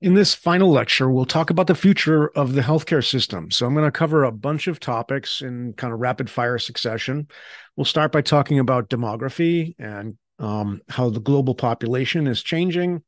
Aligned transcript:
In 0.00 0.14
this 0.14 0.32
final 0.32 0.70
lecture, 0.70 1.10
we'll 1.10 1.24
talk 1.24 1.50
about 1.50 1.66
the 1.66 1.74
future 1.74 2.28
of 2.28 2.52
the 2.52 2.60
healthcare 2.60 3.04
system. 3.04 3.50
So, 3.50 3.66
I'm 3.66 3.74
going 3.74 3.84
to 3.84 3.90
cover 3.90 4.22
a 4.22 4.30
bunch 4.30 4.68
of 4.68 4.78
topics 4.78 5.42
in 5.42 5.72
kind 5.72 5.92
of 5.92 5.98
rapid 5.98 6.30
fire 6.30 6.58
succession. 6.58 7.26
We'll 7.74 7.84
start 7.84 8.12
by 8.12 8.22
talking 8.22 8.60
about 8.60 8.88
demography 8.88 9.74
and 9.76 10.16
um, 10.38 10.82
how 10.88 11.10
the 11.10 11.18
global 11.18 11.56
population 11.56 12.28
is 12.28 12.44
changing. 12.44 13.02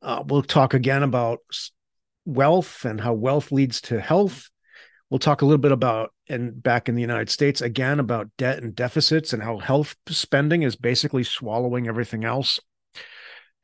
Uh, 0.00 0.22
we'll 0.24 0.42
talk 0.42 0.74
again 0.74 1.02
about 1.02 1.40
wealth 2.24 2.84
and 2.84 3.00
how 3.00 3.14
wealth 3.14 3.50
leads 3.50 3.80
to 3.82 4.00
health. 4.00 4.48
We'll 5.10 5.18
talk 5.18 5.42
a 5.42 5.44
little 5.44 5.58
bit 5.58 5.72
about, 5.72 6.14
and 6.28 6.62
back 6.62 6.88
in 6.88 6.94
the 6.94 7.00
United 7.00 7.30
States, 7.30 7.60
again, 7.60 7.98
about 7.98 8.30
debt 8.38 8.62
and 8.62 8.76
deficits 8.76 9.32
and 9.32 9.42
how 9.42 9.58
health 9.58 9.96
spending 10.08 10.62
is 10.62 10.76
basically 10.76 11.24
swallowing 11.24 11.88
everything 11.88 12.24
else. 12.24 12.60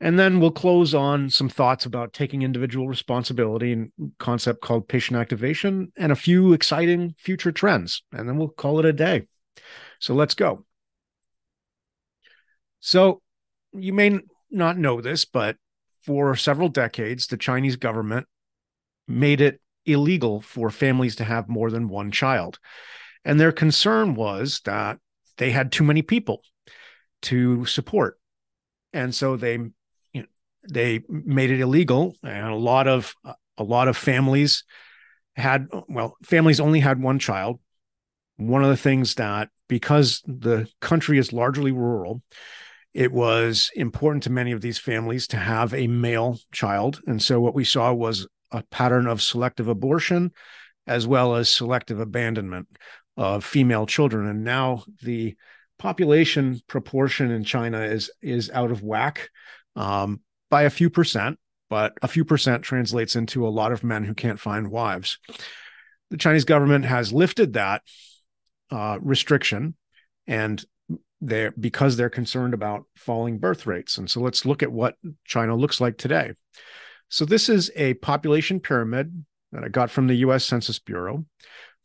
And 0.01 0.17
then 0.17 0.39
we'll 0.39 0.51
close 0.51 0.93
on 0.93 1.29
some 1.29 1.49
thoughts 1.49 1.85
about 1.85 2.13
taking 2.13 2.41
individual 2.41 2.87
responsibility 2.87 3.73
and 3.73 3.91
concept 4.17 4.61
called 4.61 4.87
patient 4.87 5.19
activation 5.19 5.91
and 5.97 6.11
a 6.11 6.15
few 6.15 6.53
exciting 6.53 7.15
future 7.17 7.51
trends. 7.51 8.03
And 8.13 8.27
then 8.27 8.37
we'll 8.37 8.47
call 8.47 8.79
it 8.79 8.85
a 8.85 8.93
day. 8.93 9.27
So 9.99 10.13
let's 10.13 10.35
go. 10.35 10.65
So 12.79 13.21
you 13.73 13.91
may 13.91 14.19
not 14.49 14.77
know 14.77 15.01
this, 15.01 15.25
but 15.25 15.57
for 16.03 16.35
several 16.35 16.69
decades, 16.69 17.27
the 17.27 17.37
Chinese 17.37 17.75
government 17.75 18.25
made 19.05 19.41
it 19.41 19.59
illegal 19.85 20.39
for 20.39 20.69
families 20.69 21.17
to 21.17 21.25
have 21.25 21.49
more 21.49 21.69
than 21.69 21.89
one 21.89 22.11
child. 22.11 22.57
And 23.25 23.37
their 23.37 23.51
concern 23.51 24.15
was 24.15 24.61
that 24.63 24.97
they 25.37 25.51
had 25.51 25.71
too 25.71 25.83
many 25.83 26.01
people 26.01 26.41
to 27.23 27.65
support. 27.65 28.17
And 28.93 29.13
so 29.13 29.35
they 29.35 29.59
they 30.67 31.01
made 31.07 31.51
it 31.51 31.59
illegal, 31.59 32.15
and 32.23 32.47
a 32.47 32.55
lot 32.55 32.87
of 32.87 33.13
a 33.57 33.63
lot 33.63 33.87
of 33.87 33.97
families 33.97 34.63
had 35.35 35.67
well, 35.87 36.15
families 36.23 36.59
only 36.59 36.79
had 36.79 37.01
one 37.01 37.19
child. 37.19 37.59
One 38.37 38.63
of 38.63 38.69
the 38.69 38.77
things 38.77 39.15
that 39.15 39.49
because 39.67 40.21
the 40.25 40.67
country 40.81 41.17
is 41.17 41.33
largely 41.33 41.71
rural, 41.71 42.21
it 42.93 43.11
was 43.11 43.69
important 43.75 44.23
to 44.23 44.31
many 44.31 44.51
of 44.51 44.61
these 44.61 44.79
families 44.79 45.27
to 45.27 45.37
have 45.37 45.73
a 45.73 45.87
male 45.87 46.39
child, 46.51 47.01
and 47.07 47.21
so 47.21 47.39
what 47.39 47.55
we 47.55 47.63
saw 47.63 47.93
was 47.93 48.27
a 48.51 48.63
pattern 48.63 49.07
of 49.07 49.21
selective 49.21 49.67
abortion 49.67 50.31
as 50.87 51.05
well 51.05 51.35
as 51.35 51.49
selective 51.49 51.99
abandonment 51.99 52.67
of 53.15 53.45
female 53.45 53.85
children 53.85 54.25
and 54.25 54.43
now 54.43 54.83
the 55.03 55.35
population 55.79 56.61
proportion 56.67 57.31
in 57.31 57.43
China 57.43 57.81
is 57.81 58.11
is 58.21 58.51
out 58.51 58.69
of 58.69 58.83
whack. 58.83 59.29
Um, 59.75 60.21
by 60.49 60.63
a 60.63 60.69
few 60.69 60.89
percent, 60.89 61.37
but 61.69 61.93
a 62.01 62.07
few 62.07 62.25
percent 62.25 62.63
translates 62.63 63.15
into 63.15 63.47
a 63.47 63.49
lot 63.49 63.71
of 63.71 63.83
men 63.83 64.03
who 64.03 64.13
can't 64.13 64.39
find 64.39 64.71
wives. 64.71 65.19
The 66.09 66.17
Chinese 66.17 66.45
government 66.45 66.85
has 66.85 67.13
lifted 67.13 67.53
that 67.53 67.83
uh, 68.71 68.97
restriction, 69.01 69.75
and 70.27 70.63
they're 71.21 71.51
because 71.51 71.97
they're 71.97 72.09
concerned 72.09 72.53
about 72.53 72.85
falling 72.95 73.37
birth 73.37 73.67
rates. 73.67 73.97
And 73.97 74.09
so 74.09 74.21
let's 74.21 74.45
look 74.45 74.63
at 74.63 74.71
what 74.71 74.95
China 75.25 75.55
looks 75.55 75.79
like 75.79 75.97
today. 75.97 76.33
So 77.09 77.25
this 77.25 77.49
is 77.49 77.71
a 77.75 77.95
population 77.95 78.59
pyramid 78.59 79.25
that 79.51 79.63
I 79.63 79.67
got 79.67 79.91
from 79.91 80.07
the 80.07 80.15
U.S. 80.15 80.45
Census 80.45 80.79
Bureau 80.79 81.25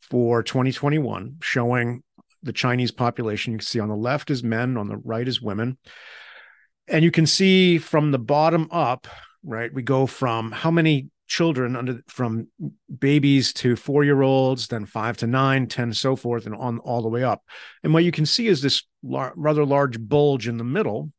for 0.01 0.43
2021, 0.43 1.37
showing 1.41 2.03
the 2.43 2.53
Chinese 2.53 2.91
population. 2.91 3.53
You 3.53 3.59
can 3.59 3.65
see 3.65 3.79
on 3.79 3.89
the 3.89 3.95
left 3.95 4.29
is 4.29 4.43
men, 4.43 4.77
on 4.77 4.87
the 4.87 4.97
right 4.97 5.27
is 5.27 5.41
women 5.41 5.77
and 6.87 7.03
you 7.03 7.11
can 7.11 7.25
see 7.25 7.77
from 7.77 8.11
the 8.11 8.19
bottom 8.19 8.67
up 8.71 9.07
right 9.43 9.73
we 9.73 9.81
go 9.81 10.05
from 10.05 10.51
how 10.51 10.71
many 10.71 11.09
children 11.27 11.75
under 11.75 12.01
from 12.07 12.47
babies 12.99 13.51
to 13.51 13.75
four 13.75 14.03
year 14.03 14.21
olds 14.21 14.67
then 14.67 14.85
five 14.85 15.17
to 15.17 15.27
nine 15.27 15.67
ten 15.67 15.91
so 15.91 16.15
forth 16.15 16.45
and 16.45 16.55
on 16.55 16.79
all 16.79 17.01
the 17.01 17.09
way 17.09 17.23
up. 17.23 17.43
And 17.83 17.93
what 17.93 18.03
you 18.03 18.11
can 18.11 18.25
see 18.25 18.47
is 18.47 18.61
this 18.61 18.83
lar- 19.01 19.33
rather 19.35 19.65
large 19.65 19.99
bulge 19.99 20.47
in 20.47 20.57
the 20.57 20.63
middle 20.63 21.11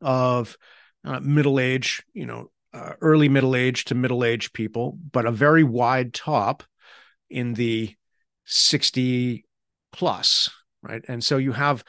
of 0.00 0.56
uh, 1.04 1.20
middle 1.20 1.60
age 1.60 2.02
you 2.12 2.26
know 2.26 2.50
uh, 2.74 2.92
early 3.00 3.28
middle 3.28 3.54
age 3.54 3.84
to 3.86 3.94
middle 3.94 4.24
age 4.24 4.52
people 4.52 4.98
but 5.12 5.26
a 5.26 5.32
very 5.32 5.64
wide 5.64 6.12
top 6.12 6.62
in 7.30 7.54
the 7.54 7.94
60 8.44 9.44
plus 9.92 10.50
right? 10.82 11.04
And 11.08 11.22
so 11.22 11.36
you 11.36 11.52
have 11.52 11.84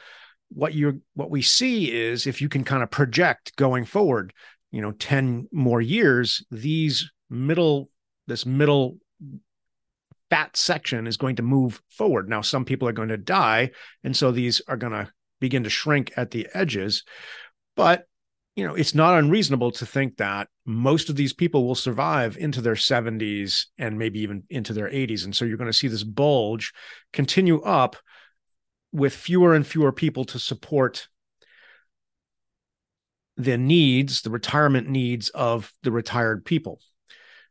what 0.50 0.74
you're 0.74 0.96
what 1.14 1.30
we 1.30 1.42
see 1.42 1.92
is 1.92 2.26
if 2.26 2.40
you 2.40 2.48
can 2.48 2.64
kind 2.64 2.82
of 2.82 2.90
project 2.90 3.54
going 3.56 3.84
forward 3.84 4.32
you 4.72 4.80
know 4.80 4.92
10 4.92 5.48
more 5.52 5.80
years 5.80 6.44
these 6.50 7.10
middle 7.28 7.88
this 8.26 8.44
middle 8.44 8.98
fat 10.30 10.56
section 10.56 11.06
is 11.06 11.16
going 11.16 11.36
to 11.36 11.42
move 11.42 11.82
forward. 11.90 12.28
Now 12.28 12.40
some 12.40 12.64
people 12.64 12.88
are 12.88 12.92
going 12.92 13.08
to 13.08 13.16
die 13.16 13.72
and 14.04 14.16
so 14.16 14.30
these 14.30 14.62
are 14.68 14.76
going 14.76 14.92
to 14.92 15.10
begin 15.40 15.64
to 15.64 15.70
shrink 15.70 16.12
at 16.16 16.30
the 16.30 16.46
edges. 16.54 17.02
But 17.76 18.06
you 18.56 18.66
know 18.66 18.74
it's 18.74 18.94
not 18.94 19.18
unreasonable 19.18 19.72
to 19.72 19.86
think 19.86 20.16
that 20.16 20.48
most 20.66 21.08
of 21.08 21.16
these 21.16 21.32
people 21.32 21.66
will 21.66 21.74
survive 21.74 22.36
into 22.36 22.60
their 22.60 22.74
70s 22.74 23.66
and 23.78 23.98
maybe 23.98 24.20
even 24.20 24.42
into 24.50 24.72
their 24.72 24.90
80s 24.90 25.24
and 25.24 25.34
so 25.34 25.44
you're 25.44 25.56
going 25.56 25.70
to 25.70 25.76
see 25.76 25.86
this 25.86 26.02
bulge 26.02 26.72
continue 27.12 27.62
up 27.62 27.96
with 28.92 29.14
fewer 29.14 29.54
and 29.54 29.66
fewer 29.66 29.92
people 29.92 30.24
to 30.26 30.38
support 30.38 31.08
the 33.36 33.56
needs, 33.56 34.22
the 34.22 34.30
retirement 34.30 34.88
needs 34.88 35.28
of 35.30 35.72
the 35.82 35.92
retired 35.92 36.44
people. 36.44 36.80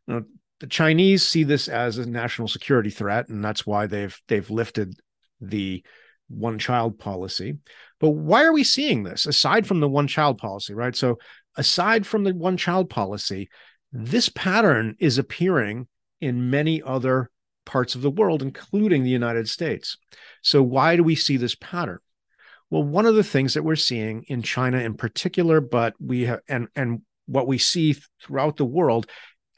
Now, 0.07 0.23
the 0.59 0.67
Chinese 0.67 1.25
see 1.25 1.43
this 1.43 1.67
as 1.67 1.97
a 1.97 2.05
national 2.05 2.47
security 2.47 2.89
threat, 2.89 3.29
and 3.29 3.43
that's 3.43 3.65
why 3.65 3.87
they've 3.87 4.19
they've 4.27 4.49
lifted 4.49 4.93
the 5.39 5.83
one 6.27 6.59
child 6.59 6.99
policy. 6.99 7.57
But 7.99 8.11
why 8.11 8.43
are 8.43 8.53
we 8.53 8.63
seeing 8.63 9.03
this 9.03 9.25
aside 9.25 9.65
from 9.65 9.79
the 9.79 9.89
one 9.89 10.07
child 10.07 10.37
policy, 10.37 10.73
right? 10.73 10.95
So 10.95 11.17
aside 11.55 12.05
from 12.05 12.23
the 12.23 12.35
one 12.35 12.57
child 12.57 12.89
policy, 12.89 13.49
this 13.91 14.29
pattern 14.29 14.95
is 14.99 15.17
appearing 15.17 15.87
in 16.21 16.49
many 16.49 16.81
other 16.81 17.31
parts 17.69 17.93
of 17.93 18.01
the 18.01 18.09
world, 18.09 18.41
including 18.41 19.03
the 19.03 19.09
United 19.11 19.47
States. 19.47 19.95
So, 20.41 20.63
why 20.63 20.95
do 20.95 21.03
we 21.03 21.15
see 21.15 21.37
this 21.37 21.55
pattern? 21.55 21.99
Well, 22.71 22.83
one 22.83 23.05
of 23.05 23.15
the 23.15 23.23
things 23.23 23.53
that 23.53 23.63
we're 23.63 23.75
seeing 23.75 24.23
in 24.27 24.41
China 24.41 24.79
in 24.79 24.95
particular, 24.95 25.61
but 25.61 25.93
we 25.99 26.23
have, 26.23 26.39
and, 26.49 26.67
and 26.75 27.01
what 27.27 27.47
we 27.47 27.59
see 27.59 27.95
throughout 28.21 28.57
the 28.57 28.65
world 28.65 29.05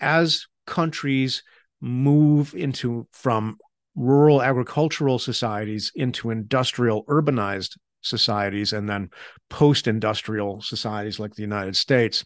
as 0.01 0.47
countries 0.67 1.44
move 1.79 2.53
into 2.53 3.07
from 3.11 3.57
rural 3.95 4.41
agricultural 4.41 5.17
societies 5.17 5.91
into 5.95 6.31
industrial 6.31 7.05
urbanized 7.05 7.78
societies 8.01 8.73
and 8.73 8.89
then 8.89 9.09
post 9.49 9.88
industrial 9.88 10.61
societies 10.61 11.17
like 11.17 11.33
the 11.35 11.41
United 11.41 11.78
States, 11.78 12.25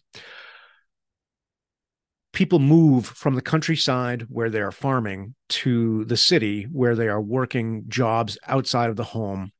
people 2.36 2.58
move 2.58 3.06
from 3.06 3.34
the 3.34 3.40
countryside 3.40 4.26
where 4.28 4.50
they 4.50 4.60
are 4.60 4.70
farming 4.70 5.34
to 5.48 6.04
the 6.04 6.18
city 6.18 6.64
where 6.64 6.94
they 6.94 7.08
are 7.08 7.20
working 7.20 7.84
jobs 7.88 8.36
outside 8.46 8.90
of 8.90 8.96
the 8.96 9.02
home. 9.02 9.50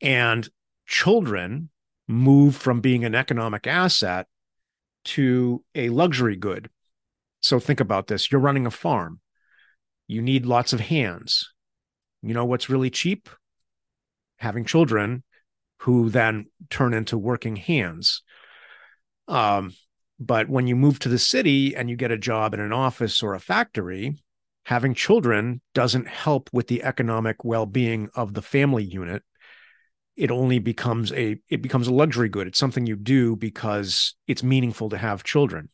And 0.00 0.48
children 0.86 1.68
move 2.08 2.56
from 2.56 2.80
being 2.80 3.04
an 3.04 3.14
economic 3.14 3.66
asset 3.66 4.28
to 5.04 5.62
a 5.74 5.90
luxury 5.90 6.36
good. 6.36 6.70
So 7.42 7.60
think 7.60 7.80
about 7.80 8.06
this. 8.06 8.32
You're 8.32 8.40
running 8.40 8.64
a 8.64 8.70
farm. 8.70 9.20
You 10.06 10.22
need 10.22 10.46
lots 10.46 10.72
of 10.72 10.80
hands. 10.80 11.52
You 12.22 12.32
know 12.32 12.46
what's 12.46 12.70
really 12.70 12.88
cheap? 12.88 13.28
Having 14.38 14.64
children 14.64 15.22
who 15.80 16.08
then 16.08 16.46
turn 16.70 16.94
into 16.94 17.18
working 17.18 17.56
hands. 17.56 18.22
Um, 19.28 19.74
but 20.20 20.50
when 20.50 20.66
you 20.66 20.76
move 20.76 20.98
to 20.98 21.08
the 21.08 21.18
city 21.18 21.74
and 21.74 21.88
you 21.88 21.96
get 21.96 22.10
a 22.10 22.18
job 22.18 22.52
in 22.52 22.60
an 22.60 22.74
office 22.74 23.22
or 23.22 23.34
a 23.34 23.40
factory, 23.40 24.22
having 24.64 24.92
children 24.92 25.62
doesn't 25.72 26.06
help 26.06 26.50
with 26.52 26.68
the 26.68 26.82
economic 26.82 27.42
well-being 27.42 28.10
of 28.14 28.34
the 28.34 28.42
family 28.42 28.84
unit. 28.84 29.22
It 30.16 30.30
only 30.30 30.58
becomes 30.58 31.10
a 31.12 31.40
it 31.48 31.62
becomes 31.62 31.88
a 31.88 31.94
luxury 31.94 32.28
good. 32.28 32.46
It's 32.46 32.58
something 32.58 32.86
you 32.86 32.96
do 32.96 33.34
because 33.34 34.14
it's 34.26 34.42
meaningful 34.42 34.90
to 34.90 34.98
have 34.98 35.24
children. 35.24 35.70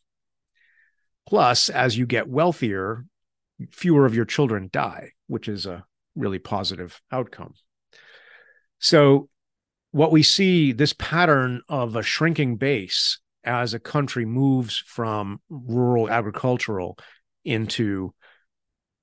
Plus, 1.27 1.67
as 1.67 1.97
you 1.97 2.05
get 2.05 2.29
wealthier, 2.29 3.03
fewer 3.71 4.05
of 4.05 4.15
your 4.15 4.23
children 4.23 4.69
die, 4.71 5.11
which 5.27 5.49
is 5.49 5.65
a 5.65 5.83
really 6.15 6.39
positive 6.39 7.01
outcome. 7.11 7.53
So, 8.79 9.27
what 9.91 10.13
we 10.13 10.23
see 10.23 10.71
this 10.71 10.93
pattern 10.93 11.63
of 11.67 11.97
a 11.97 12.03
shrinking 12.03 12.55
base 12.55 13.19
as 13.47 13.73
a 13.73 13.79
country 13.79 14.25
moves 14.25 14.83
from 14.85 15.39
rural 15.49 16.09
agricultural 16.09 16.97
into 17.45 18.13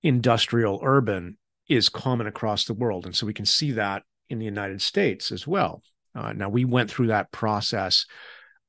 industrial 0.02 0.78
urban 0.82 1.38
is 1.68 1.88
common 1.88 2.26
across 2.26 2.66
the 2.66 2.74
world. 2.74 3.06
And 3.06 3.16
so 3.16 3.26
we 3.26 3.32
can 3.32 3.46
see 3.46 3.72
that 3.72 4.02
in 4.28 4.38
the 4.38 4.44
United 4.44 4.82
States 4.82 5.32
as 5.32 5.46
well. 5.46 5.82
Uh, 6.14 6.34
now, 6.34 6.48
we 6.50 6.64
went 6.64 6.90
through 6.90 7.08
that 7.08 7.32
process 7.32 8.06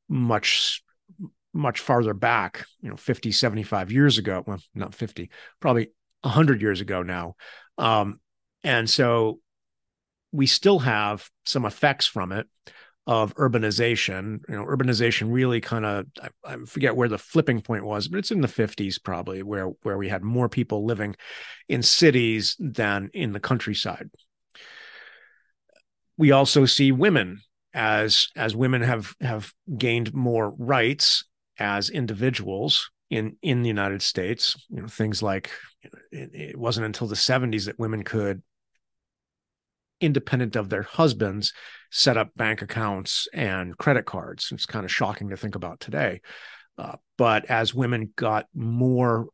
much 0.07 0.81
much 1.53 1.79
farther 1.79 2.13
back, 2.13 2.65
you 2.81 2.89
know, 2.89 2.97
50, 2.97 3.31
75 3.31 3.89
years 3.89 4.17
ago. 4.17 4.43
Well, 4.45 4.59
not 4.73 4.93
50, 4.93 5.29
probably 5.61 5.91
100 6.21 6.61
years 6.61 6.81
ago 6.81 7.01
now. 7.01 7.35
Um, 7.77 8.19
and 8.61 8.89
so 8.89 9.39
we 10.33 10.47
still 10.47 10.79
have 10.79 11.29
some 11.45 11.63
effects 11.63 12.07
from 12.07 12.33
it 12.33 12.47
of 13.07 13.35
urbanization. 13.35 14.39
You 14.49 14.55
know, 14.55 14.65
urbanization 14.65 15.31
really 15.31 15.61
kind 15.61 15.85
of 15.85 16.05
I, 16.21 16.29
I, 16.43 16.57
forget 16.65 16.95
where 16.95 17.09
the 17.09 17.17
flipping 17.17 17.61
point 17.61 17.85
was, 17.85 18.07
but 18.07 18.17
it's 18.17 18.31
in 18.31 18.41
the 18.41 18.47
50s 18.47 19.01
probably 19.01 19.43
where 19.43 19.67
where 19.83 19.97
we 19.97 20.09
had 20.09 20.23
more 20.23 20.49
people 20.49 20.85
living 20.85 21.15
in 21.69 21.81
cities 21.81 22.55
than 22.59 23.09
in 23.13 23.31
the 23.31 23.39
countryside. 23.39 24.09
We 26.17 26.31
also 26.31 26.65
see 26.65 26.91
women 26.91 27.41
as 27.73 28.29
as 28.35 28.55
women 28.55 28.81
have 28.81 29.13
have 29.21 29.51
gained 29.77 30.13
more 30.13 30.49
rights 30.57 31.25
as 31.59 31.89
individuals 31.89 32.89
in 33.09 33.37
in 33.41 33.61
the 33.61 33.67
United 33.67 34.01
States. 34.01 34.55
You 34.69 34.81
know, 34.81 34.87
things 34.87 35.21
like 35.21 35.51
it, 35.83 36.29
it 36.33 36.57
wasn't 36.57 36.85
until 36.85 37.07
the 37.07 37.15
70s 37.15 37.65
that 37.65 37.77
women 37.77 38.03
could 38.03 38.41
independent 40.01 40.55
of 40.55 40.69
their 40.69 40.83
husbands 40.83 41.53
set 41.91 42.17
up 42.17 42.35
bank 42.35 42.61
accounts 42.61 43.27
and 43.33 43.77
credit 43.77 44.05
cards. 44.05 44.49
It's 44.51 44.65
kind 44.65 44.85
of 44.85 44.91
shocking 44.91 45.29
to 45.29 45.37
think 45.37 45.55
about 45.55 45.79
today. 45.79 46.21
Uh, 46.77 46.97
but 47.17 47.45
as 47.45 47.73
women 47.73 48.11
got 48.15 48.47
more 48.53 49.27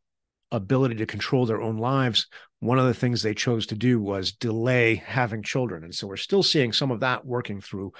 ability 0.52 0.96
to 0.96 1.06
control 1.06 1.46
their 1.46 1.60
own 1.60 1.78
lives, 1.78 2.28
one 2.60 2.78
of 2.78 2.86
the 2.86 2.94
things 2.94 3.22
they 3.22 3.34
chose 3.34 3.66
to 3.66 3.74
do 3.74 4.00
was 4.00 4.32
delay 4.32 4.94
having 4.94 5.42
children. 5.42 5.82
And 5.82 5.94
so 5.94 6.06
we're 6.06 6.16
still 6.16 6.44
seeing 6.44 6.72
some 6.72 6.92
of 6.92 7.00
that 7.00 7.26
working 7.26 7.60
through 7.60 7.92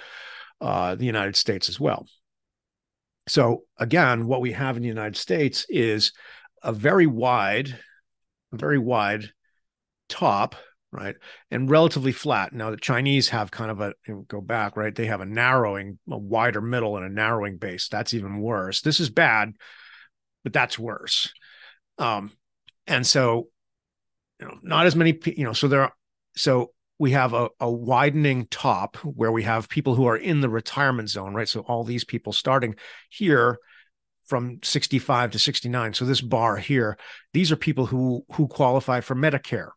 uh, 0.61 0.94
the 0.94 1.06
United 1.06 1.35
States 1.35 1.69
as 1.69 1.81
well. 1.81 2.06
So, 3.29 3.64
again, 3.79 4.26
what 4.26 4.41
we 4.41 4.53
have 4.53 4.76
in 4.76 4.82
the 4.82 4.88
United 4.88 5.17
States 5.17 5.67
is 5.69 6.12
a 6.62 6.73
very 6.73 7.06
wide, 7.06 7.76
very 8.53 8.79
wide 8.79 9.31
top 10.09 10.56
right? 10.92 11.16
And 11.50 11.70
relatively 11.70 12.12
flat. 12.12 12.52
Now 12.52 12.70
the 12.70 12.76
chinese 12.76 13.30
have 13.30 13.50
kind 13.50 13.70
of 13.70 13.80
a 13.80 13.94
go 14.28 14.40
back 14.40 14.76
right? 14.76 14.94
They 14.94 15.06
have 15.06 15.22
a 15.22 15.26
narrowing 15.26 15.98
a 16.10 16.18
wider 16.18 16.60
middle 16.60 16.96
and 16.96 17.06
a 17.06 17.08
narrowing 17.08 17.56
base. 17.56 17.88
That's 17.88 18.14
even 18.14 18.40
worse. 18.40 18.82
This 18.82 19.00
is 19.00 19.10
bad 19.10 19.54
but 20.44 20.52
that's 20.52 20.78
worse. 20.78 21.32
Um 21.98 22.32
and 22.86 23.06
so 23.06 23.48
you 24.38 24.46
know 24.46 24.58
not 24.62 24.86
as 24.86 24.94
many 24.94 25.18
you 25.24 25.44
know 25.44 25.54
so 25.54 25.66
there 25.66 25.82
are 25.82 25.92
so 26.36 26.72
we 26.98 27.12
have 27.12 27.32
a, 27.32 27.48
a 27.58 27.70
widening 27.70 28.46
top 28.48 28.96
where 28.98 29.32
we 29.32 29.42
have 29.42 29.68
people 29.68 29.96
who 29.96 30.06
are 30.06 30.16
in 30.16 30.40
the 30.40 30.48
retirement 30.48 31.08
zone 31.08 31.34
right? 31.34 31.48
So 31.48 31.60
all 31.60 31.84
these 31.84 32.04
people 32.04 32.32
starting 32.32 32.76
here 33.08 33.58
from 34.26 34.60
65 34.62 35.32
to 35.32 35.38
69 35.38 35.94
so 35.94 36.04
this 36.04 36.20
bar 36.20 36.56
here 36.56 36.96
these 37.32 37.50
are 37.50 37.56
people 37.56 37.86
who 37.86 38.24
who 38.32 38.46
qualify 38.46 39.00
for 39.00 39.16
medicare 39.16 39.70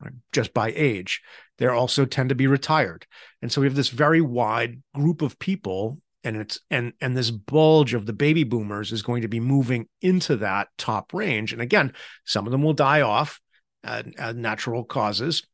right, 0.00 0.12
just 0.32 0.54
by 0.54 0.72
age. 0.74 1.22
They 1.58 1.66
also 1.66 2.04
tend 2.04 2.30
to 2.30 2.34
be 2.34 2.46
retired. 2.46 3.06
And 3.42 3.52
so 3.52 3.60
we 3.60 3.66
have 3.66 3.76
this 3.76 3.90
very 3.90 4.20
wide 4.20 4.82
group 4.94 5.22
of 5.22 5.38
people 5.38 5.98
and 6.24 6.36
it's 6.36 6.60
and 6.70 6.92
and 7.00 7.16
this 7.16 7.30
bulge 7.30 7.94
of 7.94 8.06
the 8.06 8.12
baby 8.12 8.44
boomers 8.44 8.92
is 8.92 9.02
going 9.02 9.22
to 9.22 9.28
be 9.28 9.40
moving 9.40 9.88
into 10.02 10.36
that 10.36 10.68
top 10.76 11.12
range 11.14 11.52
and 11.52 11.62
again 11.62 11.92
some 12.24 12.46
of 12.46 12.52
them 12.52 12.62
will 12.62 12.72
die 12.72 13.00
off 13.00 13.40
at, 13.84 14.06
at 14.18 14.36
natural 14.36 14.84
causes 14.84 15.46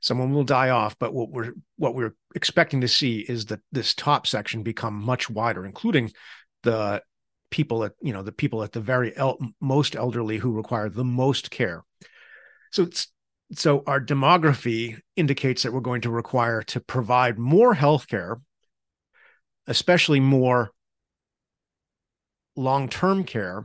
someone 0.00 0.32
will 0.32 0.44
die 0.44 0.70
off 0.70 0.96
but 0.98 1.12
what 1.12 1.30
we're 1.30 1.52
what 1.76 1.94
we're 1.94 2.14
expecting 2.34 2.80
to 2.80 2.88
see 2.88 3.18
is 3.18 3.46
that 3.46 3.60
this 3.72 3.94
top 3.94 4.26
section 4.26 4.62
become 4.62 4.94
much 4.94 5.28
wider 5.28 5.66
including 5.66 6.10
the 6.62 7.02
people 7.50 7.84
at 7.84 7.92
you 8.00 8.12
know 8.12 8.22
the 8.22 8.32
people 8.32 8.62
at 8.62 8.72
the 8.72 8.80
very 8.80 9.16
el- 9.16 9.38
most 9.60 9.94
elderly 9.94 10.38
who 10.38 10.52
require 10.52 10.88
the 10.88 11.04
most 11.04 11.50
care 11.50 11.84
so 12.72 12.82
it's 12.82 13.08
so 13.52 13.82
our 13.86 14.00
demography 14.00 14.98
indicates 15.14 15.62
that 15.62 15.72
we're 15.72 15.80
going 15.80 16.00
to 16.02 16.10
require 16.10 16.62
to 16.62 16.80
provide 16.80 17.38
more 17.38 17.74
healthcare, 17.74 18.40
especially 19.66 20.20
more 20.20 20.70
long-term 22.56 23.24
care 23.24 23.64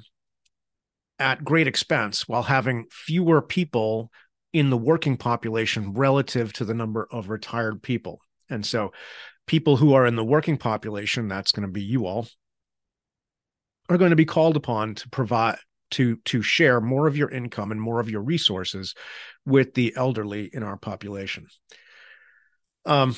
at 1.18 1.44
great 1.44 1.68
expense 1.68 2.28
while 2.28 2.44
having 2.44 2.86
fewer 2.92 3.42
people 3.42 4.12
in 4.54 4.70
the 4.70 4.78
working 4.78 5.18
population 5.18 5.94
relative 5.94 6.52
to 6.54 6.66
the 6.66 6.74
number 6.74 7.08
of 7.12 7.30
retired 7.30 7.82
people. 7.82 8.20
And 8.50 8.66
so 8.66 8.92
people 9.48 9.78
who 9.78 9.94
are 9.94 10.06
in 10.06 10.16
the 10.16 10.24
working 10.24 10.58
population, 10.58 11.28
that's 11.28 11.52
going 11.52 11.66
to 11.66 11.72
be 11.72 11.84
you 11.84 12.06
all, 12.06 12.28
are 13.90 13.98
going 13.98 14.10
to 14.10 14.16
be 14.16 14.26
called 14.26 14.58
upon 14.58 14.96
to 14.96 15.10
provide 15.10 15.58
to 15.92 16.18
to 16.26 16.42
share 16.42 16.82
more 16.82 17.08
of 17.08 17.18
your 17.18 17.30
income 17.30 17.72
and 17.72 17.82
more 17.82 18.00
of 18.00 18.10
your 18.10 18.22
resources 18.22 18.96
with 19.46 19.74
the 19.74 19.94
elderly 19.96 20.50
in 20.52 20.64
our 20.64 20.78
population. 20.78 21.48
Um, 22.86 23.16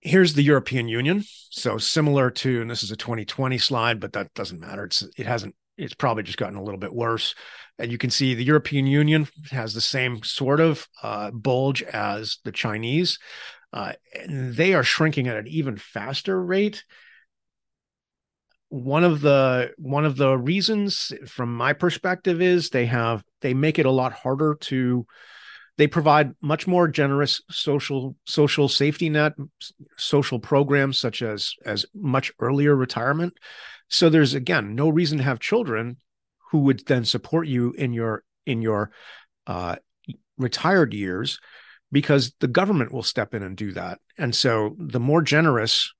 here's 0.00 0.34
the 0.34 0.42
European 0.42 0.88
Union. 0.88 1.24
So 1.50 1.78
similar 1.78 2.30
to, 2.30 2.60
and 2.60 2.70
this 2.70 2.82
is 2.82 2.90
a 2.90 2.96
2020 2.96 3.58
slide, 3.58 4.00
but 4.00 4.12
that 4.14 4.32
doesn't 4.34 4.60
matter. 4.60 4.84
It's 4.84 5.02
it 5.16 5.26
hasn't. 5.26 5.54
It's 5.76 5.94
probably 5.94 6.24
just 6.24 6.36
gotten 6.36 6.58
a 6.58 6.62
little 6.62 6.78
bit 6.78 6.92
worse. 6.92 7.34
And 7.78 7.90
you 7.90 7.96
can 7.96 8.10
see 8.10 8.34
the 8.34 8.44
European 8.44 8.86
Union 8.86 9.28
has 9.50 9.72
the 9.72 9.80
same 9.80 10.22
sort 10.22 10.60
of 10.60 10.86
uh, 11.02 11.30
bulge 11.30 11.82
as 11.82 12.36
the 12.44 12.52
Chinese. 12.52 13.18
Uh, 13.72 13.92
and 14.28 14.54
they 14.54 14.74
are 14.74 14.82
shrinking 14.82 15.28
at 15.28 15.38
an 15.38 15.46
even 15.48 15.78
faster 15.78 16.42
rate 16.42 16.84
one 18.70 19.02
of 19.02 19.20
the 19.20 19.72
one 19.78 20.04
of 20.04 20.16
the 20.16 20.38
reasons 20.38 21.12
from 21.26 21.54
my 21.54 21.72
perspective 21.72 22.40
is 22.40 22.70
they 22.70 22.86
have 22.86 23.22
they 23.40 23.52
make 23.52 23.78
it 23.78 23.86
a 23.86 23.90
lot 23.90 24.12
harder 24.12 24.54
to 24.60 25.06
they 25.76 25.88
provide 25.88 26.34
much 26.40 26.68
more 26.68 26.86
generous 26.86 27.42
social 27.50 28.14
social 28.26 28.68
safety 28.68 29.10
net 29.10 29.32
social 29.96 30.38
programs 30.38 30.98
such 30.98 31.20
as 31.20 31.54
as 31.66 31.84
much 31.94 32.32
earlier 32.38 32.76
retirement. 32.76 33.34
So 33.88 34.08
there's 34.08 34.34
again 34.34 34.76
no 34.76 34.88
reason 34.88 35.18
to 35.18 35.24
have 35.24 35.40
children 35.40 35.96
who 36.52 36.60
would 36.60 36.86
then 36.86 37.04
support 37.04 37.48
you 37.48 37.72
in 37.72 37.92
your 37.92 38.22
in 38.46 38.62
your 38.62 38.92
uh, 39.48 39.76
retired 40.38 40.94
years 40.94 41.40
because 41.90 42.34
the 42.38 42.48
government 42.48 42.92
will 42.92 43.02
step 43.02 43.34
in 43.34 43.42
and 43.42 43.56
do 43.56 43.72
that. 43.72 43.98
And 44.16 44.32
so 44.32 44.76
the 44.78 45.00
more 45.00 45.22
generous 45.22 45.92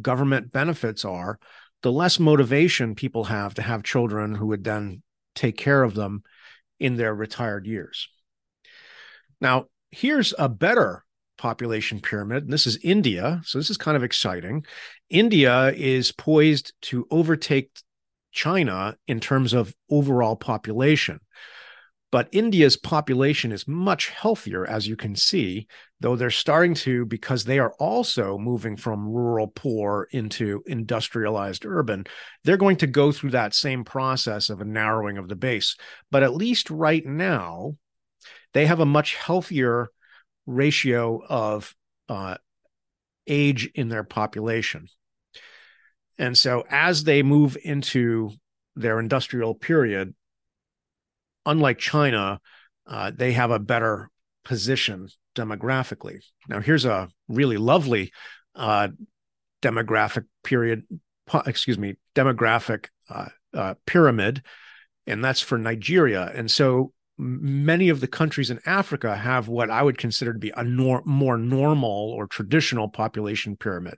government 0.00 0.52
benefits 0.52 1.04
are 1.04 1.40
the 1.82 1.92
less 1.92 2.18
motivation 2.18 2.94
people 2.94 3.24
have 3.24 3.54
to 3.54 3.62
have 3.62 3.82
children 3.82 4.34
who 4.34 4.46
would 4.46 4.64
then 4.64 5.02
take 5.34 5.56
care 5.56 5.82
of 5.82 5.94
them 5.94 6.22
in 6.80 6.96
their 6.96 7.14
retired 7.14 7.66
years. 7.66 8.08
Now, 9.40 9.66
here's 9.90 10.34
a 10.38 10.48
better 10.48 11.04
population 11.38 12.00
pyramid. 12.00 12.44
And 12.44 12.52
this 12.52 12.66
is 12.66 12.78
India. 12.82 13.40
So, 13.44 13.58
this 13.58 13.70
is 13.70 13.76
kind 13.76 13.96
of 13.96 14.02
exciting. 14.02 14.64
India 15.10 15.72
is 15.72 16.12
poised 16.12 16.72
to 16.82 17.06
overtake 17.10 17.70
China 18.32 18.96
in 19.06 19.20
terms 19.20 19.52
of 19.52 19.74
overall 19.90 20.36
population. 20.36 21.20
But 22.16 22.30
India's 22.32 22.78
population 22.78 23.52
is 23.52 23.68
much 23.68 24.08
healthier, 24.08 24.66
as 24.66 24.88
you 24.88 24.96
can 24.96 25.14
see, 25.14 25.66
though 26.00 26.16
they're 26.16 26.30
starting 26.30 26.72
to, 26.76 27.04
because 27.04 27.44
they 27.44 27.58
are 27.58 27.74
also 27.78 28.38
moving 28.38 28.74
from 28.78 29.06
rural 29.06 29.48
poor 29.48 30.08
into 30.12 30.62
industrialized 30.66 31.66
urban, 31.66 32.06
they're 32.42 32.56
going 32.56 32.78
to 32.78 32.86
go 32.86 33.12
through 33.12 33.32
that 33.32 33.52
same 33.52 33.84
process 33.84 34.48
of 34.48 34.62
a 34.62 34.64
narrowing 34.64 35.18
of 35.18 35.28
the 35.28 35.36
base. 35.36 35.76
But 36.10 36.22
at 36.22 36.34
least 36.34 36.70
right 36.70 37.04
now, 37.04 37.76
they 38.54 38.64
have 38.64 38.80
a 38.80 38.86
much 38.86 39.14
healthier 39.14 39.90
ratio 40.46 41.22
of 41.22 41.74
uh, 42.08 42.38
age 43.26 43.68
in 43.74 43.90
their 43.90 44.04
population. 44.04 44.88
And 46.16 46.34
so 46.34 46.64
as 46.70 47.04
they 47.04 47.22
move 47.22 47.58
into 47.62 48.30
their 48.74 49.00
industrial 49.00 49.54
period, 49.54 50.14
unlike 51.46 51.78
China, 51.78 52.40
uh, 52.86 53.12
they 53.14 53.32
have 53.32 53.50
a 53.50 53.58
better 53.58 54.10
position 54.44 55.08
demographically. 55.34 56.20
Now, 56.48 56.60
here's 56.60 56.84
a 56.84 57.08
really 57.28 57.56
lovely 57.56 58.12
uh, 58.54 58.88
demographic 59.62 60.24
period, 60.44 60.84
excuse 61.46 61.78
me, 61.78 61.96
demographic 62.14 62.86
uh, 63.08 63.28
uh, 63.54 63.74
pyramid, 63.86 64.42
and 65.06 65.24
that's 65.24 65.40
for 65.40 65.58
Nigeria. 65.58 66.30
And 66.34 66.50
so 66.50 66.92
many 67.18 67.88
of 67.88 68.00
the 68.00 68.06
countries 68.06 68.50
in 68.50 68.60
Africa 68.66 69.16
have 69.16 69.48
what 69.48 69.70
I 69.70 69.82
would 69.82 69.98
consider 69.98 70.32
to 70.32 70.38
be 70.38 70.52
a 70.56 70.62
nor- 70.62 71.02
more 71.04 71.38
normal 71.38 72.10
or 72.10 72.26
traditional 72.26 72.88
population 72.88 73.56
pyramid. 73.56 73.96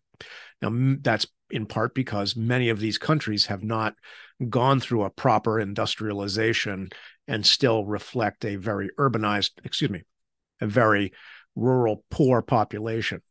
Now, 0.62 0.70
that's 1.00 1.26
in 1.50 1.66
part 1.66 1.94
because 1.94 2.36
many 2.36 2.68
of 2.68 2.80
these 2.80 2.98
countries 2.98 3.46
have 3.46 3.62
not 3.62 3.94
gone 4.48 4.80
through 4.80 5.04
a 5.04 5.10
proper 5.10 5.58
industrialization 5.58 6.88
and 7.26 7.44
still 7.46 7.84
reflect 7.84 8.44
a 8.44 8.56
very 8.56 8.90
urbanized, 8.98 9.50
excuse 9.64 9.90
me, 9.90 10.02
a 10.60 10.66
very 10.66 11.12
rural, 11.54 12.04
poor 12.10 12.42
population. 12.42 13.22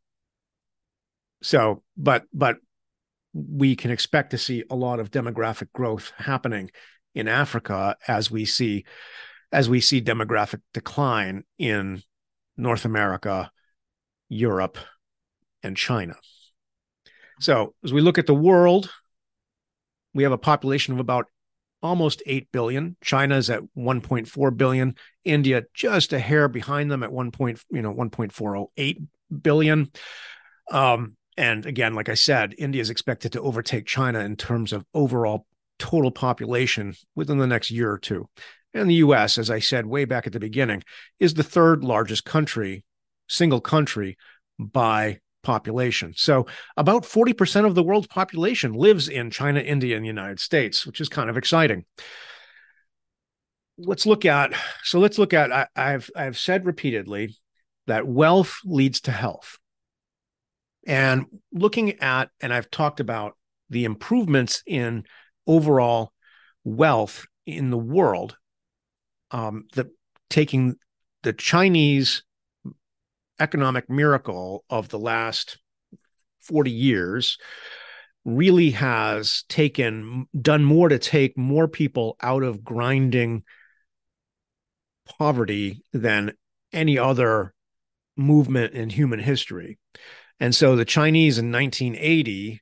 So, 1.41 1.83
but, 1.95 2.25
but 2.33 2.57
we 3.33 3.75
can 3.75 3.91
expect 3.91 4.31
to 4.31 4.38
see 4.38 4.63
a 4.69 4.75
lot 4.75 5.00
of 5.00 5.12
demographic 5.12 5.71
growth 5.71 6.12
happening 6.17 6.71
in 7.13 7.27
Africa 7.27 7.95
as 8.07 8.29
we 8.29 8.45
see 8.45 8.86
as 9.51 9.69
we 9.69 9.79
see 9.79 10.01
demographic 10.01 10.62
decline 10.74 11.43
in 11.57 12.03
North 12.57 12.86
America, 12.86 13.51
Europe, 14.29 14.77
and 15.63 15.77
China. 15.77 16.15
So, 17.39 17.75
as 17.84 17.94
we 17.94 18.01
look 18.01 18.17
at 18.17 18.27
the 18.27 18.34
world, 18.34 18.91
we 20.13 20.24
have 20.24 20.32
a 20.32 20.38
population 20.38 20.94
of 20.94 21.00
about 21.00 21.27
almost 21.82 22.24
8 22.25 22.51
billion. 22.51 22.96
China 23.01 23.36
is 23.38 23.50
at 23.50 23.62
1.4 23.77 24.58
billion. 24.58 24.96
India 25.24 25.63
just 25.74 26.13
a 26.13 26.20
hair 26.20 26.48
behind 26.48 26.89
them 26.89 27.03
at 27.03 27.12
1. 27.12 27.32
Point, 27.32 27.62
you 27.70 27.82
know 27.82 27.94
1.408 27.94 29.08
billion. 29.41 29.91
Um, 30.72 31.15
and 31.38 31.65
again, 31.65 31.94
like 31.94 32.10
I 32.10 32.15
said, 32.15 32.56
India 32.58 32.82
is 32.82 32.89
expected 32.89 33.34
to 33.34 33.41
overtake 33.41 33.86
China 33.86 34.20
in 34.20 34.36
terms 34.36 34.74
of 34.74 34.86
overall 34.94 35.46
total 35.77 36.12
population 36.12 36.96
within 37.15 37.38
the 37.38 37.48
next 37.48 37.70
year 37.70 37.91
or 37.91 38.00
two. 38.00 38.27
And 38.74 38.89
the 38.89 38.96
US, 38.96 39.38
as 39.38 39.50
I 39.50 39.60
said 39.60 39.86
way 39.86 40.06
back 40.06 40.27
at 40.27 40.34
the 40.34 40.39
beginning, 40.39 40.84
is 41.20 41.36
the 41.36 41.44
third 41.44 41.84
largest 41.84 42.25
country, 42.25 42.84
single 43.27 43.62
country 43.62 44.17
by 44.60 45.20
population. 45.44 46.13
So 46.15 46.46
about 46.75 47.03
40% 47.03 47.65
of 47.65 47.75
the 47.75 47.84
world's 47.84 48.08
population 48.08 48.74
lives 48.74 49.08
in 49.08 49.32
China, 49.32 49.60
India, 49.60 49.96
and 49.96 50.03
the 50.03 50.10
United 50.10 50.39
States, 50.39 50.86
which 50.86 51.00
is 51.01 51.10
kind 51.10 51.29
of 51.29 51.38
exciting. 51.38 51.86
Let's 53.77 54.06
look 54.06 54.25
at 54.25 54.53
so 54.84 55.00
let's 55.00 55.20
look 55.20 55.34
at 55.34 55.51
I, 55.51 55.67
I've 55.75 56.10
I've 56.15 56.38
said 56.38 56.65
repeatedly 56.65 57.38
that 57.86 58.08
wealth 58.08 58.58
leads 58.65 59.01
to 59.01 59.12
health. 59.12 59.58
And 60.86 61.25
looking 61.51 62.00
at, 62.00 62.29
and 62.39 62.53
I've 62.53 62.72
talked 62.72 63.00
about 63.00 63.38
the 63.70 63.86
improvements 63.86 64.63
in 64.65 65.03
overall 65.46 66.13
wealth 66.63 67.25
in 67.46 67.70
the 67.70 67.77
world, 67.77 68.38
um, 69.32 69.65
the 69.74 69.91
taking 70.29 70.75
the 71.24 71.34
Chinese 71.34 72.24
economic 73.39 73.89
miracle 73.89 74.63
of 74.70 74.89
the 74.89 75.00
last 75.00 75.58
40 76.41 76.72
years 76.72 77.38
really 78.25 78.72
has 78.72 79.44
taken 79.48 80.27
done 80.39 80.63
more 80.63 80.89
to 80.89 81.00
take 81.00 81.38
more 81.38 81.67
people 81.67 82.17
out 82.22 82.44
of 82.44 82.63
grinding 82.63 83.44
poverty 85.06 85.82
than 85.94 86.34
any 86.74 86.98
other 86.98 87.53
movement 88.17 88.74
in 88.74 88.89
human 88.89 89.20
history. 89.20 89.77
And 90.39 90.53
so 90.53 90.75
the 90.75 90.86
Chinese 90.86 91.38
in 91.38 91.51
1980 91.51 92.62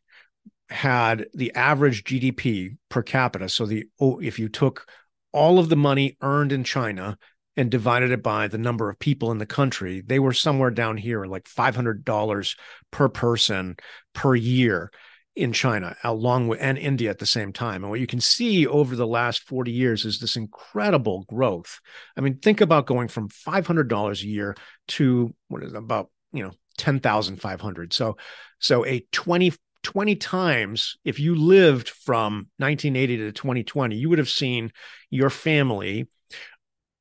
had 0.69 1.27
the 1.33 1.53
average 1.55 2.03
GDP 2.03 2.77
per 2.89 3.01
capita. 3.01 3.49
So 3.49 3.65
the 3.65 3.85
oh, 3.99 4.19
if 4.19 4.39
you 4.39 4.49
took 4.49 4.87
all 5.31 5.59
of 5.59 5.69
the 5.69 5.75
money 5.75 6.17
earned 6.21 6.51
in 6.51 6.63
China 6.63 7.17
and 7.57 7.71
divided 7.71 8.11
it 8.11 8.21
by 8.21 8.47
the 8.47 8.57
number 8.57 8.89
of 8.89 8.99
people 8.99 9.31
in 9.31 9.37
the 9.37 9.45
country, 9.45 10.01
they 10.01 10.19
were 10.19 10.33
somewhere 10.33 10.71
down 10.71 10.97
here 10.97 11.25
like 11.25 11.45
$500 11.45 12.57
per 12.91 13.09
person 13.09 13.77
per 14.13 14.35
year 14.35 14.91
in 15.35 15.51
China, 15.51 15.95
along 16.03 16.47
with 16.47 16.59
and 16.61 16.77
India 16.77 17.09
at 17.09 17.19
the 17.19 17.25
same 17.25 17.51
time. 17.51 17.83
And 17.83 17.89
what 17.89 17.99
you 17.99 18.07
can 18.07 18.21
see 18.21 18.65
over 18.65 18.95
the 18.95 19.07
last 19.07 19.43
40 19.43 19.71
years 19.71 20.05
is 20.05 20.19
this 20.19 20.37
incredible 20.37 21.25
growth. 21.27 21.79
I 22.15 22.21
mean, 22.21 22.37
think 22.37 22.61
about 22.61 22.85
going 22.85 23.09
from 23.09 23.29
$500 23.29 24.23
a 24.23 24.27
year 24.27 24.55
to 24.89 25.33
what 25.49 25.63
is 25.63 25.73
it, 25.73 25.77
about, 25.77 26.09
you 26.31 26.43
know, 26.43 26.51
10,500. 26.77 27.93
So 27.93 28.17
so 28.59 28.85
a 28.85 29.05
20 29.11 29.53
20 29.83 30.15
times 30.15 30.97
if 31.05 31.19
you 31.19 31.35
lived 31.35 31.89
from 31.89 32.47
1980 32.57 33.17
to 33.17 33.31
2020, 33.31 33.95
you 33.95 34.09
would 34.09 34.17
have 34.17 34.29
seen 34.29 34.71
your 35.11 35.29
family 35.29 36.07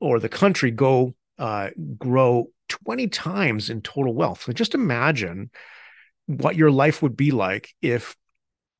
or 0.01 0.19
the 0.19 0.29
country 0.29 0.71
go 0.71 1.15
uh, 1.39 1.71
grow 1.99 2.47
20 2.69 3.09
times 3.09 3.71
in 3.71 3.83
total 3.83 4.15
wealth. 4.15 4.43
So 4.43 4.53
just 4.53 4.75
imagine 4.75 5.51
what 6.27 6.57
your 6.57 6.71
life 6.71 7.03
would 7.03 7.17
be 7.17 7.31
like 7.31 7.71
if 7.83 8.17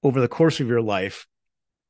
over 0.03 0.21
the 0.21 0.29
course 0.29 0.61
of 0.61 0.69
your 0.69 0.83
life 0.83 1.27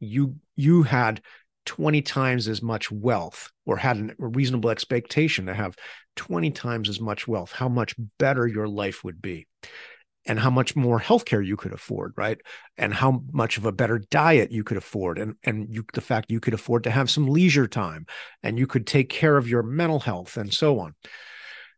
you 0.01 0.37
you 0.57 0.83
had 0.83 1.21
20 1.67 2.03
times 2.03 2.49
as 2.49 2.63
much 2.63 2.91
wealth 2.91 3.51
or 3.65 3.77
had 3.77 3.97
a 3.97 4.15
reasonable 4.19 4.71
expectation 4.71 5.47
to 5.47 5.55
have 5.55 5.77
20 6.17 6.51
times 6.51 6.89
as 6.89 7.01
much 7.01 7.27
wealth, 7.27 7.53
how 7.53 7.69
much 7.69 7.95
better 8.19 8.47
your 8.47 8.69
life 8.69 9.03
would 9.03 9.23
be 9.23 9.47
and 10.27 10.39
how 10.39 10.51
much 10.51 10.75
more 10.75 11.01
healthcare 11.01 11.45
you 11.45 11.57
could 11.57 11.73
afford, 11.73 12.13
right? 12.17 12.41
And 12.77 12.95
how 12.95 13.23
much 13.33 13.59
of 13.59 13.67
a 13.67 13.73
better 13.73 13.99
diet 13.99 14.53
you 14.53 14.65
could 14.65 14.77
afford, 14.77 15.19
and 15.19 15.35
and 15.43 15.73
you, 15.75 15.85
the 15.93 16.01
fact 16.01 16.31
you 16.31 16.41
could 16.41 16.55
afford 16.55 16.85
to 16.85 16.91
have 16.91 17.11
some 17.11 17.29
leisure 17.29 17.67
time, 17.67 18.07
and 18.43 18.59
you 18.59 18.67
could 18.67 18.87
take 18.87 19.09
care 19.09 19.37
of 19.37 19.49
your 19.49 19.63
mental 19.63 20.01
health, 20.01 20.37
and 20.37 20.53
so 20.53 20.81
on. 20.81 20.95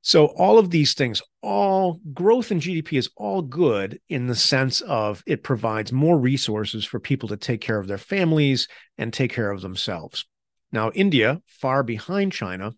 So 0.03 0.26
all 0.26 0.61
of 0.61 0.71
these 0.71 0.95
things, 0.95 1.21
all 1.43 2.00
growth 2.15 2.53
in 2.53 2.61
GDP 2.61 2.97
is 2.97 3.11
all 3.17 3.43
good 3.43 3.99
in 4.09 4.29
the 4.29 4.37
sense 4.37 4.81
of 4.83 5.21
it 5.26 5.43
provides 5.43 5.91
more 5.91 6.17
resources 6.17 6.85
for 6.85 7.00
people 7.00 7.29
to 7.31 7.37
take 7.37 7.61
care 7.61 7.81
of 7.81 7.88
their 7.88 7.99
families 7.99 8.69
and 8.99 9.12
take 9.12 9.33
care 9.33 9.50
of 9.50 9.62
themselves. 9.62 10.25
Now, 10.71 10.93
India, 10.95 11.43
far 11.47 11.83
behind 11.83 12.33
China, 12.33 12.73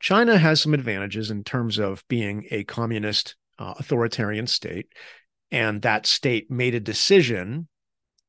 China 0.00 0.36
has 0.36 0.60
some 0.60 0.74
advantages 0.74 1.30
in 1.30 1.44
terms 1.44 1.78
of 1.78 2.04
being 2.08 2.46
a 2.50 2.64
communist 2.64 3.36
uh, 3.58 3.74
authoritarian 3.78 4.46
state. 4.46 4.88
And 5.50 5.82
that 5.82 6.06
state 6.06 6.50
made 6.50 6.74
a 6.74 6.80
decision, 6.80 7.68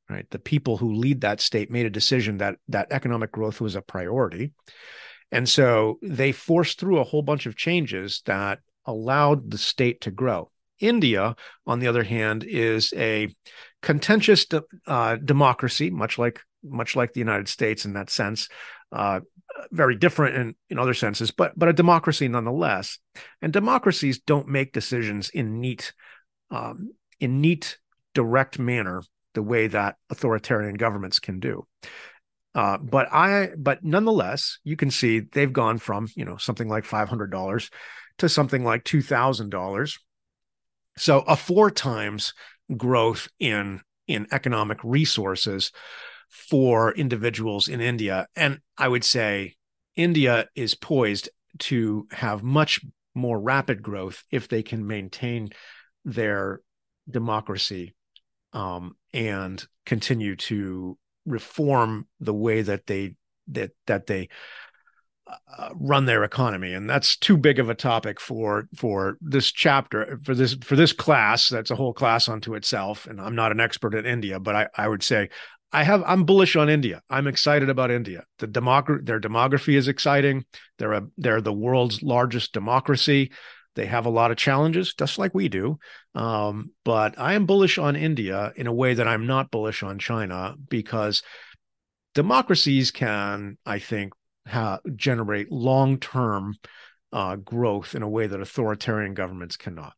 right? 0.09 0.29
The 0.29 0.39
people 0.39 0.77
who 0.77 0.93
lead 0.93 1.21
that 1.21 1.41
state 1.41 1.71
made 1.71 1.85
a 1.85 1.91
decision 1.91 2.37
that 2.37 2.55
that 2.67 2.87
economic 2.91 3.31
growth 3.31 3.59
was 3.59 3.75
a 3.75 3.81
priority. 3.81 4.53
And 5.31 5.47
so 5.49 5.99
they 6.01 6.31
forced 6.31 6.79
through 6.79 6.99
a 6.99 7.03
whole 7.03 7.23
bunch 7.23 7.45
of 7.45 7.55
changes 7.55 8.21
that 8.25 8.59
allowed 8.85 9.51
the 9.51 9.57
state 9.57 10.01
to 10.01 10.11
grow. 10.11 10.51
India, 10.79 11.35
on 11.65 11.79
the 11.79 11.87
other 11.87 12.03
hand, 12.03 12.43
is 12.43 12.93
a 12.95 13.35
contentious 13.81 14.45
uh, 14.85 15.15
democracy, 15.15 15.89
much 15.89 16.17
like 16.17 16.39
much 16.63 16.95
like 16.95 17.13
the 17.13 17.19
United 17.19 17.47
States 17.47 17.85
in 17.85 17.93
that 17.93 18.09
sense, 18.09 18.49
uh, 18.91 19.19
very 19.71 19.95
different 19.95 20.35
in, 20.35 20.55
in 20.69 20.79
other 20.79 20.93
senses, 20.93 21.31
but 21.31 21.57
but 21.57 21.69
a 21.69 21.73
democracy 21.73 22.27
nonetheless. 22.27 22.99
And 23.41 23.51
democracies 23.51 24.19
don't 24.19 24.47
make 24.47 24.73
decisions 24.73 25.29
in 25.29 25.59
neat 25.59 25.93
um, 26.51 26.91
in 27.19 27.41
neat, 27.41 27.77
direct 28.13 28.59
manner 28.59 29.03
the 29.33 29.43
way 29.43 29.67
that 29.67 29.95
authoritarian 30.09 30.75
governments 30.75 31.19
can 31.19 31.39
do. 31.39 31.67
Uh, 32.55 32.77
but 32.77 33.07
I, 33.13 33.49
but 33.55 33.83
nonetheless, 33.83 34.57
you 34.63 34.75
can 34.75 34.89
see 34.89 35.19
they've 35.19 35.53
gone 35.53 35.77
from 35.77 36.07
you 36.15 36.25
know 36.25 36.37
something 36.37 36.67
like 36.67 36.85
five 36.85 37.09
hundred 37.09 37.31
dollars 37.31 37.69
to 38.17 38.29
something 38.29 38.63
like 38.63 38.83
two 38.83 39.01
thousand 39.01 39.49
dollars. 39.49 39.99
So 40.97 41.19
a 41.19 41.35
four 41.35 41.69
times 41.69 42.33
growth 42.75 43.27
in 43.39 43.81
in 44.07 44.27
economic 44.31 44.79
resources 44.83 45.71
for 46.29 46.93
individuals 46.93 47.67
in 47.67 47.81
India, 47.81 48.27
and 48.35 48.59
I 48.77 48.87
would 48.87 49.03
say 49.03 49.55
India 49.95 50.47
is 50.55 50.75
poised 50.75 51.29
to 51.59 52.07
have 52.11 52.43
much 52.43 52.81
more 53.15 53.39
rapid 53.39 53.81
growth 53.81 54.23
if 54.31 54.47
they 54.47 54.61
can 54.61 54.85
maintain 54.85 55.49
their 56.05 56.61
democracy 57.09 57.95
um, 58.53 58.95
and 59.13 59.65
continue 59.85 60.35
to 60.35 60.97
reform 61.25 62.07
the 62.19 62.33
way 62.33 62.61
that 62.61 62.85
they 62.85 63.15
that 63.47 63.71
that 63.87 64.07
they 64.07 64.29
uh, 65.57 65.69
run 65.75 66.05
their 66.05 66.23
economy. 66.23 66.73
And 66.73 66.89
that's 66.89 67.17
too 67.17 67.35
big 67.35 67.59
of 67.59 67.69
a 67.69 67.75
topic 67.75 68.19
for 68.19 68.69
for 68.75 69.17
this 69.19 69.51
chapter 69.51 70.19
for 70.23 70.35
this 70.35 70.55
for 70.63 70.75
this 70.75 70.93
class. 70.93 71.49
That's 71.49 71.71
a 71.71 71.75
whole 71.75 71.93
class 71.93 72.29
unto 72.29 72.53
itself. 72.55 73.07
And 73.07 73.19
i'm 73.19 73.35
not 73.35 73.51
an 73.51 73.59
expert 73.59 73.93
in 73.95 74.05
india 74.05 74.39
but 74.39 74.55
i 74.55 74.67
i 74.75 74.87
would 74.87 75.03
say 75.03 75.29
i 75.71 75.83
have 75.83 76.03
i'm 76.05 76.23
bullish 76.23 76.55
on 76.55 76.69
india 76.69 77.01
i'm 77.09 77.27
excited 77.27 77.69
about 77.69 77.91
india 77.91 78.23
the 78.39 78.47
demogra- 78.47 79.05
their 79.05 79.19
demography 79.19 79.75
is 79.75 79.87
exciting 79.87 80.45
they're 80.77 80.93
a 80.93 81.07
they're 81.17 81.41
the 81.41 81.53
world's 81.53 82.01
largest 82.01 82.53
democracy 82.53 83.31
they 83.77 83.85
have 83.85 84.07
a 84.07 84.09
lot 84.09 84.31
of 84.31 84.37
challenges, 84.37 84.95
just 84.95 85.19
like 85.19 85.35
we 85.35 85.49
do. 85.49 85.77
Um, 86.15 86.71
but 86.83 87.17
I 87.19 87.35
am 87.35 87.45
bullish 87.45 87.77
on 87.77 87.95
India 87.95 88.51
in 88.55 88.65
a 88.65 88.73
way 88.73 88.95
that 88.95 89.07
I'm 89.07 89.27
not 89.27 89.51
bullish 89.51 89.83
on 89.83 89.99
China 89.99 90.55
because 90.67 91.21
democracies 92.15 92.89
can, 92.89 93.59
I 93.67 93.77
think, 93.77 94.13
ha- 94.47 94.79
generate 94.95 95.51
long 95.51 95.99
term 95.99 96.55
uh, 97.13 97.35
growth 97.35 97.93
in 97.93 98.01
a 98.01 98.09
way 98.09 98.25
that 98.25 98.41
authoritarian 98.41 99.13
governments 99.13 99.57
cannot. 99.57 99.93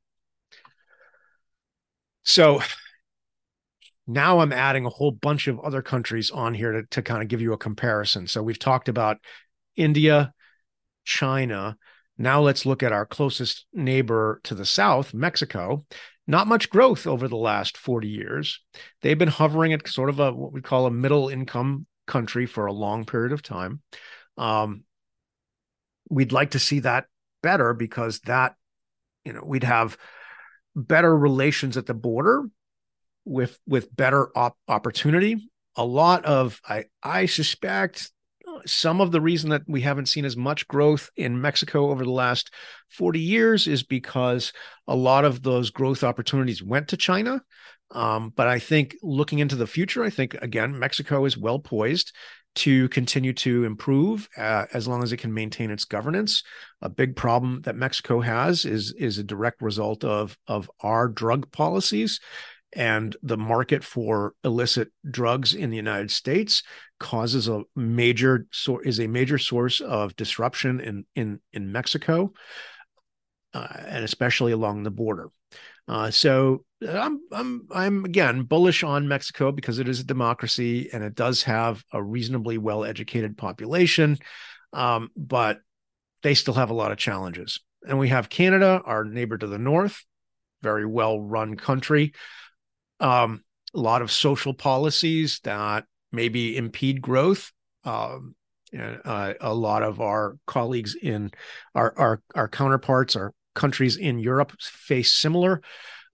So 2.24 2.60
now 4.10 4.40
I'm 4.40 4.52
adding 4.52 4.86
a 4.86 4.90
whole 4.90 5.12
bunch 5.12 5.48
of 5.48 5.60
other 5.60 5.82
countries 5.82 6.32
on 6.32 6.54
here 6.54 6.72
to, 6.72 6.84
to 6.92 7.02
kind 7.02 7.22
of 7.22 7.28
give 7.28 7.42
you 7.42 7.54
a 7.54 7.58
comparison. 7.58 8.28
So 8.28 8.42
we've 8.42 8.60
talked 8.60 8.90
about 8.90 9.18
India, 9.76 10.34
China, 11.06 11.78
now 12.22 12.42
let's 12.42 12.66
look 12.66 12.84
at 12.84 12.92
our 12.92 13.06
closest 13.06 13.66
neighbor 13.74 14.42
to 14.44 14.54
the 14.54 14.66
south, 14.66 15.14
Mexico. 15.14 15.86
not 16.28 16.48
much 16.48 16.70
growth 16.70 17.08
over 17.08 17.28
the 17.28 17.38
last 17.38 17.78
40 17.78 18.08
years. 18.10 18.62
They've 19.02 19.18
been 19.18 19.30
hovering 19.30 19.74
at 19.74 19.88
sort 19.88 20.10
of 20.10 20.20
a 20.20 20.32
what 20.32 20.52
we 20.52 20.62
call 20.62 20.86
a 20.86 20.92
middle 20.92 21.30
income 21.30 21.88
country 22.06 22.46
for 22.46 22.66
a 22.66 22.74
long 22.74 23.06
period 23.06 23.32
of 23.32 23.42
time. 23.42 23.82
Um, 24.38 24.84
we'd 26.10 26.34
like 26.34 26.52
to 26.52 26.60
see 26.60 26.82
that 26.82 27.06
better 27.42 27.74
because 27.74 28.20
that, 28.22 28.56
you 29.24 29.34
know, 29.34 29.44
we'd 29.44 29.64
have 29.64 29.98
better 30.76 31.18
relations 31.18 31.78
at 31.78 31.86
the 31.86 31.94
border 31.94 32.44
with 33.30 33.58
with 33.68 33.96
better 33.96 34.36
op- 34.38 34.58
opportunity. 34.68 35.50
A 35.76 35.86
lot 35.86 36.26
of 36.26 36.60
I 36.68 36.86
I 37.02 37.28
suspect 37.28 38.12
some 38.66 39.00
of 39.00 39.12
the 39.12 39.22
reason 39.22 39.52
that 39.52 39.62
we 39.68 39.82
haven't 39.82 40.08
seen 40.08 40.26
as 40.26 40.36
much 40.36 40.68
growth 40.68 41.10
in 41.16 41.42
Mexico 41.42 41.92
over 41.92 42.04
the 42.04 42.12
last 42.12 42.52
40 42.90 43.20
years 43.20 43.68
is 43.68 43.84
because 43.84 44.52
a 44.88 44.96
lot 44.96 45.24
of 45.24 45.44
those 45.44 45.70
growth 45.70 46.04
opportunities 46.04 46.64
went 46.64 46.90
to 46.90 46.98
China. 46.98 47.42
Um, 47.92 48.34
but 48.36 48.48
I 48.48 48.60
think 48.60 48.96
looking 49.02 49.40
into 49.40 49.56
the 49.56 49.68
future, 49.68 50.04
I 50.04 50.10
think 50.10 50.36
again, 50.36 50.78
Mexico 50.78 51.26
is 51.26 51.38
well 51.38 51.60
poised 51.60 52.12
to 52.56 52.90
continue 52.90 53.34
to 53.34 53.64
improve 53.64 54.28
uh, 54.38 54.66
as 54.74 54.88
long 54.88 55.04
as 55.04 55.12
it 55.12 55.18
can 55.18 55.34
maintain 55.34 55.72
its 55.72 55.86
governance. 55.86 56.44
A 56.82 56.90
big 56.90 57.16
problem 57.16 57.62
that 57.62 57.76
Mexico 57.76 58.20
has 58.22 58.66
is 58.66 58.94
is 58.94 59.18
a 59.18 59.24
direct 59.24 59.62
result 59.62 60.04
of 60.04 60.38
of 60.48 60.70
our 60.82 61.08
drug 61.08 61.52
policies 61.52 62.20
and 62.74 63.16
the 63.24 63.38
market 63.38 63.84
for 63.84 64.34
illicit 64.44 64.90
drugs 65.10 65.54
in 65.54 65.70
the 65.70 65.78
United 65.78 66.12
States 66.12 66.64
causes 67.00 67.48
a 67.48 67.64
major 67.76 68.46
is 68.84 69.00
a 69.00 69.08
major 69.08 69.38
source 69.38 69.82
of 69.82 70.16
disruption 70.16 70.80
in 70.80 71.06
in 71.16 71.40
in 71.54 71.72
Mexico 71.72 72.34
uh, 73.54 73.68
and 73.88 74.04
especially 74.04 74.52
along 74.52 74.84
the 74.84 74.92
border. 74.92 75.30
Uh, 75.88 76.12
so 76.12 76.64
I'm 76.88 77.20
I'm 77.32 77.68
I'm 77.72 78.06
again 78.06 78.44
bullish 78.44 78.84
on 78.84 79.08
Mexico 79.08 79.52
because 79.52 79.80
it 79.80 79.90
is 79.90 80.00
a 80.00 80.06
democracy 80.06 80.90
and 80.94 81.04
it 81.04 81.16
does 81.16 81.44
have 81.44 81.84
a 81.92 82.02
reasonably 82.02 82.58
well 82.58 82.86
educated 82.86 83.38
population, 83.38 84.18
um, 84.72 85.10
but 85.18 85.62
they 86.22 86.36
still 86.36 86.54
have 86.54 86.70
a 86.70 86.76
lot 86.76 86.92
of 86.92 86.98
challenges. 86.98 87.60
And 87.88 87.98
we 87.98 88.10
have 88.10 88.30
Canada, 88.30 88.82
our 88.86 89.04
neighbor 89.04 89.38
to 89.38 89.48
the 89.48 89.58
north, 89.58 90.04
very 90.62 90.86
well 90.86 91.20
run 91.20 91.56
country. 91.56 92.14
Um, 93.00 93.44
a 93.74 93.80
lot 93.80 94.02
of 94.02 94.12
social 94.12 94.54
policies 94.54 95.40
that 95.44 95.86
maybe 96.12 96.58
impede 96.58 97.02
growth. 97.02 97.52
Um, 97.84 98.36
uh, 98.78 99.34
a 99.42 99.54
lot 99.54 99.82
of 99.82 100.00
our 100.00 100.38
colleagues 100.46 100.96
in 100.96 101.32
our, 101.74 101.94
our 101.98 102.22
our 102.36 102.48
counterparts, 102.48 103.16
our 103.16 103.34
countries 103.56 103.98
in 103.98 104.20
Europe 104.20 104.54
face 104.60 105.12
similar 105.12 105.62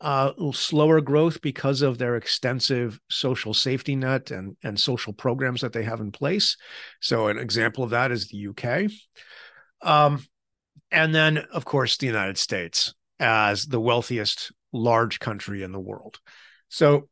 uh, 0.01 0.31
slower 0.51 1.01
growth 1.01 1.41
because 1.41 1.81
of 1.81 1.97
their 1.97 2.15
extensive 2.15 2.99
social 3.09 3.53
safety 3.53 3.95
net 3.95 4.31
and, 4.31 4.57
and 4.63 4.79
social 4.79 5.13
programs 5.13 5.61
that 5.61 5.73
they 5.73 5.83
have 5.83 6.01
in 6.01 6.11
place. 6.11 6.57
So, 6.99 7.27
an 7.27 7.37
example 7.37 7.83
of 7.83 7.91
that 7.91 8.11
is 8.11 8.27
the 8.27 8.47
UK. 8.49 8.91
Um, 9.81 10.23
and 10.91 11.13
then, 11.15 11.39
of 11.51 11.65
course, 11.65 11.97
the 11.97 12.07
United 12.07 12.37
States 12.37 12.93
as 13.19 13.65
the 13.65 13.79
wealthiest 13.79 14.51
large 14.73 15.19
country 15.19 15.63
in 15.63 15.71
the 15.71 15.79
world. 15.79 16.19
So, 16.69 17.09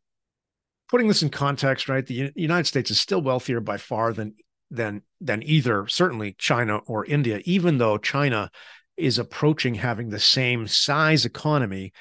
putting 0.90 1.08
this 1.08 1.24
in 1.24 1.30
context, 1.30 1.90
right, 1.90 2.06
the 2.06 2.32
United 2.36 2.68
States 2.68 2.92
is 2.92 3.00
still 3.00 3.22
wealthier 3.22 3.60
by 3.60 3.78
far 3.78 4.14
than 4.14 4.36
than 4.72 5.04
than 5.22 5.44
either 5.44 5.88
certainly 5.88 6.36
China 6.38 6.78
or 6.88 7.06
India, 7.06 7.42
even 7.46 7.78
though 7.78 7.98
China 7.98 8.50
is 8.98 9.18
approaching 9.18 9.76
having 9.76 10.10
the 10.10 10.20
same 10.20 10.68
size 10.68 11.26
economy 11.26 11.94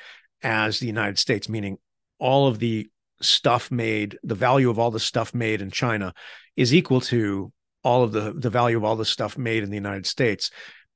as 0.42 0.78
the 0.78 0.86
United 0.86 1.18
States, 1.18 1.48
meaning 1.48 1.78
all 2.18 2.48
of 2.48 2.58
the 2.58 2.88
stuff 3.20 3.70
made, 3.70 4.18
the 4.22 4.34
value 4.34 4.68
of 4.68 4.78
all 4.78 4.90
the 4.90 5.00
stuff 5.00 5.34
made 5.34 5.62
in 5.62 5.70
China 5.70 6.12
is 6.56 6.74
equal 6.74 7.00
to 7.00 7.52
all 7.84 8.02
of 8.02 8.12
the 8.12 8.32
the 8.36 8.50
value 8.50 8.76
of 8.76 8.84
all 8.84 8.96
the 8.96 9.04
stuff 9.04 9.38
made 9.38 9.62
in 9.62 9.70
the 9.70 9.76
United 9.76 10.06
States. 10.06 10.50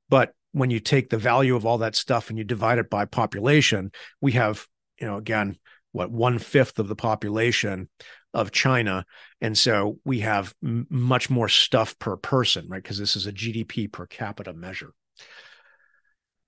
But 0.09 0.33
when 0.52 0.70
you 0.70 0.80
take 0.80 1.11
the 1.11 1.18
value 1.18 1.57
of 1.57 1.66
all 1.66 1.78
that 1.78 1.96
stuff 1.96 2.30
and 2.30 2.38
you 2.38 2.44
divide 2.44 2.78
it 2.78 2.88
by 2.88 3.04
population, 3.04 3.92
we 4.20 4.33
have, 4.33 4.66
you 4.98 5.07
know, 5.07 5.16
again, 5.16 5.59
what 5.96 6.11
one 6.11 6.38
fifth 6.38 6.78
of 6.78 6.88
the 6.88 6.94
population 6.94 7.88
of 8.35 8.52
China, 8.52 9.06
and 9.40 9.56
so 9.56 9.98
we 10.04 10.20
have 10.20 10.54
m- 10.62 10.87
much 10.90 11.30
more 11.30 11.48
stuff 11.48 11.98
per 11.98 12.18
person, 12.18 12.66
right? 12.68 12.82
Because 12.82 12.98
this 12.98 13.16
is 13.16 13.26
a 13.26 13.32
GDP 13.32 13.90
per 13.90 14.04
capita 14.04 14.52
measure. 14.52 14.92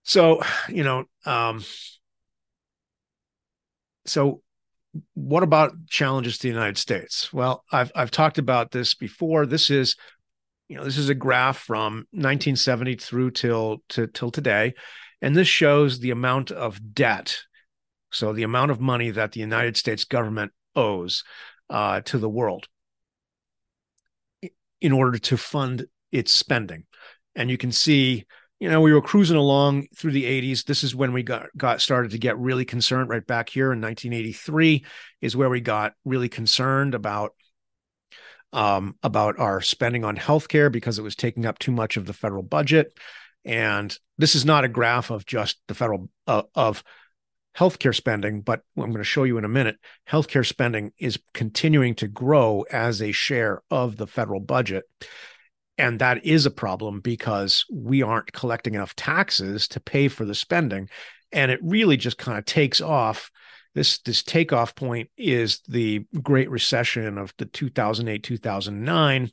So, 0.03 0.43
you 0.69 0.85
know, 0.85 1.05
um, 1.25 1.65
so 4.05 4.43
what 5.15 5.43
about 5.43 5.73
challenges 5.89 6.37
to 6.37 6.43
the 6.43 6.53
United 6.53 6.77
States? 6.77 7.33
Well, 7.33 7.65
I've 7.73 7.91
I've 7.95 8.11
talked 8.11 8.37
about 8.37 8.71
this 8.71 8.95
before. 8.95 9.47
This 9.47 9.71
is, 9.71 9.97
you 10.69 10.77
know, 10.77 10.85
this 10.85 10.99
is 10.99 11.09
a 11.09 11.15
graph 11.15 11.57
from 11.57 12.05
1970 12.11 12.97
through 12.97 13.31
till 13.31 13.79
to, 13.91 14.09
till 14.09 14.31
today, 14.31 14.75
and 15.23 15.35
this 15.35 15.49
shows 15.49 16.01
the 16.01 16.11
amount 16.11 16.51
of 16.51 16.95
debt 16.95 17.45
so 18.11 18.33
the 18.33 18.43
amount 18.43 18.71
of 18.71 18.81
money 18.81 19.11
that 19.11 19.33
the 19.33 19.41
United 19.41 19.77
States 19.77 20.05
government 20.05 20.53
owes 20.75 21.25
uh, 21.71 22.01
to 22.03 22.19
the 22.19 22.29
world 22.29 22.69
in 24.81 24.93
order 24.93 25.19
to 25.19 25.37
fund 25.37 25.87
its 26.13 26.33
spending. 26.33 26.85
And 27.35 27.51
you 27.51 27.59
can 27.59 27.73
see, 27.73 28.27
you 28.61 28.69
know, 28.69 28.81
we 28.81 28.93
were 28.93 29.03
cruising 29.03 29.37
along 29.37 29.87
through 29.97 30.13
the 30.13 30.25
80s. 30.25 30.65
This 30.65 30.83
is 30.83 30.95
when 30.95 31.13
we 31.13 31.23
got 31.23 31.47
got 31.57 31.81
started 31.81 32.13
to 32.13 32.19
get 32.19 32.39
really 32.39 32.65
concerned 32.65 33.09
right 33.09 33.27
back 33.27 33.49
here 33.49 33.73
in 33.73 33.81
1983 33.81 34.85
is 35.21 35.37
where 35.37 35.51
we 35.51 35.61
got 35.61 35.95
really 36.05 36.29
concerned 36.29 36.95
about 36.95 37.35
um, 38.53 38.97
about 39.03 39.39
our 39.39 39.61
spending 39.61 40.05
on 40.05 40.17
healthcare 40.17 40.73
because 40.73 40.99
it 40.99 41.03
was 41.03 41.15
taking 41.15 41.45
up 41.45 41.59
too 41.59 41.73
much 41.73 41.97
of 41.97 42.07
the 42.07 42.13
federal 42.13 42.43
budget. 42.43 42.99
And 43.45 43.97
this 44.17 44.35
is 44.35 44.45
not 44.45 44.65
a 44.65 44.69
graph 44.69 45.11
of 45.11 45.27
just 45.27 45.61
the 45.69 45.75
federal 45.75 46.09
uh, 46.27 46.43
of 46.55 46.83
healthcare 47.59 47.95
spending, 47.95 48.41
but 48.41 48.61
I'm 48.77 48.91
going 48.91 48.99
to 48.99 49.05
show 49.05 49.25
you 49.25 49.37
in 49.37 49.45
a 49.45 49.49
minute, 49.49 49.79
healthcare 50.09 50.47
spending 50.47 50.93
is 50.99 51.19
continuing 51.35 51.95
to 51.97 52.07
grow 52.07 52.65
as 52.71 53.03
a 53.03 53.11
share 53.11 53.63
of 53.71 53.97
the 53.97 54.07
federal 54.07 54.41
budget. 54.41 54.85
And 55.77 55.99
that 56.01 56.25
is 56.25 56.47
a 56.47 56.51
problem 56.51 57.01
because 57.01 57.65
we 57.73 58.03
aren't 58.03 58.33
collecting 58.33 58.75
enough 58.75 58.95
taxes 58.95 59.67
to 59.69 59.81
pay 59.81 60.09
for 60.09 60.25
the 60.25 60.35
spending. 60.35 60.89
And 61.33 61.51
it 61.51 61.61
really 61.63 61.97
just 61.97 62.19
kind 62.19 62.39
of 62.39 62.45
takes 62.45 62.81
off. 62.81 63.31
This, 63.75 63.99
this 63.99 64.23
takeoff 64.23 64.75
point 64.75 65.11
is 65.17 65.61
the 65.69 66.05
Great 66.21 66.51
Recession 66.51 67.19
of 67.19 67.33
the 67.39 67.45
2008, 67.45 68.23
2009, 68.23 69.31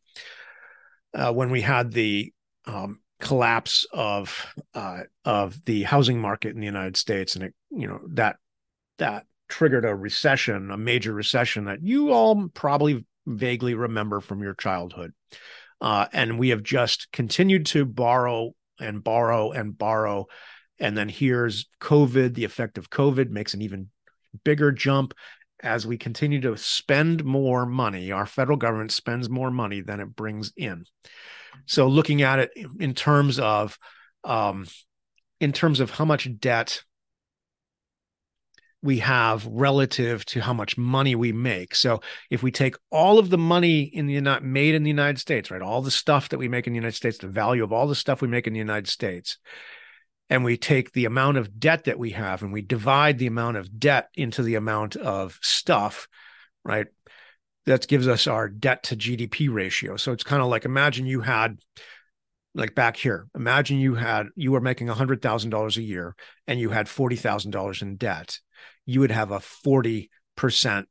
uh, 1.14 1.34
when 1.34 1.50
we 1.50 1.62
had 1.62 1.92
the 1.92 2.32
um, 2.66 3.00
collapse 3.26 3.88
of 3.92 4.46
uh, 4.76 5.02
of 5.26 5.64
the 5.66 5.84
housing 5.84 6.22
market 6.22 6.54
in 6.54 6.60
the 6.60 6.66
United 6.66 6.96
States, 6.96 7.36
and 7.36 7.46
it 7.46 7.56
you 7.72 7.88
know 7.88 8.00
that 8.10 8.38
that 9.00 9.26
triggered 9.50 9.84
a 9.84 9.96
recession, 9.96 10.70
a 10.70 10.78
major 10.78 11.12
recession 11.12 11.66
that 11.66 11.82
you 11.82 12.12
all 12.12 12.48
probably 12.54 13.06
vaguely 13.26 13.74
remember 13.74 14.22
from 14.22 14.42
your 14.42 14.54
childhood. 14.54 15.12
Uh, 15.82 16.06
and 16.14 16.40
we 16.40 16.50
have 16.50 16.64
just 16.64 17.12
continued 17.12 17.66
to 17.66 17.84
borrow 17.84 18.54
and 18.80 19.04
borrow 19.04 19.52
and 19.52 19.78
borrow. 19.78 20.28
And 20.80 20.98
then 20.98 21.10
here's 21.10 21.68
COVID. 21.82 22.36
The 22.36 22.46
effect 22.46 22.78
of 22.78 22.90
COVID 22.90 23.30
makes 23.30 23.54
an 23.54 23.62
even 23.62 23.90
bigger 24.44 24.72
jump 24.72 25.14
as 25.62 25.86
we 25.88 25.98
continue 25.98 26.42
to 26.42 26.58
spend 26.58 27.26
more 27.26 27.66
money. 27.66 28.12
Our 28.12 28.26
federal 28.26 28.58
government 28.58 28.92
spends 28.92 29.30
more 29.30 29.52
money 29.52 29.82
than 29.82 30.00
it 30.00 30.16
brings 30.16 30.54
in. 30.56 30.86
So 31.66 31.88
looking 31.88 32.22
at 32.22 32.40
it 32.40 32.52
in 32.80 32.94
terms 32.94 33.40
of 33.40 33.78
um, 34.24 34.68
in 35.40 35.54
terms 35.54 35.80
of 35.80 35.92
how 35.92 36.06
much 36.06 36.28
debt 36.40 36.84
we 38.86 39.00
have 39.00 39.46
relative 39.48 40.24
to 40.26 40.40
how 40.40 40.54
much 40.54 40.78
money 40.78 41.16
we 41.16 41.32
make. 41.32 41.74
So 41.74 42.02
if 42.30 42.44
we 42.44 42.52
take 42.52 42.76
all 42.92 43.18
of 43.18 43.32
the 43.32 43.38
money 43.38 43.82
in 43.82 44.06
the 44.06 44.14
United 44.14 44.46
made 44.46 44.76
in 44.76 44.84
the 44.84 44.90
United 44.90 45.20
States, 45.20 45.50
right, 45.50 45.62
all 45.62 45.82
the 45.82 45.90
stuff 45.90 46.30
that 46.30 46.38
we 46.38 46.48
make 46.48 46.68
in 46.68 46.74
the 46.74 46.78
United 46.78 46.96
States, 46.96 47.18
the 47.18 47.28
value 47.28 47.64
of 47.64 47.74
all 47.74 47.88
the 47.88 47.96
stuff 47.96 48.22
we 48.22 48.28
make 48.28 48.46
in 48.46 48.54
the 48.54 48.60
United 48.60 48.88
States, 48.88 49.40
and 50.30 50.44
we 50.44 50.56
take 50.56 50.92
the 50.92 51.06
amount 51.06 51.38
of 51.38 51.60
debt 51.60 51.86
that 51.86 51.98
we 51.98 52.12
have 52.12 52.44
and 52.44 52.54
we 52.54 52.62
divide 52.62 53.18
the 53.18 53.28
amount 53.28 53.58
of 53.58 53.80
debt 53.80 54.10
into 54.14 54.44
the 54.44 54.56
amount 54.56 54.96
of 54.96 55.40
stuff, 55.42 56.08
right? 56.64 56.88
That 57.66 57.88
gives 57.88 58.08
us 58.08 58.28
our 58.28 58.48
debt 58.48 58.84
to 58.84 58.96
GDP 58.96 59.52
ratio. 59.52 59.98
So 59.98 60.12
it's 60.12 60.24
kind 60.24 60.42
of 60.42 60.50
like 60.50 60.66
imagine 60.66 61.06
you 61.06 61.22
had 61.22 61.60
like 62.54 62.74
back 62.74 62.96
here, 62.96 63.28
imagine 63.36 63.80
you 63.80 63.96
had 63.96 64.28
you 64.36 64.52
were 64.52 64.62
making 64.62 64.88
$100,000 64.88 65.78
a 65.78 65.82
year 65.82 66.16
and 66.48 66.60
you 66.60 66.70
had 66.70 66.88
$40,000 66.88 67.82
in 67.82 67.98
debt. 67.98 68.40
You 68.86 69.02
would 69.02 69.12
have 69.12 69.32
a 69.32 69.40
40% 69.40 70.86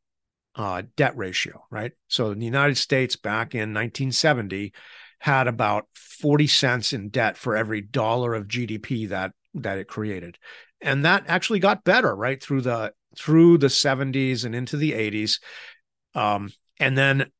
uh, 0.56 0.82
debt 0.96 1.16
ratio, 1.16 1.64
right? 1.70 1.92
So 2.08 2.34
the 2.34 2.44
United 2.44 2.76
States 2.76 3.16
back 3.16 3.54
in 3.54 3.72
1970 3.72 4.72
had 5.18 5.48
about 5.48 5.86
40 5.94 6.46
cents 6.46 6.92
in 6.92 7.08
debt 7.08 7.36
for 7.36 7.56
every 7.56 7.80
dollar 7.80 8.34
of 8.34 8.46
GDP 8.46 9.08
that 9.08 9.32
that 9.54 9.78
it 9.78 9.88
created. 9.88 10.36
And 10.80 11.04
that 11.04 11.24
actually 11.28 11.60
got 11.60 11.84
better 11.84 12.14
right 12.14 12.42
through 12.42 12.60
the 12.62 12.92
through 13.16 13.58
the 13.58 13.68
70s 13.68 14.44
and 14.44 14.54
into 14.54 14.76
the 14.76 14.92
80s. 14.92 15.40
Um, 16.14 16.50
and 16.78 16.96
then 16.96 17.30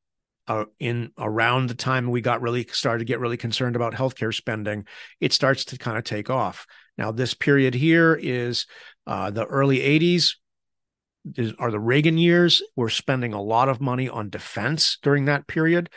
uh, 0.47 0.65
in 0.79 1.11
around 1.17 1.69
the 1.69 1.75
time 1.75 2.09
we 2.09 2.21
got 2.21 2.41
really 2.41 2.67
started 2.71 2.99
to 2.99 3.05
get 3.05 3.19
really 3.19 3.37
concerned 3.37 3.75
about 3.75 3.93
healthcare 3.93 4.33
spending, 4.33 4.85
it 5.19 5.33
starts 5.33 5.65
to 5.65 5.77
kind 5.77 5.97
of 5.97 6.03
take 6.03 6.29
off. 6.29 6.67
Now, 6.97 7.11
this 7.11 7.33
period 7.33 7.73
here 7.73 8.13
is 8.13 8.65
uh, 9.07 9.31
the 9.31 9.45
early 9.45 9.79
80s. 9.79 10.35
Is, 11.35 11.53
are 11.57 11.71
the 11.71 11.79
Reagan 11.79 12.19
years. 12.19 12.61
We're 12.75 12.89
spending 12.89 13.33
a 13.33 13.41
lot 13.41 13.67
of 13.67 13.81
money 13.81 14.07
on 14.07 14.29
defense 14.29 14.99
during 15.01 15.25
that 15.25 15.47
period 15.47 15.89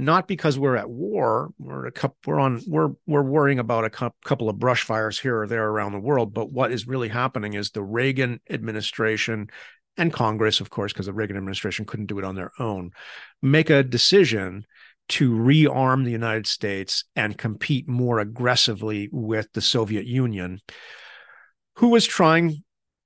not 0.00 0.26
because 0.26 0.58
we're 0.58 0.76
at 0.76 0.88
war. 0.88 1.52
We're 1.58 1.86
a 1.86 1.92
couple, 1.92 2.16
we're 2.26 2.40
on 2.40 2.62
we're 2.66 2.90
we're 3.06 3.22
worrying 3.22 3.58
about 3.58 3.84
a 3.84 4.12
couple 4.24 4.48
of 4.48 4.58
brush 4.58 4.82
fires 4.82 5.20
here 5.20 5.42
or 5.42 5.46
there 5.46 5.68
around 5.68 5.92
the 5.92 6.00
world. 6.00 6.32
But 6.32 6.50
what 6.50 6.72
is 6.72 6.86
really 6.86 7.08
happening 7.08 7.54
is 7.54 7.70
the 7.70 7.82
Reagan 7.82 8.40
administration 8.48 9.50
and 9.96 10.12
Congress, 10.12 10.60
of 10.60 10.70
course, 10.70 10.92
because 10.92 11.06
the 11.06 11.12
Reagan 11.12 11.36
administration 11.36 11.84
couldn't 11.84 12.06
do 12.06 12.18
it 12.18 12.24
on 12.24 12.34
their 12.34 12.52
own, 12.58 12.92
make 13.42 13.70
a 13.70 13.82
decision 13.82 14.64
to 15.10 15.32
rearm 15.32 16.04
the 16.04 16.10
United 16.10 16.46
States 16.46 17.04
and 17.16 17.36
compete 17.36 17.88
more 17.88 18.20
aggressively 18.20 19.08
with 19.10 19.52
the 19.52 19.60
Soviet 19.60 20.06
Union, 20.06 20.60
who 21.76 21.88
was 21.88 22.06
trying, 22.06 22.62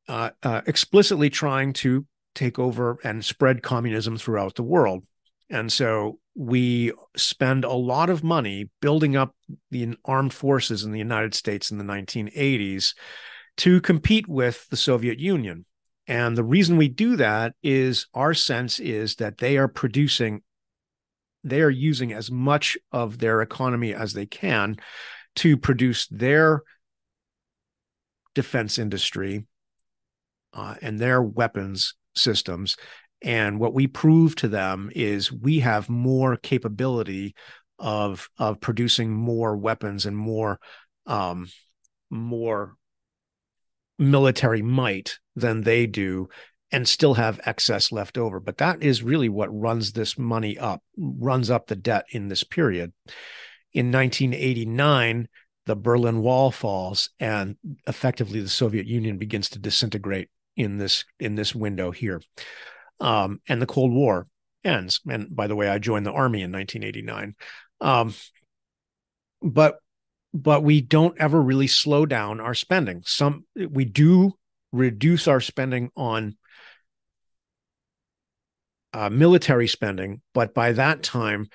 uh, 0.09 0.31
uh, 0.43 0.61
explicitly 0.67 1.31
trying 1.31 1.73
to 1.73 2.07
take 2.35 2.59
over 2.59 2.99
and 3.05 3.25
spread 3.25 3.63
communism 3.63 4.19
throughout 4.19 4.55
the 4.55 4.63
world. 4.63 5.05
And 5.49 5.73
so 5.73 6.19
we 6.35 6.93
spend 7.17 7.65
a 7.65 7.73
lot 7.73 8.11
of 8.11 8.25
money 8.25 8.69
building 8.83 9.17
up 9.17 9.35
the 9.71 9.97
armed 10.05 10.35
forces 10.35 10.85
in 10.85 10.93
the 10.93 10.99
United 10.99 11.35
States 11.35 11.71
in 11.71 11.79
the 11.79 11.85
1980s 11.85 12.95
to 13.59 13.81
compete 13.81 14.29
with 14.29 14.69
the 14.69 14.77
Soviet 14.77 15.19
Union. 15.19 15.65
And 16.07 16.37
the 16.37 16.45
reason 16.45 16.77
we 16.77 16.89
do 16.89 17.17
that 17.17 17.55
is 17.63 18.07
our 18.15 18.35
sense 18.35 18.79
is 18.79 19.17
that 19.17 19.39
they 19.39 19.57
are 19.57 19.69
producing, 19.69 20.43
they 21.43 21.63
are 21.63 21.71
using 21.71 22.13
as 22.13 22.31
much 22.31 22.77
of 22.93 23.19
their 23.19 23.41
economy 23.41 23.95
as 23.95 24.13
they 24.13 24.27
can 24.27 24.77
to 25.37 25.57
produce 25.57 26.07
their 26.09 26.63
defense 28.35 28.79
industry 28.79 29.47
uh, 30.53 30.75
and 30.83 30.99
their 30.99 31.23
weapons 31.23 31.95
systems. 32.15 32.77
And 33.23 33.59
what 33.59 33.73
we 33.73 33.87
prove 33.87 34.37
to 34.37 34.49
them 34.49 34.91
is 34.95 35.33
we 35.33 35.61
have 35.61 35.89
more 35.89 36.37
capability 36.37 37.35
of 37.79 38.29
of 38.39 38.61
producing 38.61 39.13
more 39.13 39.57
weapons 39.57 40.07
and 40.07 40.17
more 40.17 40.61
um, 41.07 41.49
more 42.11 42.77
military 43.99 44.63
might 44.63 45.19
than 45.37 45.63
they 45.63 45.87
do 45.87 46.29
and 46.73 46.89
still 46.89 47.15
have 47.15 47.41
excess 47.45 47.93
left 47.93 48.19
over 48.19 48.41
but 48.41 48.59
that 48.59 48.83
is 48.83 49.03
really 49.03 49.29
what 49.29 49.49
runs 49.49 49.93
this 49.93 50.19
money 50.19 50.59
up 50.59 50.83
runs 50.97 51.51
up 51.51 51.67
the 51.67 51.77
debt 51.77 52.05
in 52.11 52.29
this 52.29 52.43
period 52.43 52.93
in 53.73 53.93
1989 53.93 55.29
the 55.67 55.77
berlin 55.77 56.21
wall 56.21 56.51
falls 56.51 57.11
and 57.21 57.57
effectively 57.87 58.41
the 58.41 58.49
soviet 58.49 58.87
union 58.87 59.19
begins 59.19 59.49
to 59.49 59.59
disintegrate 59.59 60.29
in 60.57 60.79
this 60.79 61.05
in 61.21 61.35
this 61.35 61.55
window 61.55 61.91
here 61.91 62.21
um, 63.01 63.41
and 63.49 63.61
the 63.61 63.67
Cold 63.67 63.93
War 63.93 64.27
ends. 64.65 65.01
And 65.09 65.35
by 65.35 65.47
the 65.47 65.57
way, 65.57 65.69
I 65.69 65.79
joined 65.79 66.07
the 66.07 66.13
army 66.13 66.43
in 66.43 66.53
1989. 66.53 67.35
Um, 67.81 68.15
but 69.43 69.79
but 70.35 70.65
we 70.65 70.81
don't 70.81 71.17
ever 71.19 71.41
really 71.41 71.69
slow 71.69 72.05
down 72.05 72.41
our 72.41 72.55
spending. 72.55 73.03
Some 73.07 73.45
we 73.55 73.85
do 73.85 74.33
reduce 74.73 75.29
our 75.29 75.41
spending 75.41 75.91
on 75.97 76.37
uh, 78.93 79.09
military 79.11 79.69
spending, 79.69 80.21
but 80.35 80.53
by 80.53 80.73
that 80.73 81.05
time, 81.05 81.47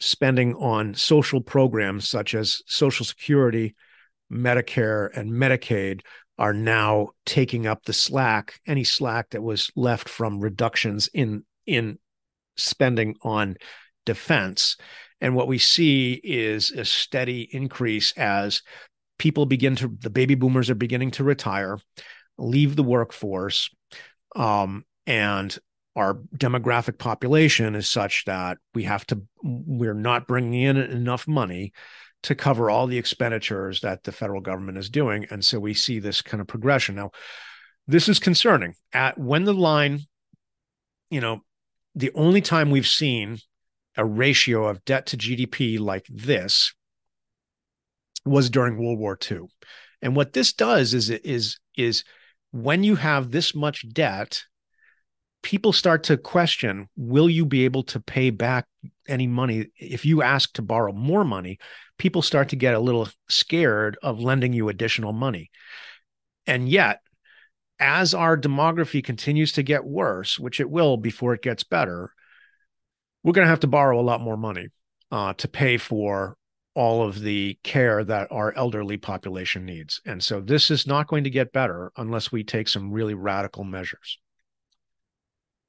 spending 0.00 0.54
on 0.54 0.94
social 0.94 1.42
programs 1.42 2.08
such 2.08 2.34
as 2.34 2.62
Social 2.66 3.04
Security, 3.04 3.74
Medicare, 4.32 5.14
and 5.14 5.30
Medicaid 5.30 6.00
are 6.38 6.54
now 6.54 7.08
taking 7.26 7.66
up 7.66 7.84
the 7.84 7.92
slack, 7.92 8.58
any 8.66 8.84
slack 8.84 9.28
that 9.30 9.42
was 9.42 9.70
left 9.76 10.08
from 10.08 10.40
reductions 10.40 11.10
in 11.12 11.44
in 11.66 11.98
spending 12.56 13.16
on 13.22 13.56
defense. 14.06 14.78
And 15.20 15.34
what 15.34 15.48
we 15.48 15.58
see 15.58 16.14
is 16.24 16.70
a 16.70 16.84
steady 16.84 17.48
increase 17.52 18.12
as 18.16 18.62
people 19.18 19.46
begin 19.46 19.76
to 19.76 19.96
the 20.00 20.10
baby 20.10 20.34
boomers 20.34 20.70
are 20.70 20.74
beginning 20.74 21.10
to 21.12 21.24
retire, 21.24 21.78
leave 22.38 22.76
the 22.76 22.82
workforce, 22.82 23.70
um, 24.34 24.84
and 25.06 25.58
our 25.96 26.14
demographic 26.36 26.98
population 26.98 27.74
is 27.74 27.88
such 27.88 28.24
that 28.24 28.58
we 28.74 28.84
have 28.84 29.04
to 29.06 29.20
we're 29.42 29.92
not 29.92 30.26
bringing 30.26 30.62
in 30.62 30.76
enough 30.76 31.26
money 31.28 31.72
to 32.22 32.34
cover 32.34 32.70
all 32.70 32.86
the 32.86 32.98
expenditures 32.98 33.80
that 33.80 34.04
the 34.04 34.12
federal 34.12 34.40
government 34.40 34.78
is 34.78 34.90
doing. 34.90 35.26
And 35.30 35.44
so 35.44 35.58
we 35.58 35.74
see 35.74 35.98
this 35.98 36.22
kind 36.22 36.40
of 36.40 36.46
progression. 36.46 36.94
Now, 36.94 37.10
this 37.86 38.08
is 38.08 38.18
concerning. 38.18 38.74
At 38.92 39.18
when 39.18 39.44
the 39.44 39.54
line, 39.54 40.00
you 41.10 41.20
know, 41.20 41.42
the 41.94 42.12
only 42.14 42.40
time 42.40 42.70
we've 42.70 42.86
seen 42.86 43.38
a 43.96 44.04
ratio 44.04 44.66
of 44.66 44.84
debt 44.84 45.06
to 45.06 45.16
GDP 45.16 45.78
like 45.78 46.06
this 46.08 46.74
was 48.24 48.50
during 48.50 48.78
World 48.78 48.98
War 48.98 49.18
II. 49.30 49.48
And 50.02 50.16
what 50.16 50.32
this 50.32 50.52
does 50.52 50.94
is 50.94 51.10
is 51.10 51.58
is 51.76 52.04
when 52.52 52.84
you 52.84 52.96
have 52.96 53.30
this 53.30 53.54
much 53.54 53.88
debt, 53.92 54.42
people 55.42 55.72
start 55.72 56.04
to 56.04 56.16
question 56.16 56.88
will 56.96 57.28
you 57.28 57.46
be 57.46 57.64
able 57.64 57.82
to 57.82 58.00
pay 58.00 58.30
back 58.30 58.66
any 59.08 59.26
money 59.26 59.66
if 59.76 60.04
you 60.04 60.22
ask 60.22 60.52
to 60.52 60.62
borrow 60.62 60.92
more 60.92 61.24
money 61.24 61.58
people 61.98 62.22
start 62.22 62.50
to 62.50 62.56
get 62.56 62.74
a 62.74 62.80
little 62.80 63.08
scared 63.28 63.96
of 64.02 64.20
lending 64.20 64.52
you 64.52 64.68
additional 64.68 65.12
money 65.12 65.50
and 66.46 66.68
yet 66.68 67.00
as 67.78 68.12
our 68.12 68.36
demography 68.36 69.02
continues 69.02 69.52
to 69.52 69.62
get 69.62 69.84
worse 69.84 70.38
which 70.38 70.60
it 70.60 70.70
will 70.70 70.96
before 70.96 71.32
it 71.32 71.42
gets 71.42 71.64
better 71.64 72.12
we're 73.22 73.32
going 73.32 73.44
to 73.44 73.50
have 73.50 73.60
to 73.60 73.66
borrow 73.66 74.00
a 74.00 74.02
lot 74.02 74.20
more 74.20 74.36
money 74.36 74.68
uh, 75.10 75.32
to 75.34 75.48
pay 75.48 75.76
for 75.76 76.36
all 76.74 77.02
of 77.02 77.20
the 77.20 77.58
care 77.64 78.04
that 78.04 78.30
our 78.30 78.54
elderly 78.56 78.96
population 78.96 79.64
needs. 79.64 80.00
And 80.06 80.22
so 80.22 80.40
this 80.40 80.70
is 80.70 80.86
not 80.86 81.08
going 81.08 81.24
to 81.24 81.30
get 81.30 81.52
better 81.52 81.92
unless 81.96 82.30
we 82.30 82.44
take 82.44 82.68
some 82.68 82.92
really 82.92 83.14
radical 83.14 83.64
measures. 83.64 84.18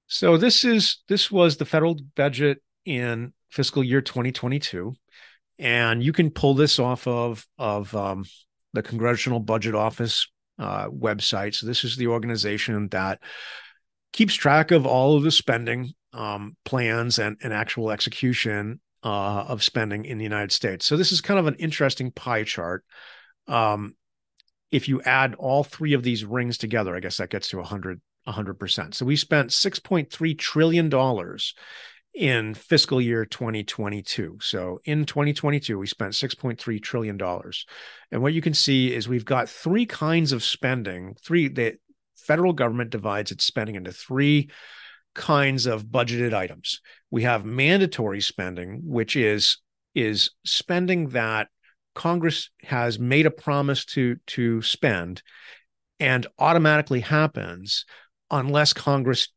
So 0.08 0.38
this 0.38 0.64
is 0.64 1.00
this 1.08 1.32
was 1.32 1.58
the 1.58 1.66
federal 1.66 1.98
budget 2.16 2.62
in 2.86 3.34
fiscal 3.50 3.84
year 3.84 4.02
2022, 4.02 4.94
and 5.58 6.04
you 6.04 6.12
can 6.12 6.32
pull 6.32 6.54
this 6.54 6.80
off 6.80 7.08
of 7.08 7.48
of 7.58 7.96
um, 7.96 8.26
the 8.74 8.84
Congressional 8.84 9.40
Budget 9.40 9.74
Office 9.74 10.28
uh, 10.60 10.88
website. 10.90 11.56
So 11.56 11.66
this 11.66 11.84
is 11.84 11.96
the 11.96 12.08
organization 12.08 12.90
that 12.90 13.20
keeps 14.12 14.34
track 14.36 14.72
of 14.72 14.86
all 14.86 15.16
of 15.16 15.24
the 15.24 15.32
spending 15.32 15.94
um, 16.14 16.56
plans 16.66 17.20
and, 17.20 17.38
and 17.42 17.54
actual 17.54 17.92
execution 17.92 18.80
uh, 19.04 19.46
of 19.48 19.64
spending 19.64 20.06
in 20.06 20.18
the 20.18 20.24
United 20.24 20.52
States. 20.52 20.86
So 20.86 20.98
this 20.98 21.12
is 21.12 21.22
kind 21.22 21.40
of 21.40 21.48
an 21.48 21.56
interesting 21.56 22.12
pie 22.12 22.44
chart. 22.44 22.86
Um, 23.48 23.96
if 24.72 24.88
you 24.88 25.02
add 25.02 25.36
all 25.36 25.64
three 25.64 25.94
of 25.94 26.04
these 26.04 26.24
rings 26.24 26.58
together, 26.58 26.96
I 26.96 27.00
guess 27.00 27.18
that 27.18 27.30
gets 27.30 27.50
to 27.50 27.58
100 27.58 28.02
100%. 28.28 28.94
So 28.94 29.06
we 29.06 29.16
spent 29.16 29.50
$6.3 29.50 30.38
trillion 30.38 30.92
in 32.14 32.54
fiscal 32.54 33.02
year 33.02 33.26
2022. 33.26 34.38
So 34.42 34.80
in 34.86 35.06
2022, 35.06 35.78
we 35.78 35.88
spent 35.88 36.14
$6.3 36.14 36.84
trillion. 36.84 37.20
And 38.12 38.22
what 38.22 38.34
you 38.34 38.42
can 38.42 38.54
see 38.54 38.94
is 38.94 39.08
we've 39.08 39.26
got 39.26 39.50
three 39.50 39.86
kinds 39.86 40.32
of 40.34 40.44
spending. 40.44 41.16
Three, 41.24 41.48
the 41.48 41.78
federal 42.16 42.54
government 42.54 42.92
divides 42.92 43.32
its 43.32 43.46
spending 43.46 43.76
into 43.76 43.92
three 43.92 44.50
kinds 45.14 45.66
of 45.66 45.86
budgeted 45.86 46.34
items. 46.34 46.82
We 47.10 47.24
have 47.24 47.46
mandatory 47.46 48.22
spending, 48.22 48.82
which 48.84 49.16
is 49.16 49.58
is 49.94 50.32
spending 50.46 51.10
that 51.10 51.50
Congress 51.96 52.50
has 52.62 52.98
made 53.00 53.26
a 53.26 53.32
promise 53.32 53.86
to 53.86 54.16
to 54.28 54.62
spend 54.62 55.22
and 56.00 56.26
automatically 56.40 57.02
happens 57.02 57.86
unless 58.30 58.74
Congress 58.74 59.28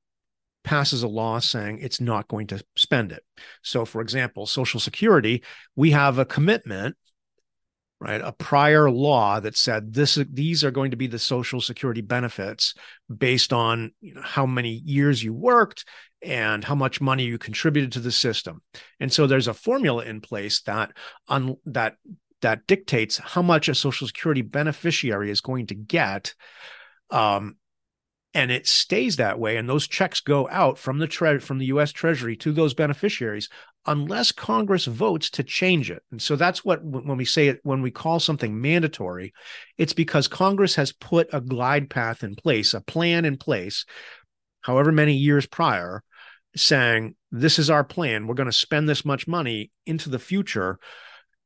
passes 0.62 1.02
a 1.02 1.08
law 1.08 1.38
saying 1.38 1.78
it's 1.80 2.00
not 2.00 2.26
going 2.28 2.46
to 2.46 2.64
spend 2.74 3.12
it. 3.12 3.22
So, 3.62 3.84
for 3.84 4.00
example, 4.00 4.46
Social 4.46 4.80
Security, 4.80 5.44
we 5.76 5.90
have 5.90 6.18
a 6.18 6.24
commitment, 6.24 6.96
right? 8.04 8.20
A 8.22 8.32
prior 8.32 8.90
law 8.90 9.40
that 9.40 9.56
said 9.56 9.94
this 9.94 10.18
these 10.30 10.62
are 10.62 10.70
going 10.70 10.90
to 10.90 10.96
be 10.96 11.06
the 11.06 11.18
Social 11.18 11.60
Security 11.60 12.02
benefits 12.02 12.74
based 13.14 13.52
on 13.52 13.92
you 14.00 14.14
know, 14.14 14.20
how 14.22 14.44
many 14.44 14.82
years 14.84 15.22
you 15.22 15.32
worked 15.32 15.86
and 16.22 16.62
how 16.62 16.74
much 16.74 17.00
money 17.00 17.24
you 17.24 17.38
contributed 17.38 17.92
to 17.92 18.00
the 18.00 18.12
system. 18.12 18.60
And 19.00 19.10
so 19.10 19.26
there's 19.26 19.48
a 19.48 19.54
formula 19.54 20.04
in 20.04 20.20
place 20.20 20.60
that 20.62 20.92
that 21.64 21.94
that 22.42 22.66
dictates 22.66 23.16
how 23.16 23.40
much 23.40 23.68
a 23.68 23.74
Social 23.74 24.06
Security 24.06 24.42
beneficiary 24.42 25.30
is 25.30 25.40
going 25.40 25.68
to 25.68 25.74
get 25.74 26.34
um, 27.10 27.56
and 28.34 28.50
it 28.50 28.66
stays 28.66 29.16
that 29.16 29.38
way 29.38 29.56
and 29.56 29.68
those 29.68 29.88
checks 29.88 30.20
go 30.20 30.46
out 30.50 30.76
from 30.76 30.98
the 30.98 31.06
tre- 31.06 31.38
from 31.38 31.58
the 31.58 31.66
US 31.66 31.90
Treasury 31.90 32.36
to 32.36 32.52
those 32.52 32.74
beneficiaries 32.74 33.48
unless 33.86 34.32
Congress 34.32 34.86
votes 34.86 35.30
to 35.30 35.42
change 35.42 35.90
it. 35.90 36.02
And 36.10 36.20
so 36.20 36.36
that's 36.36 36.64
what 36.64 36.84
when 36.84 37.16
we 37.16 37.24
say 37.24 37.48
it 37.48 37.60
when 37.62 37.82
we 37.82 37.90
call 37.90 38.20
something 38.20 38.60
mandatory, 38.60 39.32
it's 39.78 39.92
because 39.92 40.28
Congress 40.28 40.74
has 40.76 40.92
put 40.92 41.28
a 41.32 41.40
glide 41.40 41.90
path 41.90 42.22
in 42.22 42.34
place, 42.34 42.74
a 42.74 42.80
plan 42.80 43.24
in 43.24 43.36
place 43.36 43.84
however 44.64 44.90
many 44.90 45.12
years 45.12 45.46
prior 45.46 46.02
saying 46.56 47.14
this 47.30 47.58
is 47.58 47.68
our 47.68 47.84
plan, 47.84 48.26
we're 48.26 48.34
going 48.34 48.46
to 48.46 48.52
spend 48.52 48.88
this 48.88 49.04
much 49.04 49.28
money 49.28 49.70
into 49.86 50.08
the 50.08 50.18
future 50.18 50.78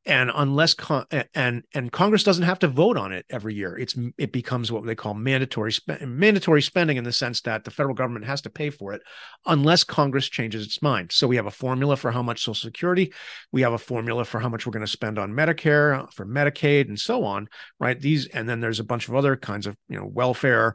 and 0.08 0.32
unless 0.34 0.72
con- 0.72 1.06
and 1.34 1.62
and 1.74 1.92
Congress 1.92 2.24
doesn't 2.24 2.44
have 2.44 2.58
to 2.60 2.66
vote 2.66 2.96
on 2.96 3.12
it 3.12 3.26
every 3.28 3.54
year. 3.54 3.76
It's 3.76 3.94
it 4.16 4.32
becomes 4.32 4.72
what 4.72 4.84
they 4.86 4.94
call 4.94 5.12
mandatory 5.12 5.72
mandatory 6.00 6.62
spending 6.62 6.96
in 6.96 7.04
the 7.04 7.12
sense 7.12 7.42
that 7.42 7.64
the 7.64 7.70
federal 7.70 7.94
government 7.94 8.24
has 8.24 8.40
to 8.42 8.50
pay 8.50 8.70
for 8.70 8.94
it 8.94 9.02
unless 9.46 9.84
Congress 9.84 10.28
changes 10.28 10.66
its 10.66 10.80
mind. 10.80 11.12
So 11.12 11.28
we 11.28 11.36
have 11.36 11.46
a 11.46 11.50
formula 11.50 11.96
for 11.96 12.10
how 12.10 12.22
much 12.22 12.40
Social 12.40 12.54
Security, 12.54 13.12
we 13.52 13.60
have 13.60 13.74
a 13.74 13.78
formula 13.78 14.24
for 14.24 14.40
how 14.40 14.48
much 14.48 14.66
we're 14.66 14.72
going 14.72 14.84
to 14.84 14.90
spend 14.90 15.18
on 15.18 15.32
Medicare, 15.32 16.02
uh, 16.02 16.06
for 16.14 16.24
Medicaid, 16.24 16.88
and 16.88 16.98
so 16.98 17.24
on. 17.24 17.46
Right? 17.78 18.00
These 18.00 18.28
and 18.28 18.48
then 18.48 18.60
there's 18.60 18.80
a 18.80 18.84
bunch 18.84 19.08
of 19.08 19.14
other 19.14 19.36
kinds 19.36 19.66
of 19.66 19.76
you 19.90 19.98
know 19.98 20.06
welfare 20.06 20.74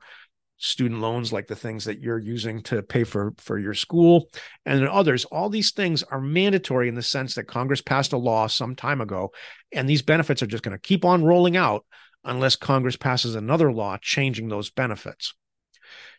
student 0.64 1.02
loans 1.02 1.34
like 1.34 1.46
the 1.48 1.58
things 1.58 1.84
that 1.84 2.00
you're 2.00 2.18
using 2.18 2.64
to 2.64 2.82
pay 2.82 3.04
for 3.04 3.34
for 3.38 3.60
your 3.60 3.74
school 3.74 4.30
and 4.66 4.80
then 4.80 4.88
others. 4.88 5.26
All 5.26 5.50
these 5.50 5.72
things 5.72 6.04
are 6.04 6.22
mandatory 6.22 6.88
in 6.88 6.96
the 6.96 7.02
sense 7.02 7.36
that 7.36 7.44
congress 7.44 7.82
passed 7.82 8.14
a 8.14 8.18
law 8.18 8.48
some 8.48 8.74
time 8.74 9.02
ago 9.02 9.34
and 9.74 9.90
these 9.90 10.02
benefits 10.02 10.42
are 10.42 10.48
just 10.48 10.64
going 10.64 10.76
to 10.76 10.82
keep 10.82 11.04
on 11.04 11.26
rolling 11.26 11.58
out 11.58 11.86
unless 12.24 12.56
congress 12.56 12.96
passes 12.96 13.36
another 13.36 13.74
law 13.74 13.98
changing 14.02 14.48
those 14.48 14.70
benefits. 14.70 15.34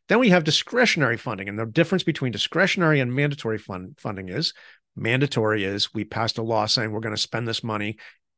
Then 0.09 0.19
we 0.19 0.29
have 0.29 0.45
discretionary 0.45 1.17
funding 1.17 1.49
and 1.49 1.59
the 1.59 1.65
difference 1.65 2.03
between 2.03 2.31
discretionary 2.31 3.01
and 3.01 3.15
mandatory 3.15 3.57
fund 3.57 3.95
funding 3.99 4.29
is 4.29 4.53
mandatory 4.95 5.65
is 5.65 5.95
we 5.95 6.05
passed 6.05 6.37
a 6.37 6.43
law 6.43 6.67
saying 6.67 6.93
we're 6.93 7.01
going 7.01 7.17
to 7.17 7.21
spend 7.21 7.49
this 7.49 7.65
money 7.65 7.97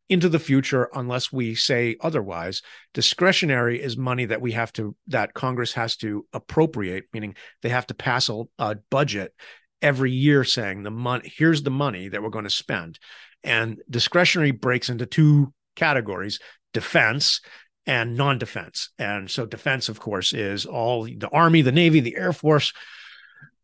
into 0.09 0.29
the 0.29 0.39
future 0.39 0.89
unless 0.95 1.33
we 1.33 1.55
say 1.55 1.97
otherwise. 2.01 2.63
Discretionary 2.95 3.83
is 3.83 3.97
money 3.97 4.25
that 4.27 4.41
we 4.41 4.53
have 4.53 4.73
to, 4.75 4.95
that 5.09 5.35
Congress 5.35 5.73
has 5.73 5.97
to 5.99 6.27
appropriate, 6.33 7.05
meaning 7.13 7.35
they 7.63 7.69
have 7.71 7.87
to 7.89 7.95
pass 7.95 8.29
a, 8.29 8.43
a 8.59 8.77
budget 8.91 9.35
every 9.83 10.13
year 10.13 10.45
saying 10.45 10.83
the 10.83 10.91
money, 10.91 11.33
here's 11.37 11.63
the 11.63 11.71
money 11.71 12.09
that 12.09 12.23
we're 12.23 12.31
going 12.31 12.45
to 12.45 12.51
spend. 12.51 12.99
And 13.43 13.81
discretionary 13.91 14.53
breaks 14.53 14.89
into 14.89 15.07
two 15.07 15.53
categories 15.75 16.41
defense 16.73 17.41
and 17.87 18.17
non 18.17 18.39
defense. 18.39 18.91
And 18.99 19.31
so, 19.31 19.47
defense, 19.47 19.89
of 19.89 20.01
course, 20.01 20.33
is 20.33 20.67
all 20.67 21.05
the 21.05 21.29
Army, 21.33 21.63
the 21.63 21.73
Navy, 21.73 22.01
the 22.01 22.17
Air 22.17 22.33
Force, 22.33 22.73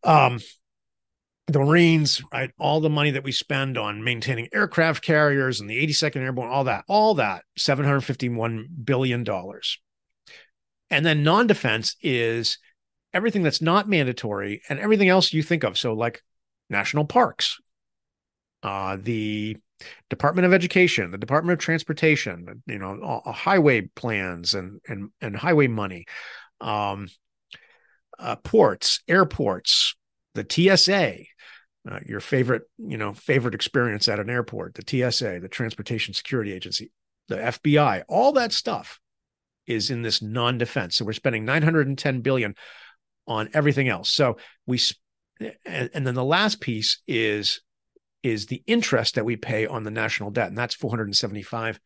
um, 0.03 0.39
the 1.47 1.59
Marines, 1.59 2.21
right? 2.31 2.51
All 2.57 2.79
the 2.79 2.89
money 2.89 3.11
that 3.11 3.23
we 3.23 3.31
spend 3.31 3.77
on 3.77 4.03
maintaining 4.03 4.47
aircraft 4.53 5.03
carriers 5.03 5.59
and 5.59 5.69
the 5.69 5.85
82nd 5.85 6.17
Airborne, 6.17 6.49
all 6.49 6.63
that, 6.65 6.85
all 6.87 7.15
that, 7.15 7.43
$751 7.59 8.65
billion. 8.83 9.25
And 10.89 11.05
then 11.05 11.23
non 11.23 11.47
defense 11.47 11.95
is 12.01 12.59
everything 13.13 13.43
that's 13.43 13.61
not 13.61 13.89
mandatory 13.89 14.61
and 14.69 14.79
everything 14.79 15.09
else 15.09 15.33
you 15.33 15.43
think 15.43 15.63
of. 15.63 15.77
So, 15.77 15.93
like 15.93 16.23
national 16.69 17.05
parks, 17.05 17.59
uh, 18.61 18.97
the 19.01 19.57
Department 20.09 20.45
of 20.45 20.53
Education, 20.53 21.11
the 21.11 21.17
Department 21.17 21.59
of 21.59 21.63
Transportation, 21.63 22.63
you 22.67 22.79
know, 22.79 23.21
highway 23.25 23.81
plans 23.95 24.53
and 24.53 24.79
and 24.87 25.09
and 25.19 25.35
highway 25.35 25.67
money, 25.67 26.05
um, 26.61 27.09
uh, 28.19 28.35
ports, 28.37 29.01
airports, 29.07 29.95
the 30.35 30.45
TSA, 30.49 31.25
uh, 31.89 31.99
your 32.05 32.19
favorite, 32.19 32.63
you 32.77 32.97
know, 32.97 33.13
favorite 33.13 33.55
experience 33.55 34.07
at 34.07 34.19
an 34.19 34.29
airport, 34.29 34.75
the 34.75 35.11
TSA, 35.11 35.39
the 35.41 35.49
Transportation 35.49 36.13
Security 36.13 36.53
Agency, 36.53 36.91
the 37.27 37.35
FBI, 37.35 38.03
all 38.07 38.31
that 38.33 38.53
stuff 38.53 38.99
is 39.67 39.89
in 39.89 40.01
this 40.01 40.21
non-defense. 40.21 40.95
So 40.95 41.05
we're 41.05 41.13
spending 41.13 41.45
910 41.45 42.21
billion 42.21 42.55
on 43.27 43.49
everything 43.53 43.87
else. 43.87 44.11
So 44.11 44.37
we 44.65 44.79
and, 45.65 45.89
and 45.93 46.07
then 46.07 46.15
the 46.15 46.23
last 46.23 46.61
piece 46.61 47.01
is 47.07 47.61
is 48.21 48.45
the 48.45 48.63
interest 48.67 49.15
that 49.15 49.25
we 49.25 49.35
pay 49.35 49.67
on 49.67 49.83
the 49.83 49.91
national 49.91 50.31
debt 50.31 50.47
and 50.47 50.57
that's 50.57 50.75
475 50.75 51.79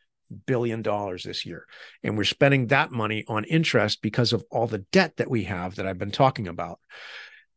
billion 0.45 0.81
dollars 0.81 1.23
this 1.23 1.45
year. 1.45 1.65
And 2.03 2.17
we're 2.17 2.25
spending 2.25 2.67
that 2.67 2.91
money 2.91 3.23
on 3.27 3.43
interest 3.45 4.01
because 4.01 4.33
of 4.33 4.43
all 4.51 4.67
the 4.67 4.85
debt 4.91 5.17
that 5.17 5.29
we 5.29 5.43
have 5.43 5.75
that 5.75 5.87
I've 5.87 5.97
been 5.97 6.11
talking 6.11 6.47
about. 6.47 6.79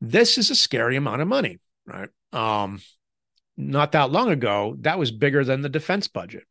This 0.00 0.38
is 0.38 0.50
a 0.50 0.54
scary 0.54 0.96
amount 0.96 1.20
of 1.20 1.28
money, 1.28 1.58
right? 1.84 2.08
Um, 2.32 2.80
not 3.56 3.92
that 3.92 4.10
long 4.10 4.30
ago, 4.30 4.76
that 4.80 4.98
was 4.98 5.10
bigger 5.10 5.44
than 5.44 5.60
the 5.60 5.68
defense 5.68 6.08
budget. 6.08 6.44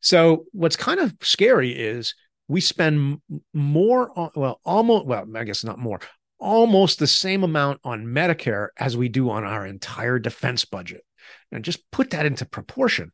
So 0.00 0.44
what's 0.52 0.76
kind 0.76 1.00
of 1.00 1.14
scary 1.22 1.72
is 1.72 2.14
we 2.48 2.60
spend 2.60 3.20
more 3.52 4.16
on, 4.16 4.30
well, 4.36 4.60
almost, 4.64 5.06
well, 5.06 5.26
I 5.34 5.44
guess 5.44 5.64
not 5.64 5.78
more, 5.78 6.00
almost 6.38 6.98
the 6.98 7.06
same 7.06 7.42
amount 7.42 7.80
on 7.82 8.06
Medicare 8.06 8.68
as 8.76 8.96
we 8.96 9.08
do 9.08 9.30
on 9.30 9.44
our 9.44 9.66
entire 9.66 10.18
defense 10.18 10.64
budget. 10.64 11.04
And 11.50 11.64
just 11.64 11.90
put 11.90 12.10
that 12.10 12.26
into 12.26 12.44
proportion. 12.46 13.10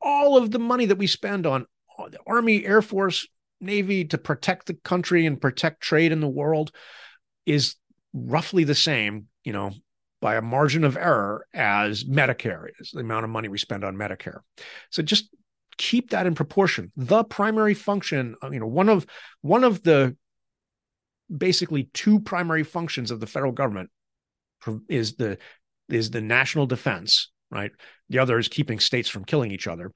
All 0.00 0.36
of 0.36 0.50
the 0.50 0.60
money 0.60 0.86
that 0.86 0.98
we 0.98 1.08
spend 1.08 1.46
on 1.46 1.66
the 2.10 2.20
Army, 2.26 2.64
Air 2.64 2.82
Force, 2.82 3.26
Navy 3.60 4.04
to 4.04 4.18
protect 4.18 4.66
the 4.66 4.74
country 4.74 5.26
and 5.26 5.40
protect 5.40 5.80
trade 5.80 6.12
in 6.12 6.20
the 6.20 6.28
world 6.28 6.70
is 7.44 7.74
roughly 8.12 8.62
the 8.62 8.74
same, 8.74 9.26
you 9.42 9.52
know, 9.52 9.72
by 10.20 10.36
a 10.36 10.42
margin 10.42 10.84
of 10.84 10.96
error 10.96 11.46
as 11.54 12.04
Medicare 12.04 12.66
is, 12.80 12.90
the 12.90 13.00
amount 13.00 13.24
of 13.24 13.30
money 13.30 13.48
we 13.48 13.58
spend 13.58 13.84
on 13.84 13.96
Medicare. 13.96 14.40
So 14.90 15.02
just 15.02 15.34
keep 15.76 16.10
that 16.10 16.26
in 16.26 16.34
proportion. 16.34 16.92
The 16.96 17.24
primary 17.24 17.74
function, 17.74 18.34
uh, 18.42 18.50
you 18.50 18.60
know, 18.60 18.66
one 18.66 18.88
of 18.88 19.06
one 19.42 19.64
of 19.64 19.82
the 19.82 20.16
basically 21.34 21.90
two 21.94 22.20
primary 22.20 22.64
functions 22.64 23.10
of 23.10 23.20
the 23.20 23.26
federal 23.26 23.52
government 23.52 23.90
is 24.88 25.16
the 25.16 25.38
is 25.88 26.10
the 26.10 26.20
national 26.20 26.66
defense, 26.66 27.30
right? 27.50 27.70
The 28.08 28.18
other 28.18 28.38
is 28.38 28.48
keeping 28.48 28.80
states 28.80 29.08
from 29.08 29.24
killing 29.24 29.52
each 29.52 29.66
other. 29.66 29.92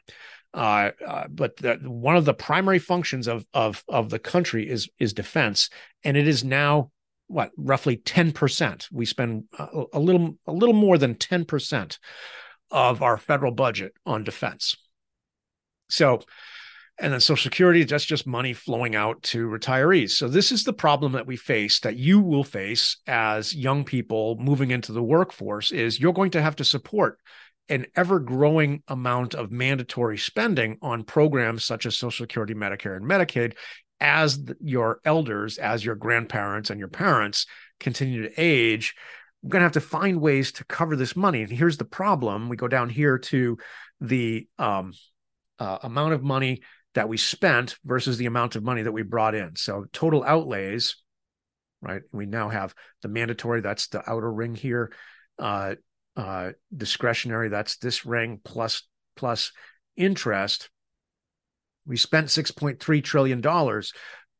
Uh, 0.54 0.90
uh, 1.06 1.26
but 1.28 1.56
the, 1.56 1.78
one 1.82 2.16
of 2.16 2.24
the 2.24 2.34
primary 2.34 2.78
functions 2.78 3.26
of 3.26 3.44
of 3.52 3.82
of 3.88 4.10
the 4.10 4.18
country 4.18 4.68
is 4.68 4.88
is 4.98 5.12
defense, 5.12 5.68
and 6.04 6.16
it 6.16 6.28
is 6.28 6.44
now 6.44 6.90
what 7.32 7.50
roughly 7.56 7.96
10%. 7.96 8.88
We 8.92 9.06
spend 9.06 9.44
uh, 9.58 9.66
a, 9.72 9.98
a 9.98 10.00
little 10.00 10.38
a 10.46 10.52
little 10.52 10.74
more 10.74 10.98
than 10.98 11.14
10% 11.14 11.98
of 12.70 13.02
our 13.02 13.16
federal 13.16 13.52
budget 13.52 13.92
on 14.06 14.24
defense. 14.24 14.76
So 15.88 16.20
and 16.98 17.12
then 17.12 17.20
social 17.20 17.42
security 17.42 17.84
that's 17.84 18.04
just 18.04 18.26
money 18.26 18.52
flowing 18.52 18.94
out 18.94 19.22
to 19.22 19.48
retirees 19.48 20.10
so 20.10 20.28
this 20.28 20.52
is 20.52 20.64
the 20.64 20.72
problem 20.74 21.12
that 21.12 21.26
we 21.26 21.36
face 21.36 21.80
that 21.80 21.96
you 21.96 22.20
will 22.20 22.44
face 22.44 22.98
as 23.06 23.54
young 23.54 23.82
people 23.82 24.36
moving 24.38 24.70
into 24.70 24.92
the 24.92 25.02
workforce 25.02 25.72
is 25.72 25.98
you're 25.98 26.12
going 26.12 26.30
to 26.30 26.42
have 26.42 26.54
to 26.56 26.64
support 26.64 27.18
an 27.68 27.86
ever 27.96 28.18
growing 28.20 28.82
amount 28.88 29.34
of 29.34 29.50
mandatory 29.50 30.18
spending 30.18 30.76
on 30.82 31.02
programs 31.04 31.64
such 31.64 31.86
as 31.86 31.96
social 31.96 32.24
security 32.24 32.54
medicare 32.54 32.96
and 32.96 33.06
medicaid 33.06 33.54
as 34.02 34.44
your 34.60 35.00
elders, 35.04 35.58
as 35.58 35.84
your 35.84 35.94
grandparents 35.94 36.70
and 36.70 36.80
your 36.80 36.88
parents 36.88 37.46
continue 37.78 38.22
to 38.22 38.34
age, 38.36 38.94
we're 39.42 39.50
going 39.50 39.60
to 39.60 39.64
have 39.64 39.72
to 39.72 39.80
find 39.80 40.20
ways 40.20 40.52
to 40.52 40.64
cover 40.64 40.96
this 40.96 41.14
money. 41.14 41.42
And 41.42 41.50
here's 41.50 41.76
the 41.76 41.84
problem: 41.84 42.48
we 42.48 42.56
go 42.56 42.68
down 42.68 42.88
here 42.88 43.18
to 43.18 43.58
the 44.00 44.48
um, 44.58 44.92
uh, 45.58 45.78
amount 45.82 46.14
of 46.14 46.22
money 46.22 46.62
that 46.94 47.08
we 47.08 47.16
spent 47.16 47.76
versus 47.84 48.18
the 48.18 48.26
amount 48.26 48.56
of 48.56 48.64
money 48.64 48.82
that 48.82 48.92
we 48.92 49.02
brought 49.02 49.34
in. 49.34 49.54
So 49.56 49.86
total 49.92 50.24
outlays, 50.24 50.96
right? 51.80 52.02
We 52.12 52.26
now 52.26 52.48
have 52.48 52.74
the 53.02 53.08
mandatory. 53.08 53.60
That's 53.60 53.86
the 53.86 54.08
outer 54.10 54.30
ring 54.30 54.54
here. 54.56 54.92
Uh, 55.38 55.76
uh, 56.16 56.50
discretionary. 56.76 57.48
That's 57.48 57.76
this 57.76 58.04
ring 58.04 58.40
plus 58.44 58.82
plus 59.16 59.52
interest 59.96 60.68
we 61.86 61.96
spent 61.96 62.28
$6.3 62.28 63.04
trillion, 63.04 63.40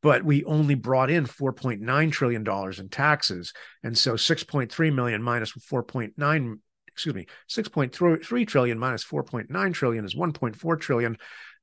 but 0.01 0.23
we 0.23 0.43
only 0.43 0.75
brought 0.75 1.09
in 1.09 1.25
$4.9 1.25 2.11
trillion 2.11 2.45
in 2.79 2.89
taxes. 2.89 3.53
And 3.83 3.97
so 3.97 4.13
6.3 4.13 4.93
million 4.93 5.23
minus 5.23 5.51
4.9, 5.53 6.59
excuse 6.87 7.15
me, 7.15 7.27
6.3 7.49 8.47
trillion 8.47 8.79
minus 8.79 9.03
4.9 9.05 9.73
trillion 9.73 10.05
is 10.05 10.15
1.4 10.15 10.79
trillion. 10.79 11.17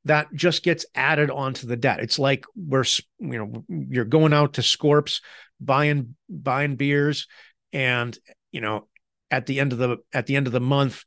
That 0.06 0.28
just 0.34 0.62
gets 0.62 0.86
added 0.94 1.30
onto 1.30 1.66
the 1.66 1.76
debt. 1.76 2.00
It's 2.00 2.18
like 2.18 2.44
we're, 2.56 2.84
you 3.18 3.38
know, 3.38 3.64
you're 3.68 4.06
going 4.06 4.32
out 4.32 4.54
to 4.54 4.62
Scorps, 4.62 5.20
buying 5.60 6.14
buying 6.26 6.76
beers, 6.76 7.26
and 7.74 8.18
you 8.50 8.62
know, 8.62 8.88
at 9.30 9.44
the 9.44 9.60
end 9.60 9.72
of 9.72 9.78
the 9.78 9.98
at 10.14 10.26
the 10.26 10.36
end 10.36 10.46
of 10.46 10.54
the 10.54 10.60
month, 10.60 11.04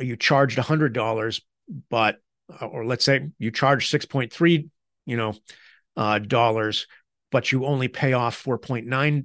you 0.00 0.16
charged 0.16 0.58
a 0.58 0.62
hundred 0.62 0.92
dollars, 0.92 1.40
but 1.88 2.16
or 2.60 2.84
let's 2.84 3.04
say 3.04 3.28
you 3.38 3.50
charge 3.50 3.90
6.3 3.90 4.68
you 5.06 5.16
know 5.16 5.34
uh, 5.96 6.18
dollars 6.18 6.86
but 7.30 7.50
you 7.50 7.64
only 7.64 7.88
pay 7.88 8.12
off 8.12 8.42
4.9 8.42 9.24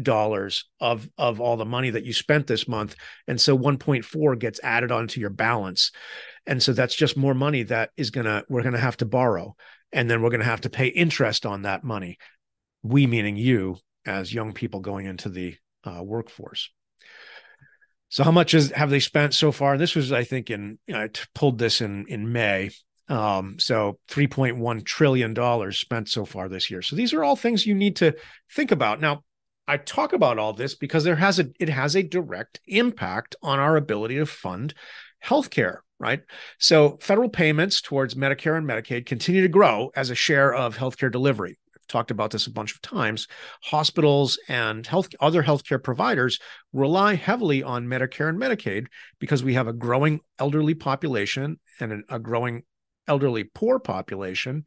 dollars 0.00 0.64
of 0.80 1.08
of 1.16 1.40
all 1.40 1.56
the 1.56 1.64
money 1.64 1.90
that 1.90 2.04
you 2.04 2.12
spent 2.12 2.46
this 2.46 2.66
month. 2.66 2.96
And 3.28 3.40
so 3.40 3.56
1.4 3.56 4.38
gets 4.38 4.60
added 4.62 4.90
onto 4.90 5.20
your 5.20 5.30
balance. 5.30 5.92
And 6.46 6.62
so 6.62 6.72
that's 6.72 6.94
just 6.94 7.16
more 7.16 7.34
money 7.34 7.62
that 7.64 7.90
is 7.96 8.10
going 8.10 8.26
to 8.26 8.44
we're 8.48 8.62
going 8.62 8.74
to 8.74 8.80
have 8.80 8.96
to 8.98 9.06
borrow. 9.06 9.56
And 9.92 10.10
then 10.10 10.22
we're 10.22 10.30
going 10.30 10.40
to 10.40 10.46
have 10.46 10.62
to 10.62 10.70
pay 10.70 10.88
interest 10.88 11.46
on 11.46 11.62
that 11.62 11.84
money. 11.84 12.18
We 12.82 13.06
meaning 13.06 13.36
you 13.36 13.76
as 14.04 14.34
young 14.34 14.52
people 14.52 14.80
going 14.80 15.06
into 15.06 15.28
the 15.28 15.56
uh, 15.84 16.02
workforce 16.02 16.70
so 18.08 18.22
how 18.24 18.30
much 18.30 18.54
is 18.54 18.70
have 18.70 18.90
they 18.90 19.00
spent 19.00 19.34
so 19.34 19.52
far 19.52 19.76
this 19.76 19.94
was 19.94 20.12
i 20.12 20.24
think 20.24 20.50
in 20.50 20.78
i 20.92 21.08
pulled 21.34 21.58
this 21.58 21.80
in 21.80 22.06
in 22.08 22.32
may 22.32 22.70
um, 23.06 23.58
so 23.58 23.98
3.1 24.08 24.82
trillion 24.82 25.34
dollars 25.34 25.78
spent 25.78 26.08
so 26.08 26.24
far 26.24 26.48
this 26.48 26.70
year 26.70 26.80
so 26.80 26.96
these 26.96 27.12
are 27.12 27.22
all 27.22 27.36
things 27.36 27.66
you 27.66 27.74
need 27.74 27.96
to 27.96 28.14
think 28.50 28.70
about 28.70 29.00
now 29.00 29.22
I 29.66 29.78
talk 29.78 30.12
about 30.12 30.38
all 30.38 30.52
this 30.52 30.74
because 30.74 31.04
there 31.04 31.16
has 31.16 31.38
a 31.38 31.46
it 31.58 31.68
has 31.68 31.96
a 31.96 32.02
direct 32.02 32.60
impact 32.66 33.34
on 33.42 33.58
our 33.58 33.76
ability 33.76 34.16
to 34.16 34.26
fund 34.26 34.74
healthcare, 35.24 35.78
right? 35.98 36.20
So 36.58 36.98
federal 37.00 37.30
payments 37.30 37.80
towards 37.80 38.14
Medicare 38.14 38.58
and 38.58 38.66
Medicaid 38.66 39.06
continue 39.06 39.42
to 39.42 39.48
grow 39.48 39.90
as 39.96 40.10
a 40.10 40.14
share 40.14 40.52
of 40.52 40.76
healthcare 40.76 41.10
delivery. 41.10 41.58
Talked 41.88 42.10
about 42.10 42.30
this 42.30 42.46
a 42.46 42.52
bunch 42.52 42.74
of 42.74 42.82
times. 42.82 43.28
Hospitals 43.62 44.38
and 44.48 44.86
health 44.86 45.08
other 45.20 45.42
healthcare 45.42 45.82
providers 45.82 46.38
rely 46.72 47.14
heavily 47.14 47.62
on 47.62 47.86
Medicare 47.86 48.28
and 48.28 48.38
Medicaid 48.38 48.86
because 49.18 49.44
we 49.44 49.54
have 49.54 49.68
a 49.68 49.72
growing 49.72 50.20
elderly 50.38 50.74
population 50.74 51.58
and 51.80 52.04
a 52.08 52.18
growing 52.18 52.62
elderly 53.06 53.44
poor 53.44 53.78
population. 53.78 54.64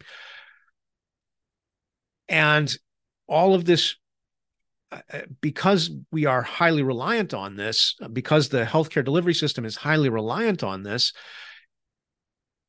And 2.30 2.76
all 3.28 3.56
of 3.56 3.66
this 3.66 3.96
uh, 4.92 5.00
uh, 5.12 5.20
because 5.42 5.92
we 6.12 6.26
are 6.26 6.42
highly 6.42 6.82
reliant 6.82 7.34
on 7.34 7.58
this, 7.58 7.96
because 8.14 8.48
the 8.48 8.64
healthcare 8.64 9.04
delivery 9.04 9.34
system 9.34 9.66
is 9.66 9.76
highly 9.76 10.08
reliant 10.08 10.64
on 10.64 10.84
this, 10.84 11.12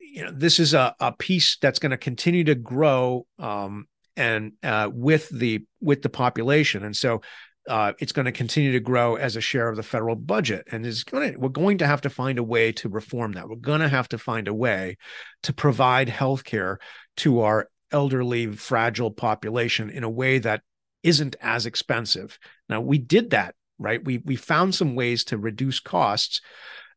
you 0.01 0.25
know, 0.25 0.33
this 0.33 0.59
is 0.59 0.75
a, 0.75 0.95
a 0.99 1.13
piece 1.13 1.59
that's 1.61 1.79
going 1.79 1.91
to 1.91 1.97
continue 1.97 2.43
to 2.43 2.57
grow 2.57 3.25
um, 3.39 3.87
and 4.19 4.53
uh, 4.63 4.91
with 4.93 5.29
the 5.31 5.65
with 5.81 6.03
the 6.03 6.09
population, 6.11 6.85
and 6.85 6.95
so 6.95 7.23
uh, 7.69 7.93
it's 7.99 8.13
going 8.13 8.25
to 8.25 8.33
continue 8.33 8.73
to 8.73 8.81
grow 8.81 9.17
as 9.17 9.37
a 9.37 9.41
share 9.41 9.69
of 9.69 9.77
the 9.77 9.83
federal 9.83 10.17
budget. 10.17 10.67
And 10.73 10.87
is 10.87 11.05
going 11.05 11.35
to, 11.35 11.39
we're 11.39 11.51
going 11.51 11.79
to 11.79 11.87
have 11.87 12.01
to 12.03 12.11
find 12.11 12.39
a 12.39 12.43
way 12.43 12.73
to 12.73 12.89
reform 12.89 13.33
that. 13.33 13.49
We're 13.49 13.57
going 13.57 13.81
to 13.81 13.89
have 13.89 14.09
to 14.09 14.19
find 14.19 14.49
a 14.49 14.55
way 14.55 14.97
to 15.43 15.53
provide 15.53 16.09
health 16.09 16.45
care 16.45 16.79
to 17.19 17.41
our 17.41 17.69
elderly, 17.93 18.53
fragile 18.53 19.11
population 19.11 19.91
in 19.91 20.03
a 20.03 20.11
way 20.11 20.39
that 20.39 20.63
isn't 21.03 21.37
as 21.41 21.67
expensive. 21.67 22.39
Now 22.69 22.81
we 22.81 22.99
did 22.99 23.31
that, 23.31 23.55
right? 23.79 24.05
We 24.05 24.19
we 24.19 24.37
found 24.37 24.75
some 24.75 24.95
ways 24.95 25.25
to 25.25 25.39
reduce 25.39 25.81
costs 25.81 26.41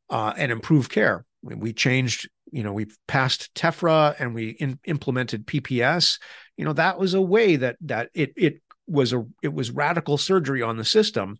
uh, 0.09 0.33
and 0.37 0.51
improve 0.51 0.89
care. 0.89 1.25
We 1.43 1.73
changed, 1.73 2.29
you 2.51 2.63
know, 2.63 2.73
we 2.73 2.87
passed 3.07 3.53
TEFRA 3.55 4.15
and 4.19 4.35
we 4.35 4.49
in, 4.49 4.79
implemented 4.85 5.47
PPS. 5.47 6.19
You 6.61 6.65
know, 6.65 6.73
that 6.73 6.99
was 6.99 7.15
a 7.15 7.21
way 7.21 7.55
that 7.55 7.77
that 7.81 8.11
it 8.13 8.33
it 8.37 8.61
was 8.85 9.13
a 9.13 9.25
it 9.41 9.51
was 9.51 9.71
radical 9.71 10.19
surgery 10.19 10.61
on 10.61 10.77
the 10.77 10.85
system, 10.85 11.39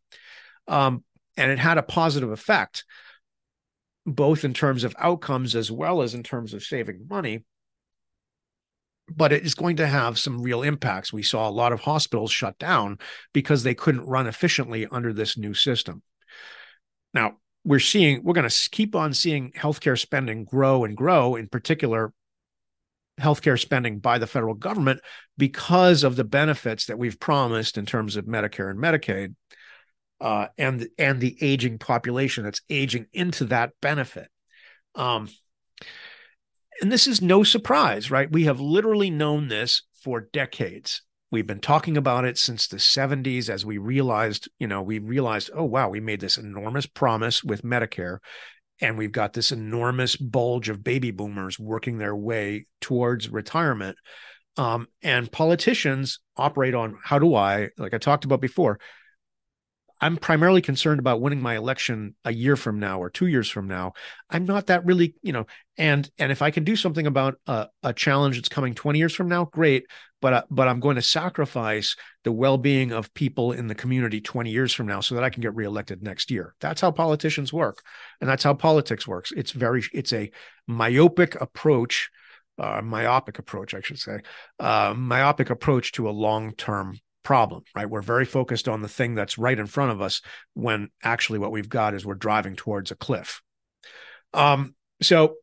um, 0.68 1.04
and 1.38 1.52
it 1.52 1.60
had 1.60 1.78
a 1.78 1.84
positive 1.84 2.32
effect, 2.32 2.86
both 4.04 4.44
in 4.44 4.56
terms 4.56 4.84
of 4.84 4.96
outcomes 4.98 5.56
as 5.56 5.72
well 5.72 6.02
as 6.02 6.16
in 6.16 6.24
terms 6.24 6.56
of 6.56 6.64
saving 6.64 7.06
money 7.08 7.44
but 9.16 9.32
it 9.32 9.44
is 9.44 9.54
going 9.54 9.76
to 9.76 9.86
have 9.86 10.18
some 10.18 10.42
real 10.42 10.64
impacts. 10.64 11.14
We 11.14 11.22
saw 11.22 11.48
a 11.48 11.52
lot 11.52 11.74
of 11.74 11.82
hospitals 11.82 12.32
shut 12.32 12.58
down 12.58 12.98
because 13.34 13.62
they 13.62 13.76
couldn't 13.76 14.08
run 14.08 14.26
efficiently 14.26 14.88
under 14.90 15.14
this 15.14 15.38
new 15.38 15.54
system. 15.54 16.02
Now, 17.14 17.34
we're 17.66 17.80
seeing, 17.80 18.24
we're 18.24 18.34
going 18.34 18.50
to 18.50 18.70
keep 18.72 18.96
on 18.96 19.14
seeing 19.14 19.52
healthcare 19.52 20.00
spending 20.00 20.46
grow 20.46 20.86
and 20.86 20.96
grow, 20.96 21.36
in 21.36 21.48
particular, 21.48 22.14
healthcare 23.22 23.60
spending 23.60 24.00
by 24.00 24.18
the 24.18 24.28
federal 24.28 24.54
government 24.54 25.02
because 25.38 26.04
of 26.04 26.16
the 26.16 26.24
benefits 26.24 26.86
that 26.86 26.98
we've 26.98 27.20
promised 27.20 27.78
in 27.78 27.86
terms 27.86 28.16
of 28.16 28.26
Medicare 28.26 28.70
and 28.70 28.80
Medicaid. 28.80 29.36
Uh, 30.20 30.48
and 30.56 30.88
and 31.00 31.20
the 31.20 31.36
aging 31.42 31.80
population 31.80 32.44
that's 32.44 32.62
aging 32.70 33.08
into 33.12 33.46
that 33.46 33.72
benefit. 33.82 34.28
Um, 34.94 35.30
and 36.82 36.92
this 36.92 37.08
is 37.08 37.22
no 37.22 37.44
surprise, 37.44 38.12
right? 38.12 38.32
We 38.32 38.46
have 38.46 38.60
literally 38.60 39.10
known 39.10 39.48
this 39.48 39.84
for 40.04 40.28
decades. 40.34 41.02
We've 41.32 41.48
been 41.48 41.62
talking 41.62 41.96
about 41.96 42.26
it 42.26 42.38
since 42.38 42.68
the 42.68 42.78
70s 42.78 43.50
as 43.50 43.66
we 43.66 43.78
realized, 43.78 44.50
you 44.60 44.68
know, 44.68 44.82
we 44.82 45.00
realized, 45.00 45.50
oh, 45.54 45.64
wow, 45.64 45.90
we 45.90 46.02
made 46.02 46.20
this 46.20 46.38
enormous 46.38 46.86
promise 46.86 47.44
with 47.44 47.62
Medicare. 47.62 48.18
And 48.82 48.98
we've 48.98 49.12
got 49.12 49.34
this 49.34 49.52
enormous 49.52 50.16
bulge 50.16 50.70
of 50.70 50.84
baby 50.84 51.12
boomers 51.12 51.60
working 51.60 51.98
their 51.98 52.16
way 52.16 52.66
towards 52.80 53.30
retirement. 53.30 53.98
Um, 54.58 54.88
and 55.02 55.32
politicians 55.32 56.20
operate 56.36 56.74
on 56.74 56.98
how 57.04 57.20
do 57.20 57.36
I, 57.36 57.70
like 57.78 57.94
I 57.94 58.00
talked 58.00 58.26
about 58.26 58.42
before, 58.42 58.80
I'm 60.02 60.18
primarily 60.18 60.62
concerned 60.62 61.00
about 61.00 61.22
winning 61.22 61.42
my 61.42 61.56
election 61.56 62.16
a 62.26 62.34
year 62.34 62.56
from 62.56 62.80
now 62.80 63.00
or 63.00 63.12
two 63.12 63.28
years 63.28 63.50
from 63.50 63.68
now. 63.68 63.94
I'm 64.32 64.46
not 64.46 64.68
that 64.68 64.84
really, 64.84 65.14
you 65.22 65.32
know, 65.32 65.46
and 65.78 66.10
and 66.18 66.32
if 66.32 66.42
I 66.42 66.50
can 66.50 66.64
do 66.64 66.76
something 66.76 67.06
about 67.06 67.36
a, 67.46 67.68
a 67.84 67.94
challenge 67.94 68.38
that's 68.38 68.50
coming 68.50 68.74
20 68.74 68.98
years 68.98 69.14
from 69.14 69.30
now, 69.30 69.46
great. 69.46 69.86
But 70.20 70.34
uh, 70.34 70.44
but 70.50 70.68
I'm 70.68 70.80
going 70.80 70.96
to 70.96 71.04
sacrifice 71.04 71.96
the 72.24 72.32
well-being 72.32 72.92
of 72.92 73.14
people 73.14 73.52
in 73.52 73.68
the 73.68 73.76
community 73.76 74.22
20 74.22 74.50
years 74.50 74.74
from 74.74 74.88
now 74.88 75.02
so 75.02 75.16
that 75.16 75.24
I 75.24 75.30
can 75.30 75.42
get 75.42 75.56
reelected 75.56 76.02
next 76.02 76.32
year. 76.32 76.56
That's 76.62 76.82
how 76.82 76.92
politicians 76.92 77.54
work, 77.54 77.84
and 78.20 78.30
that's 78.30 78.44
how 78.44 78.56
politics 78.56 79.08
works. 79.08 79.32
It's 79.32 79.52
very 79.52 79.84
it's 79.94 80.14
a 80.14 80.32
myopic 80.68 81.40
approach. 81.40 82.10
Uh, 82.58 82.82
myopic 82.84 83.40
approach, 83.40 83.74
I 83.74 83.82
should 83.82 83.98
say, 83.98 84.20
uh, 84.60 84.94
myopic 84.96 85.50
approach 85.50 85.94
to 85.94 86.08
a 86.08 86.12
long-term 86.12 87.00
problem, 87.24 87.64
right? 87.76 87.90
We're 87.90 88.02
very 88.02 88.26
focused 88.26 88.68
on 88.68 88.82
the 88.82 88.88
thing 88.88 89.16
that's 89.16 89.38
right 89.38 89.58
in 89.58 89.68
front 89.68 89.92
of 89.92 90.02
us 90.02 90.22
when 90.54 90.90
actually 91.04 91.40
what 91.40 91.52
we've 91.52 91.70
got 91.70 91.94
is 91.94 92.06
we're 92.06 92.16
driving 92.16 92.56
towards 92.56 92.92
a 92.92 92.96
cliff. 92.96 93.42
Um, 94.34 94.76
so 95.02 95.36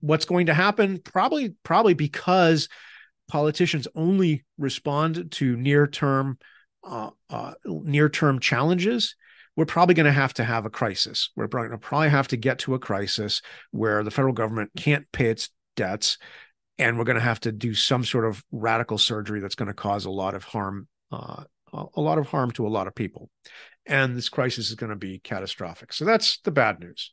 what's 0.00 0.24
going 0.24 0.46
to 0.46 0.54
happen? 0.54 1.00
Probably, 1.02 1.54
probably 1.62 1.94
because 1.94 2.68
politicians 3.28 3.88
only 3.94 4.44
respond 4.56 5.32
to 5.32 5.56
near-term, 5.56 6.38
uh, 6.84 7.10
uh, 7.30 7.54
near-term 7.64 8.40
challenges. 8.40 9.16
We're 9.56 9.66
probably 9.66 9.94
going 9.94 10.06
to 10.06 10.12
have 10.12 10.34
to 10.34 10.44
have 10.44 10.66
a 10.66 10.70
crisis. 10.70 11.30
We're 11.34 11.48
going 11.48 11.70
to 11.70 11.78
probably 11.78 12.10
have 12.10 12.28
to 12.28 12.36
get 12.36 12.60
to 12.60 12.74
a 12.74 12.78
crisis 12.78 13.42
where 13.72 14.04
the 14.04 14.10
federal 14.10 14.34
government 14.34 14.70
can't 14.76 15.10
pay 15.12 15.26
its 15.26 15.50
debts 15.74 16.18
and 16.78 16.96
we're 16.96 17.04
going 17.04 17.18
to 17.18 17.22
have 17.22 17.40
to 17.40 17.52
do 17.52 17.74
some 17.74 18.04
sort 18.04 18.24
of 18.24 18.42
radical 18.52 18.98
surgery 18.98 19.40
that's 19.40 19.56
going 19.56 19.68
to 19.68 19.74
cause 19.74 20.04
a 20.04 20.10
lot 20.10 20.34
of 20.34 20.44
harm 20.44 20.86
uh, 21.10 21.44
a 21.72 22.00
lot 22.00 22.18
of 22.18 22.28
harm 22.28 22.50
to 22.52 22.66
a 22.66 22.68
lot 22.68 22.86
of 22.86 22.94
people. 22.94 23.30
And 23.86 24.16
this 24.16 24.28
crisis 24.28 24.68
is 24.68 24.74
going 24.74 24.90
to 24.90 24.96
be 24.96 25.18
catastrophic. 25.18 25.92
So 25.92 26.04
that's 26.04 26.38
the 26.40 26.50
bad 26.50 26.80
news. 26.80 27.12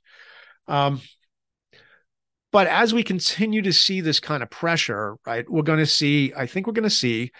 Um, 0.67 1.01
but 2.51 2.67
as 2.67 2.93
we 2.93 3.03
continue 3.03 3.61
to 3.63 3.73
see 3.73 4.01
this 4.01 4.19
kind 4.19 4.41
of 4.41 4.49
pressure, 4.49 5.15
right, 5.25 5.49
we're 5.49 5.63
going 5.63 5.79
to 5.79 5.85
see, 5.85 6.33
I 6.35 6.45
think 6.45 6.67
we're 6.67 6.73
going 6.73 6.83
to 6.83 6.89
see 6.89 7.31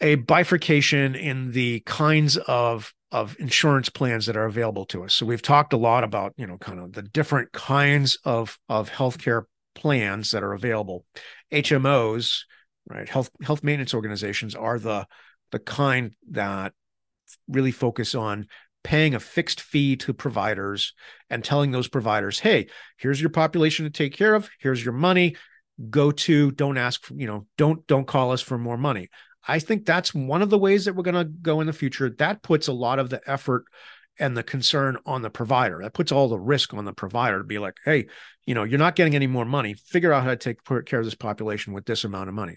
a 0.00 0.16
bifurcation 0.16 1.14
in 1.14 1.52
the 1.52 1.80
kinds 1.80 2.36
of 2.36 2.92
of 3.12 3.36
insurance 3.38 3.88
plans 3.88 4.26
that 4.26 4.36
are 4.36 4.46
available 4.46 4.84
to 4.86 5.04
us. 5.04 5.14
So 5.14 5.24
we've 5.24 5.40
talked 5.40 5.72
a 5.72 5.76
lot 5.76 6.02
about, 6.02 6.32
you 6.36 6.48
know, 6.48 6.58
kind 6.58 6.80
of 6.80 6.92
the 6.94 7.02
different 7.02 7.52
kinds 7.52 8.18
of 8.24 8.58
of 8.68 8.90
healthcare 8.90 9.44
plans 9.76 10.32
that 10.32 10.42
are 10.42 10.52
available. 10.52 11.04
HMOs 11.52 12.40
right? 12.88 13.08
Health 13.08 13.30
health 13.42 13.62
maintenance 13.62 13.94
organizations 13.94 14.54
are 14.54 14.78
the 14.78 15.06
the 15.54 15.60
kind 15.60 16.16
that 16.32 16.72
really 17.46 17.70
focus 17.70 18.16
on 18.16 18.48
paying 18.82 19.14
a 19.14 19.20
fixed 19.20 19.60
fee 19.60 19.94
to 19.94 20.12
providers 20.12 20.94
and 21.30 21.44
telling 21.44 21.70
those 21.70 21.86
providers, 21.86 22.40
"Hey, 22.40 22.66
here's 22.96 23.20
your 23.20 23.30
population 23.30 23.84
to 23.84 23.90
take 23.90 24.16
care 24.16 24.34
of. 24.34 24.50
Here's 24.58 24.84
your 24.84 24.94
money. 24.94 25.36
Go 25.90 26.10
to. 26.10 26.50
Don't 26.50 26.76
ask. 26.76 27.08
You 27.14 27.28
know, 27.28 27.46
don't 27.56 27.86
don't 27.86 28.08
call 28.08 28.32
us 28.32 28.42
for 28.42 28.58
more 28.58 28.76
money." 28.76 29.10
I 29.46 29.60
think 29.60 29.86
that's 29.86 30.12
one 30.12 30.42
of 30.42 30.50
the 30.50 30.58
ways 30.58 30.86
that 30.86 30.96
we're 30.96 31.04
going 31.04 31.24
to 31.24 31.32
go 31.32 31.60
in 31.60 31.68
the 31.68 31.72
future. 31.72 32.10
That 32.10 32.42
puts 32.42 32.66
a 32.66 32.72
lot 32.72 32.98
of 32.98 33.10
the 33.10 33.20
effort 33.30 33.66
and 34.18 34.36
the 34.36 34.42
concern 34.42 34.96
on 35.06 35.22
the 35.22 35.30
provider. 35.30 35.78
That 35.82 35.94
puts 35.94 36.10
all 36.10 36.28
the 36.28 36.38
risk 36.38 36.74
on 36.74 36.84
the 36.84 36.92
provider 36.92 37.38
to 37.38 37.44
be 37.44 37.60
like, 37.60 37.76
hey, 37.84 38.06
you 38.44 38.56
know, 38.56 38.64
you're 38.64 38.78
not 38.78 38.96
getting 38.96 39.14
any 39.14 39.28
more 39.28 39.44
money. 39.44 39.74
Figure 39.74 40.12
out 40.12 40.24
how 40.24 40.30
to 40.30 40.36
take 40.36 40.64
care 40.86 40.98
of 40.98 41.04
this 41.04 41.14
population 41.14 41.74
with 41.74 41.84
this 41.84 42.02
amount 42.02 42.28
of 42.28 42.34
money. 42.34 42.56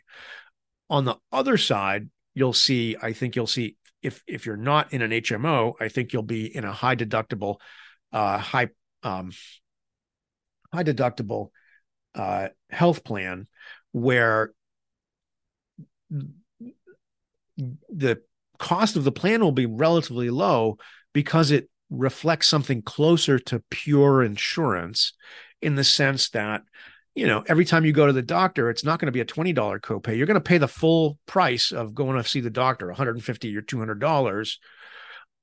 On 0.89 1.05
the 1.05 1.17
other 1.31 1.57
side, 1.57 2.09
you'll 2.37 2.53
see, 2.53 2.95
I 3.01 3.13
think 3.13 3.35
you'll 3.35 3.47
see 3.47 3.77
if 4.03 4.21
if 4.27 4.45
you're 4.45 4.57
not 4.57 4.93
in 4.93 5.01
an 5.01 5.09
HMO, 5.09 5.73
I 5.79 5.87
think 5.87 6.13
you'll 6.13 6.21
be 6.21 6.55
in 6.55 6.65
a 6.65 6.71
high 6.71 6.95
deductible, 6.95 7.59
uh, 8.13 8.37
high 8.37 8.69
um, 9.01 9.31
high 10.71 10.83
deductible 10.83 11.49
uh, 12.13 12.49
health 12.69 13.03
plan 13.03 13.47
where 13.91 14.53
the 17.57 18.21
cost 18.59 18.97
of 18.97 19.03
the 19.03 19.11
plan 19.11 19.41
will 19.41 19.51
be 19.51 19.65
relatively 19.65 20.29
low 20.29 20.77
because 21.13 21.49
it 21.49 21.71
reflects 21.89 22.47
something 22.47 22.83
closer 22.83 23.39
to 23.39 23.63
pure 23.71 24.21
insurance 24.21 25.13
in 25.63 25.73
the 25.73 25.83
sense 25.83 26.29
that 26.29 26.61
you 27.17 27.25
know 27.25 27.43
every 27.47 27.65
time 27.65 27.83
you 27.83 27.91
go 27.91 28.05
to 28.05 28.13
the 28.13 28.21
doctor 28.21 28.69
it's 28.69 28.83
not 28.83 28.99
going 28.99 29.07
to 29.07 29.11
be 29.11 29.21
a 29.21 29.25
$20 29.25 29.55
copay. 29.81 30.15
You're 30.15 30.27
going 30.27 30.35
to 30.35 30.41
pay 30.41 30.59
the 30.59 30.67
full 30.67 31.17
price 31.25 31.71
of 31.71 31.95
going 31.95 32.15
to 32.15 32.27
see 32.27 32.41
the 32.41 32.51
doctor 32.51 32.87
150 32.87 33.57
or 33.57 33.61
$200 33.61 34.57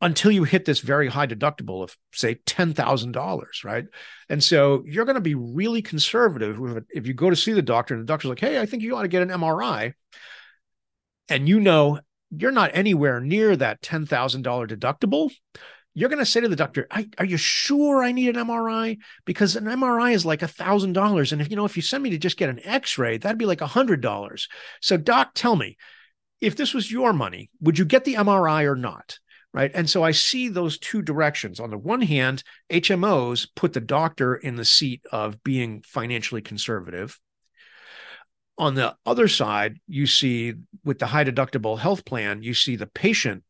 until 0.01 0.31
you 0.31 0.45
hit 0.45 0.64
this 0.64 0.81
very 0.81 1.09
high 1.09 1.27
deductible 1.27 1.83
of 1.83 1.97
say 2.12 2.37
$10,000 2.47 3.64
right? 3.64 3.87
And 4.29 4.43
so 4.43 4.85
you're 4.87 5.05
going 5.05 5.16
to 5.16 5.20
be 5.20 5.35
really 5.35 5.83
conservative 5.83 6.59
if 6.91 7.07
you 7.09 7.14
go 7.14 7.29
to 7.29 7.37
see 7.37 7.53
the 7.53 7.62
doctor 7.62 7.95
and 7.95 8.03
the 8.03 8.07
doctor's 8.07 8.29
like 8.29 8.41
hey 8.41 8.61
I 8.61 8.66
think 8.66 8.85
you 8.85 8.97
ought 8.97 9.03
to 9.03 9.09
get 9.09 9.22
an 9.22 9.31
MRI 9.31 9.95
and 11.29 11.49
you 11.49 11.59
know 11.59 11.99
you're 12.31 12.53
not 12.53 12.70
anywhere 12.75 13.20
near 13.20 13.57
that 13.57 13.83
$10,000 13.83 14.09
deductible 14.68 15.31
you're 15.95 16.09
going 16.09 16.18
to 16.18 16.26
say 16.26 16.40
to 16.40 16.49
the 16.49 16.57
doctor, 16.57 16.88
"Are 17.18 17.24
you 17.24 17.36
sure 17.36 18.03
I 18.03 18.12
need 18.12 18.36
an 18.36 18.47
MRI? 18.47 18.99
Because 19.24 19.55
an 19.55 19.64
MRI 19.64 20.12
is 20.12 20.26
like 20.26 20.42
a 20.42 20.49
thousand 20.49 20.92
dollars, 20.92 21.32
and 21.32 21.40
if 21.40 21.49
you 21.49 21.57
know, 21.57 21.64
if 21.64 21.76
you 21.76 21.82
send 21.82 22.03
me 22.03 22.11
to 22.11 22.18
just 22.18 22.36
get 22.36 22.51
an 22.51 22.61
X-ray, 22.64 23.18
that'd 23.18 23.38
be 23.38 23.47
like 23.47 23.61
a 23.61 23.66
hundred 23.66 24.01
dollars. 24.01 24.49
So, 24.80 24.97
doc, 24.97 25.30
tell 25.34 25.55
me, 25.55 25.76
if 26.40 26.57
this 26.57 26.74
was 26.74 26.90
your 26.90 27.12
money, 27.12 27.49
would 27.61 27.78
you 27.78 27.84
get 27.84 28.05
the 28.05 28.14
MRI 28.14 28.64
or 28.64 28.76
not?" 28.76 29.18
Right. 29.53 29.70
And 29.72 29.88
so 29.88 30.03
I 30.03 30.11
see 30.11 30.49
those 30.49 30.78
two 30.78 31.01
directions. 31.01 31.61
On 31.61 31.70
the 31.70 31.78
one 31.78 32.01
hand, 32.01 32.42
HMOs 32.70 33.47
put 33.55 33.72
the 33.72 33.80
doctor 33.80 34.34
in 34.34 34.57
the 34.57 34.64
seat 34.64 35.03
of 35.12 35.45
being 35.45 35.84
financially 35.86 36.42
conservative. 36.42 37.20
On 38.59 38.74
the 38.74 38.97
other 39.07 39.28
side, 39.28 39.78
you 39.86 40.09
see 40.09 40.55
with 40.84 40.99
the 40.99 41.07
high 41.07 41.22
deductible 41.22 41.78
health 41.78 42.05
plan, 42.05 42.42
you 42.42 42.53
see 42.53 42.74
the 42.74 42.88
patient 42.88 43.45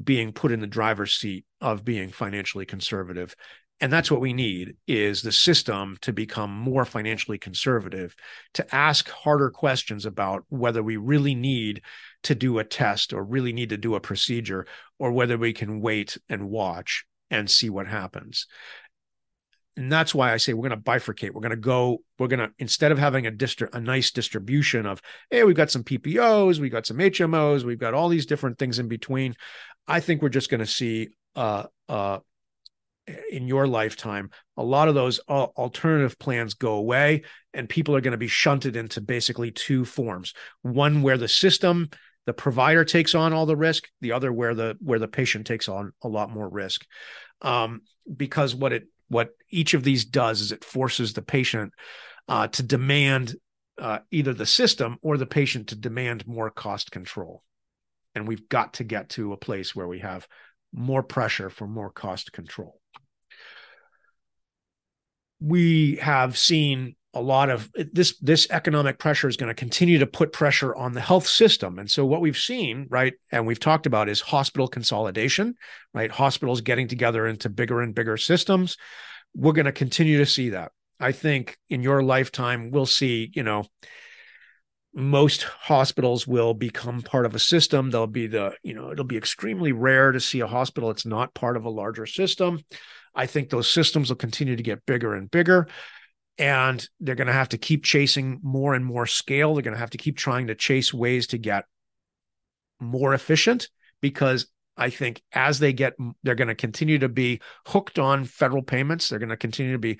being 0.00 0.32
put 0.32 0.52
in 0.52 0.60
the 0.60 0.68
driver's 0.68 1.14
seat 1.14 1.44
of 1.60 1.84
being 1.84 2.10
financially 2.10 2.66
conservative 2.66 3.34
and 3.80 3.92
that's 3.92 4.10
what 4.10 4.20
we 4.20 4.32
need 4.32 4.76
is 4.88 5.22
the 5.22 5.30
system 5.30 5.96
to 6.00 6.12
become 6.12 6.50
more 6.50 6.84
financially 6.84 7.38
conservative 7.38 8.16
to 8.54 8.74
ask 8.74 9.08
harder 9.08 9.50
questions 9.50 10.04
about 10.04 10.44
whether 10.48 10.82
we 10.82 10.96
really 10.96 11.34
need 11.34 11.82
to 12.24 12.34
do 12.34 12.58
a 12.58 12.64
test 12.64 13.12
or 13.12 13.22
really 13.22 13.52
need 13.52 13.68
to 13.68 13.76
do 13.76 13.94
a 13.94 14.00
procedure 14.00 14.66
or 14.98 15.12
whether 15.12 15.38
we 15.38 15.52
can 15.52 15.80
wait 15.80 16.18
and 16.28 16.50
watch 16.50 17.04
and 17.30 17.48
see 17.48 17.70
what 17.70 17.86
happens 17.86 18.46
and 19.78 19.92
that's 19.92 20.12
why 20.12 20.32
I 20.32 20.38
say 20.38 20.54
we're 20.54 20.68
going 20.68 20.82
to 20.82 20.90
bifurcate. 20.90 21.30
We're 21.32 21.40
going 21.40 21.50
to 21.50 21.56
go. 21.56 22.02
We're 22.18 22.26
going 22.26 22.40
to 22.40 22.52
instead 22.58 22.90
of 22.90 22.98
having 22.98 23.28
a 23.28 23.30
distri- 23.30 23.72
a 23.72 23.80
nice 23.80 24.10
distribution 24.10 24.86
of 24.86 25.00
hey, 25.30 25.44
we've 25.44 25.54
got 25.54 25.70
some 25.70 25.84
PPOs, 25.84 26.58
we've 26.58 26.72
got 26.72 26.84
some 26.84 26.96
HMOs, 26.96 27.62
we've 27.62 27.78
got 27.78 27.94
all 27.94 28.08
these 28.08 28.26
different 28.26 28.58
things 28.58 28.80
in 28.80 28.88
between. 28.88 29.36
I 29.86 30.00
think 30.00 30.20
we're 30.20 30.30
just 30.30 30.50
going 30.50 30.60
to 30.60 30.66
see 30.66 31.10
uh, 31.36 31.64
uh, 31.88 32.18
in 33.30 33.48
your 33.48 33.66
lifetime 33.66 34.30
a 34.56 34.62
lot 34.62 34.88
of 34.88 34.94
those 34.94 35.18
alternative 35.20 36.18
plans 36.18 36.54
go 36.54 36.74
away, 36.74 37.22
and 37.54 37.68
people 37.68 37.94
are 37.96 38.00
going 38.00 38.12
to 38.12 38.18
be 38.18 38.28
shunted 38.28 38.76
into 38.76 39.00
basically 39.00 39.50
two 39.50 39.84
forms: 39.84 40.34
one 40.62 41.02
where 41.02 41.18
the 41.18 41.28
system 41.28 41.88
the 42.26 42.34
provider 42.34 42.84
takes 42.84 43.14
on 43.14 43.32
all 43.32 43.46
the 43.46 43.56
risk 43.56 43.88
the 44.02 44.12
other 44.12 44.30
where 44.30 44.54
the 44.54 44.76
where 44.80 44.98
the 44.98 45.08
patient 45.08 45.46
takes 45.46 45.68
on 45.68 45.92
a 46.02 46.08
lot 46.08 46.30
more 46.30 46.48
risk. 46.48 46.84
Um, 47.40 47.82
because 48.14 48.54
what 48.54 48.72
it 48.72 48.88
what 49.08 49.30
each 49.50 49.74
of 49.74 49.84
these 49.84 50.04
does 50.04 50.40
is 50.40 50.52
it 50.52 50.64
forces 50.64 51.12
the 51.12 51.22
patient 51.22 51.72
uh, 52.28 52.48
to 52.48 52.62
demand 52.62 53.36
uh, 53.78 54.00
either 54.10 54.34
the 54.34 54.46
system 54.46 54.98
or 55.02 55.16
the 55.16 55.26
patient 55.26 55.68
to 55.68 55.76
demand 55.76 56.26
more 56.26 56.50
cost 56.50 56.90
control. 56.90 57.42
And 58.14 58.26
we've 58.26 58.48
got 58.48 58.74
to 58.74 58.84
get 58.84 59.10
to 59.10 59.32
a 59.32 59.36
place 59.36 59.74
where 59.74 59.86
we 59.86 60.00
have 60.00 60.26
more 60.72 61.02
pressure 61.02 61.50
for 61.50 61.66
more 61.66 61.90
cost 61.90 62.32
control. 62.32 62.80
We 65.40 65.96
have 65.96 66.36
seen 66.36 66.96
a 67.14 67.22
lot 67.22 67.48
of 67.48 67.70
this 67.74 68.18
this 68.18 68.46
economic 68.50 68.98
pressure 68.98 69.28
is 69.28 69.36
going 69.36 69.48
to 69.48 69.54
continue 69.54 69.98
to 69.98 70.06
put 70.06 70.32
pressure 70.32 70.74
on 70.74 70.92
the 70.92 71.00
health 71.00 71.26
system. 71.26 71.78
And 71.78 71.90
so 71.90 72.04
what 72.04 72.20
we've 72.20 72.36
seen 72.36 72.86
right 72.90 73.14
and 73.32 73.46
we've 73.46 73.60
talked 73.60 73.86
about 73.86 74.08
is 74.08 74.20
hospital 74.20 74.68
consolidation 74.68 75.54
right? 75.94 76.10
Hospitals 76.10 76.60
getting 76.60 76.86
together 76.86 77.26
into 77.26 77.48
bigger 77.48 77.80
and 77.80 77.94
bigger 77.94 78.16
systems. 78.18 78.76
We're 79.34 79.52
going 79.52 79.66
to 79.66 79.72
continue 79.72 80.18
to 80.18 80.26
see 80.26 80.50
that. 80.50 80.72
I 81.00 81.12
think 81.12 81.56
in 81.70 81.82
your 81.82 82.02
lifetime 82.02 82.70
we'll 82.70 82.86
see 82.86 83.30
you 83.34 83.42
know 83.42 83.64
most 84.94 85.42
hospitals 85.42 86.26
will 86.26 86.54
become 86.54 87.02
part 87.02 87.26
of 87.26 87.34
a 87.34 87.38
system. 87.38 87.90
They'll 87.90 88.06
be 88.06 88.26
the 88.26 88.54
you 88.62 88.74
know 88.74 88.90
it'll 88.90 89.04
be 89.04 89.16
extremely 89.16 89.72
rare 89.72 90.12
to 90.12 90.20
see 90.20 90.40
a 90.40 90.46
hospital 90.46 90.88
that's 90.88 91.06
not 91.06 91.34
part 91.34 91.56
of 91.56 91.64
a 91.64 91.70
larger 91.70 92.06
system. 92.06 92.60
I 93.14 93.26
think 93.26 93.50
those 93.50 93.70
systems 93.70 94.08
will 94.08 94.16
continue 94.16 94.56
to 94.56 94.62
get 94.62 94.86
bigger 94.86 95.14
and 95.14 95.30
bigger 95.30 95.68
and 96.38 96.88
they're 97.00 97.16
going 97.16 97.26
to 97.26 97.32
have 97.32 97.48
to 97.50 97.58
keep 97.58 97.84
chasing 97.84 98.38
more 98.42 98.74
and 98.74 98.84
more 98.84 99.06
scale. 99.06 99.54
They're 99.54 99.62
going 99.62 99.74
to 99.74 99.80
have 99.80 99.90
to 99.90 99.98
keep 99.98 100.16
trying 100.16 100.46
to 100.46 100.54
chase 100.54 100.94
ways 100.94 101.26
to 101.28 101.38
get 101.38 101.64
more 102.80 103.12
efficient 103.12 103.68
because 104.00 104.46
I 104.76 104.90
think 104.90 105.20
as 105.32 105.58
they 105.58 105.72
get, 105.72 105.94
they're 106.22 106.36
going 106.36 106.48
to 106.48 106.54
continue 106.54 107.00
to 107.00 107.08
be 107.08 107.40
hooked 107.66 107.98
on 107.98 108.24
federal 108.24 108.62
payments. 108.62 109.08
They're 109.08 109.18
going 109.18 109.30
to 109.30 109.36
continue 109.36 109.72
to 109.72 109.78
be 109.78 109.98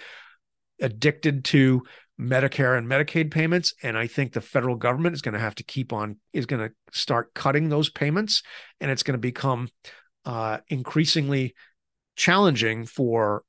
addicted 0.80 1.44
to 1.46 1.82
Medicare 2.20 2.76
and 2.76 2.88
Medicaid 2.88 3.30
payments. 3.30 3.74
And 3.82 3.96
I 3.96 4.06
think 4.06 4.32
the 4.32 4.40
federal 4.40 4.76
government 4.76 5.14
is 5.14 5.22
going 5.22 5.34
to 5.34 5.40
have 5.40 5.54
to 5.56 5.62
keep 5.62 5.92
on, 5.92 6.16
is 6.32 6.46
going 6.46 6.68
to 6.68 6.74
start 6.92 7.34
cutting 7.34 7.68
those 7.68 7.90
payments. 7.90 8.42
And 8.80 8.90
it's 8.90 9.02
going 9.02 9.14
to 9.14 9.18
become 9.18 9.68
uh, 10.24 10.58
increasingly 10.68 11.54
challenging 12.16 12.86
for 12.86 13.42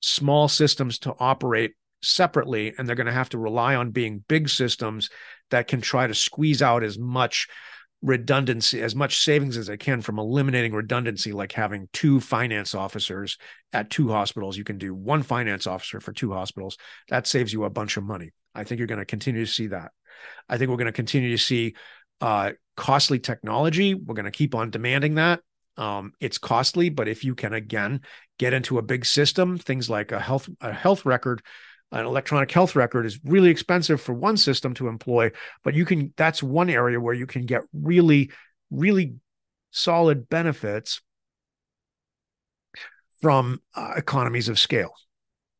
small 0.00 0.48
systems 0.48 0.98
to 1.00 1.14
operate 1.18 1.72
separately. 2.02 2.74
And 2.76 2.88
they're 2.88 2.96
going 2.96 3.06
to 3.06 3.12
have 3.12 3.30
to 3.30 3.38
rely 3.38 3.74
on 3.74 3.90
being 3.90 4.24
big 4.26 4.48
systems 4.48 5.10
that 5.50 5.68
can 5.68 5.80
try 5.80 6.06
to 6.06 6.14
squeeze 6.14 6.62
out 6.62 6.82
as 6.82 6.98
much 6.98 7.48
redundancy, 8.04 8.82
as 8.82 8.94
much 8.94 9.20
savings 9.20 9.56
as 9.56 9.70
I 9.70 9.76
can 9.76 10.02
from 10.02 10.18
eliminating 10.18 10.74
redundancy, 10.74 11.32
like 11.32 11.52
having 11.52 11.88
two 11.94 12.20
finance 12.20 12.74
officers 12.74 13.38
at 13.72 13.88
two 13.88 14.10
hospitals. 14.10 14.58
You 14.58 14.64
can 14.64 14.76
do 14.76 14.94
one 14.94 15.22
finance 15.22 15.66
officer 15.66 16.00
for 16.00 16.12
two 16.12 16.30
hospitals. 16.30 16.76
That 17.08 17.26
saves 17.26 17.52
you 17.52 17.64
a 17.64 17.70
bunch 17.70 17.96
of 17.96 18.04
money. 18.04 18.30
I 18.54 18.64
think 18.64 18.78
you're 18.78 18.86
going 18.86 18.98
to 18.98 19.06
continue 19.06 19.44
to 19.44 19.50
see 19.50 19.68
that. 19.68 19.92
I 20.48 20.58
think 20.58 20.70
we're 20.70 20.76
going 20.76 20.86
to 20.86 20.92
continue 20.92 21.30
to 21.30 21.42
see 21.42 21.74
uh, 22.20 22.52
costly 22.76 23.18
technology. 23.18 23.94
We're 23.94 24.14
going 24.14 24.26
to 24.26 24.30
keep 24.30 24.54
on 24.54 24.70
demanding 24.70 25.14
that. 25.14 25.40
Um, 25.78 26.12
it's 26.20 26.38
costly, 26.38 26.90
but 26.90 27.08
if 27.08 27.24
you 27.24 27.34
can 27.34 27.54
again 27.54 28.02
get 28.38 28.52
into 28.52 28.78
a 28.78 28.82
big 28.82 29.06
system, 29.06 29.56
things 29.56 29.88
like 29.88 30.12
a 30.12 30.20
health 30.20 30.48
a 30.60 30.72
health 30.72 31.04
record 31.04 31.42
an 31.92 32.06
electronic 32.06 32.50
health 32.50 32.74
record 32.74 33.06
is 33.06 33.20
really 33.24 33.50
expensive 33.50 34.00
for 34.00 34.12
one 34.12 34.36
system 34.36 34.74
to 34.74 34.88
employ, 34.88 35.30
but 35.62 35.74
you 35.74 35.84
can, 35.84 36.12
that's 36.16 36.42
one 36.42 36.68
area 36.70 37.00
where 37.00 37.14
you 37.14 37.26
can 37.26 37.46
get 37.46 37.62
really, 37.72 38.30
really 38.70 39.14
solid 39.70 40.28
benefits 40.28 41.00
from 43.20 43.60
uh, 43.74 43.92
economies 43.96 44.48
of 44.48 44.58
scale. 44.58 44.92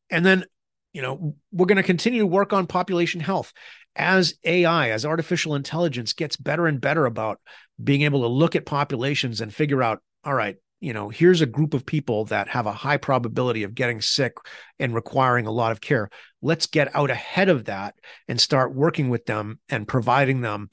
And 0.09 0.25
then, 0.25 0.45
you 0.93 1.01
know, 1.01 1.35
we're 1.51 1.65
going 1.65 1.77
to 1.77 1.83
continue 1.83 2.19
to 2.19 2.27
work 2.27 2.53
on 2.53 2.67
population 2.67 3.21
health 3.21 3.53
as 3.95 4.35
AI, 4.43 4.91
as 4.91 5.05
artificial 5.05 5.55
intelligence 5.55 6.13
gets 6.13 6.35
better 6.35 6.67
and 6.67 6.81
better 6.81 7.05
about 7.05 7.39
being 7.81 8.01
able 8.03 8.21
to 8.21 8.27
look 8.27 8.55
at 8.55 8.65
populations 8.65 9.41
and 9.41 9.53
figure 9.53 9.81
out, 9.81 10.01
all 10.23 10.33
right, 10.33 10.57
you 10.85 10.93
know, 10.93 11.09
here's 11.09 11.41
a 11.41 11.47
group 11.47 11.73
of 11.73 11.83
people 11.83 12.25
that 12.25 12.47
have 12.49 12.67
a 12.67 12.71
high 12.71 12.97
probability 12.97 13.63
of 13.63 13.73
getting 13.73 14.01
sick 14.01 14.33
and 14.77 14.93
requiring 14.93 15.47
a 15.47 15.51
lot 15.51 15.71
of 15.71 15.81
care. 15.81 16.11
Let's 16.43 16.67
get 16.67 16.95
out 16.95 17.09
ahead 17.09 17.49
of 17.49 17.65
that 17.65 17.95
and 18.27 18.39
start 18.39 18.75
working 18.75 19.09
with 19.09 19.25
them 19.25 19.59
and 19.67 19.87
providing 19.87 20.41
them 20.41 20.69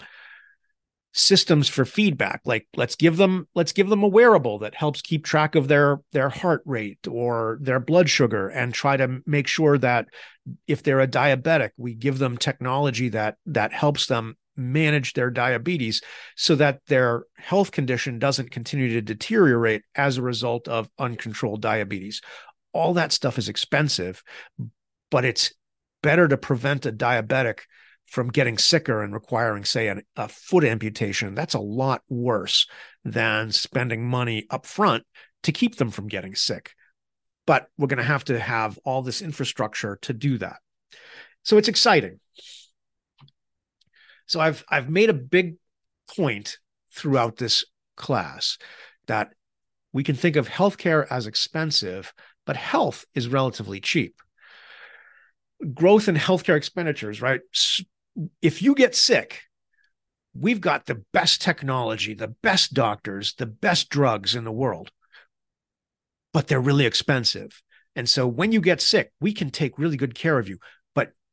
systems 1.15 1.69
for 1.69 1.85
feedback 1.85 2.41
like 2.47 2.67
let's 2.75 2.97
give 2.97 3.19
them 3.19 3.47
let's 3.55 3.73
give 3.73 3.91
them 3.91 4.03
a 4.03 4.09
wearable 4.09 4.61
that 4.61 4.75
helps 4.75 5.03
keep 5.03 5.27
track 5.27 5.55
of 5.55 5.69
their 5.69 6.01
their 6.13 6.31
heart 6.31 6.63
rate 6.65 7.07
or 7.07 7.59
their 7.61 7.79
blood 7.79 8.09
sugar 8.09 8.49
and 8.49 8.73
try 8.73 8.97
to 8.97 9.21
make 9.27 9.47
sure 9.47 9.77
that 9.77 10.07
if 10.67 10.83
they're 10.83 11.01
a 11.01 11.07
diabetic 11.07 11.69
we 11.77 11.95
give 11.95 12.19
them 12.19 12.39
technology 12.39 13.11
that 13.11 13.37
that 13.45 13.75
helps 13.75 14.07
them 14.07 14.35
manage 14.57 15.13
their 15.15 15.31
diabetes 15.31 16.03
so 16.37 16.55
that 16.57 16.81
their 16.87 17.25
health 17.37 17.73
condition 17.73 18.19
doesn't 18.19 18.51
continue 18.51 18.89
to 18.93 19.01
deteriorate 19.01 19.83
as 19.95 20.17
a 20.17 20.23
result 20.23 20.69
of 20.69 20.89
uncontrolled 20.99 21.63
diabetes. 21.63 22.21
All 22.73 22.95
that 22.95 23.13
stuff 23.13 23.39
is 23.39 23.49
expensive, 23.49 24.23
but 25.11 25.25
it's 25.25 25.53
better 26.03 26.29
to 26.29 26.37
prevent 26.37 26.87
a 26.87 26.93
diabetic 26.93 27.61
from 28.07 28.29
getting 28.29 28.59
sicker 28.59 29.03
and 29.03 29.15
requiring, 29.15 29.65
say, 29.65 29.89
an, 29.89 30.03
a 30.17 30.29
foot 30.29 30.65
amputation. 30.65 31.35
That's 31.35 31.55
a 31.55 31.61
lot 31.61 32.03
worse 32.09 32.67
than 33.05 33.53
spending 33.53 34.07
money 34.07 34.47
up 34.51 34.67
front 34.67 35.05
to 35.45 35.53
keep 35.53 35.77
them 35.77 35.91
from 35.91 36.09
getting 36.09 36.35
sick. 36.35 36.73
But 37.47 37.67
we're 37.79 37.89
going 37.89 37.99
to 37.99 38.05
have 38.05 38.25
to 38.25 38.39
have 38.39 38.79
all 38.85 39.03
this 39.03 39.23
infrastructure 39.23 39.99
to 40.03 40.13
do 40.13 40.39
that. 40.39 40.57
So 41.43 41.57
it's 41.57 41.69
exciting. 41.69 42.21
So 44.33 44.41
I've 44.41 44.65
I've 44.67 44.89
made 44.89 45.11
a 45.11 45.15
big 45.15 45.57
point 46.17 46.57
throughout 46.91 47.37
this 47.37 47.67
class 47.97 48.57
that 49.07 49.35
we 49.93 50.03
can 50.03 50.17
think 50.17 50.37
of 50.37 50.49
healthcare 50.49 51.07
as 51.11 51.27
expensive, 51.27 52.15
but 52.47 52.57
health 52.57 53.05
is 53.15 53.29
relatively 53.29 53.79
cheap. 53.79 54.15
Growth 55.75 56.09
in 56.09 56.17
healthcare 56.17 56.57
expenditures, 56.57 57.21
right? 57.21 57.43
If 58.41 58.63
you 58.63 58.75
get 58.75 58.97
sick, 58.97 59.43
we've 60.35 60.63
got 60.63 60.87
the 60.87 61.05
best 61.13 61.43
technology, 61.43 62.15
the 62.15 62.35
best 62.43 62.73
doctors, 62.73 63.35
the 63.35 63.45
best 63.45 63.91
drugs 63.91 64.35
in 64.35 64.45
the 64.45 64.51
world, 64.51 64.93
but 66.33 66.49
they're 66.49 66.59
really 66.59 66.87
expensive. 66.87 67.63
And 67.95 68.09
so 68.09 68.27
when 68.27 68.51
you 68.51 68.63
get 68.63 68.81
sick, 68.81 69.13
we 69.21 69.35
can 69.35 69.51
take 69.51 69.79
really 69.79 69.99
good 69.99 70.15
care 70.15 70.39
of 70.39 70.49
you. 70.49 70.57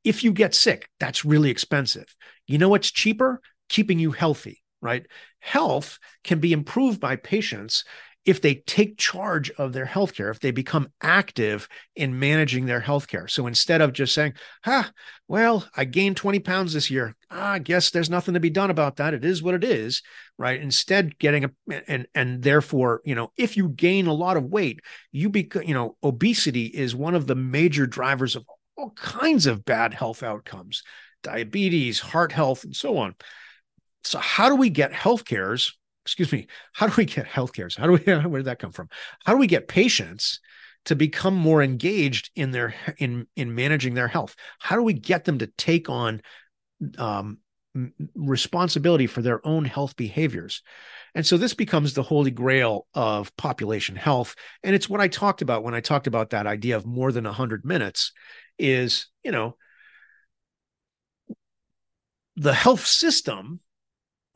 If 0.03 0.23
you 0.23 0.31
get 0.31 0.55
sick, 0.55 0.87
that's 0.99 1.25
really 1.25 1.49
expensive. 1.49 2.15
You 2.47 2.57
know 2.57 2.69
what's 2.69 2.91
cheaper? 2.91 3.41
Keeping 3.67 3.99
you 3.99 4.11
healthy, 4.11 4.61
right? 4.81 5.05
Health 5.39 5.99
can 6.23 6.39
be 6.39 6.53
improved 6.53 6.99
by 6.99 7.15
patients 7.15 7.83
if 8.25 8.41
they 8.41 8.55
take 8.55 8.97
charge 8.97 9.49
of 9.51 9.73
their 9.73 9.85
healthcare, 9.85 10.29
if 10.29 10.39
they 10.39 10.51
become 10.51 10.91
active 11.01 11.67
in 11.95 12.19
managing 12.19 12.65
their 12.65 12.81
healthcare. 12.81 13.29
So 13.29 13.47
instead 13.47 13.81
of 13.81 13.93
just 13.93 14.13
saying, 14.13 14.33
"Ah, 14.65 14.91
well, 15.27 15.67
I 15.75 15.85
gained 15.85 16.17
20 16.17 16.39
pounds 16.39 16.73
this 16.73 16.91
year. 16.91 17.15
Ah, 17.31 17.53
I 17.53 17.59
guess 17.59 17.89
there's 17.89 18.09
nothing 18.09 18.33
to 18.33 18.39
be 18.39 18.49
done 18.49 18.69
about 18.69 18.97
that. 18.97 19.13
It 19.13 19.23
is 19.23 19.41
what 19.41 19.55
it 19.55 19.63
is." 19.63 20.03
Right. 20.37 20.59
Instead, 20.61 21.17
getting 21.17 21.45
a 21.45 21.51
and 21.87 22.07
and 22.13 22.43
therefore, 22.43 23.01
you 23.05 23.15
know, 23.15 23.31
if 23.37 23.57
you 23.57 23.69
gain 23.69 24.07
a 24.07 24.13
lot 24.13 24.37
of 24.37 24.45
weight, 24.45 24.81
you 25.11 25.29
become, 25.29 25.63
you 25.63 25.73
know, 25.73 25.97
obesity 26.03 26.65
is 26.65 26.95
one 26.95 27.15
of 27.15 27.25
the 27.25 27.35
major 27.35 27.87
drivers 27.87 28.35
of 28.35 28.45
all 28.79 28.91
kinds 28.91 29.45
of 29.45 29.65
bad 29.65 29.93
health 29.93 30.23
outcomes, 30.23 30.83
diabetes, 31.23 31.99
heart 31.99 32.31
health, 32.31 32.63
and 32.63 32.75
so 32.75 32.97
on. 32.97 33.15
So 34.03 34.19
how 34.19 34.49
do 34.49 34.55
we 34.55 34.69
get 34.69 34.93
health 34.93 35.25
cares? 35.25 35.75
excuse 36.05 36.31
me, 36.31 36.47
how 36.73 36.87
do 36.87 36.93
we 36.97 37.05
get 37.05 37.27
healthcare? 37.27 37.75
How 37.77 37.85
do 37.85 37.91
we, 37.91 37.99
where 38.29 38.39
did 38.39 38.45
that 38.45 38.57
come 38.57 38.71
from? 38.71 38.89
How 39.25 39.33
do 39.33 39.37
we 39.37 39.45
get 39.45 39.67
patients 39.67 40.39
to 40.85 40.95
become 40.95 41.35
more 41.35 41.61
engaged 41.61 42.31
in 42.35 42.49
their, 42.49 42.73
in, 42.97 43.27
in 43.35 43.53
managing 43.53 43.93
their 43.93 44.07
health? 44.07 44.35
How 44.57 44.75
do 44.75 44.81
we 44.81 44.93
get 44.93 45.25
them 45.25 45.37
to 45.37 45.47
take 45.57 45.87
on, 45.87 46.21
um, 46.97 47.37
responsibility 48.15 49.07
for 49.07 49.21
their 49.21 49.45
own 49.45 49.65
health 49.65 49.95
behaviors. 49.95 50.63
And 51.15 51.25
so 51.25 51.37
this 51.37 51.53
becomes 51.53 51.93
the 51.93 52.03
holy 52.03 52.31
grail 52.31 52.87
of 52.93 53.35
population 53.35 53.95
health. 53.95 54.35
And 54.63 54.75
it's 54.75 54.89
what 54.89 55.01
I 55.01 55.07
talked 55.07 55.41
about 55.41 55.63
when 55.63 55.73
I 55.73 55.81
talked 55.81 56.07
about 56.07 56.31
that 56.31 56.47
idea 56.47 56.75
of 56.75 56.85
more 56.85 57.11
than 57.11 57.23
100 57.23 57.65
minutes 57.65 58.11
is, 58.57 59.07
you 59.23 59.31
know, 59.31 59.55
the 62.35 62.53
health 62.53 62.85
system 62.85 63.59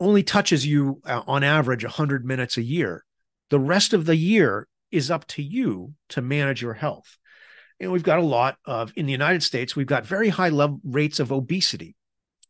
only 0.00 0.22
touches 0.22 0.66
you 0.66 1.00
uh, 1.06 1.22
on 1.26 1.42
average 1.44 1.84
100 1.84 2.24
minutes 2.24 2.56
a 2.56 2.62
year. 2.62 3.04
The 3.50 3.60
rest 3.60 3.92
of 3.92 4.04
the 4.04 4.16
year 4.16 4.68
is 4.90 5.10
up 5.10 5.26
to 5.26 5.42
you 5.42 5.94
to 6.10 6.20
manage 6.20 6.60
your 6.60 6.74
health. 6.74 7.16
And 7.80 7.90
we've 7.90 8.02
got 8.02 8.18
a 8.18 8.22
lot 8.22 8.56
of, 8.64 8.92
in 8.96 9.06
the 9.06 9.12
United 9.12 9.42
States, 9.42 9.74
we've 9.74 9.86
got 9.86 10.06
very 10.06 10.28
high 10.28 10.48
level 10.48 10.80
rates 10.84 11.20
of 11.20 11.32
obesity. 11.32 11.96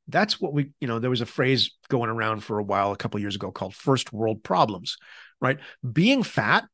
That's 0.09 0.41
what 0.41 0.53
we, 0.53 0.71
you 0.81 0.89
know, 0.89 0.99
there 0.99 1.11
was 1.11 1.21
a 1.21 1.27
phrase 1.27 1.71
going 1.89 2.11
around 2.11 2.41
for 2.41 2.59
a 2.59 2.65
while 2.65 2.93
a 2.93 2.97
couple 2.97 3.21
years 3.21 3.37
ago 3.37 3.51
called 3.51 3.75
first 3.75 4.13
world 4.13 4.43
problems, 4.43 4.97
right? 5.41 5.59
Being 5.91 6.23
fat 6.23 6.65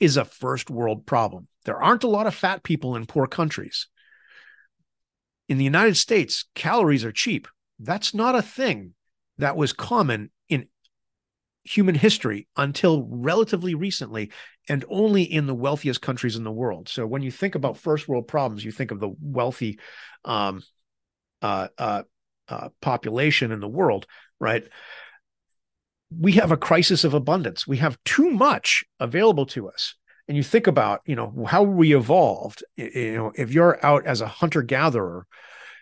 is 0.00 0.16
a 0.16 0.24
first 0.24 0.68
world 0.68 1.06
problem. 1.06 1.46
There 1.64 1.80
aren't 1.80 2.04
a 2.04 2.08
lot 2.08 2.26
of 2.26 2.34
fat 2.34 2.64
people 2.64 2.96
in 2.96 3.06
poor 3.06 3.26
countries. 3.26 3.86
In 5.48 5.58
the 5.58 5.64
United 5.64 5.96
States, 5.96 6.46
calories 6.54 7.04
are 7.04 7.12
cheap. 7.12 7.46
That's 7.78 8.14
not 8.14 8.34
a 8.34 8.42
thing 8.42 8.94
that 9.38 9.56
was 9.56 9.72
common 9.72 10.30
in 10.48 10.66
human 11.64 11.94
history 11.94 12.48
until 12.56 13.06
relatively 13.08 13.74
recently 13.74 14.32
and 14.68 14.84
only 14.88 15.22
in 15.22 15.46
the 15.46 15.54
wealthiest 15.54 16.00
countries 16.00 16.36
in 16.36 16.44
the 16.44 16.50
world. 16.50 16.88
So 16.88 17.06
when 17.06 17.22
you 17.22 17.30
think 17.30 17.54
about 17.54 17.76
first 17.76 18.08
world 18.08 18.26
problems, 18.26 18.64
you 18.64 18.72
think 18.72 18.90
of 18.90 19.00
the 19.00 19.10
wealthy 19.20 19.78
um, 20.24 20.62
uh, 21.40 21.68
uh, 21.78 22.02
uh, 22.52 22.68
population 22.80 23.50
in 23.50 23.60
the 23.60 23.68
world, 23.68 24.06
right? 24.38 24.64
We 26.10 26.32
have 26.32 26.52
a 26.52 26.56
crisis 26.56 27.04
of 27.04 27.14
abundance. 27.14 27.66
We 27.66 27.78
have 27.78 27.98
too 28.04 28.30
much 28.30 28.84
available 29.00 29.46
to 29.46 29.68
us. 29.68 29.94
And 30.28 30.36
you 30.36 30.42
think 30.42 30.66
about, 30.66 31.00
you 31.06 31.16
know, 31.16 31.46
how 31.48 31.62
we 31.62 31.96
evolved. 31.96 32.62
You 32.76 33.14
know, 33.14 33.32
if 33.34 33.52
you're 33.52 33.84
out 33.84 34.06
as 34.06 34.20
a 34.20 34.26
hunter 34.26 34.62
gatherer 34.62 35.26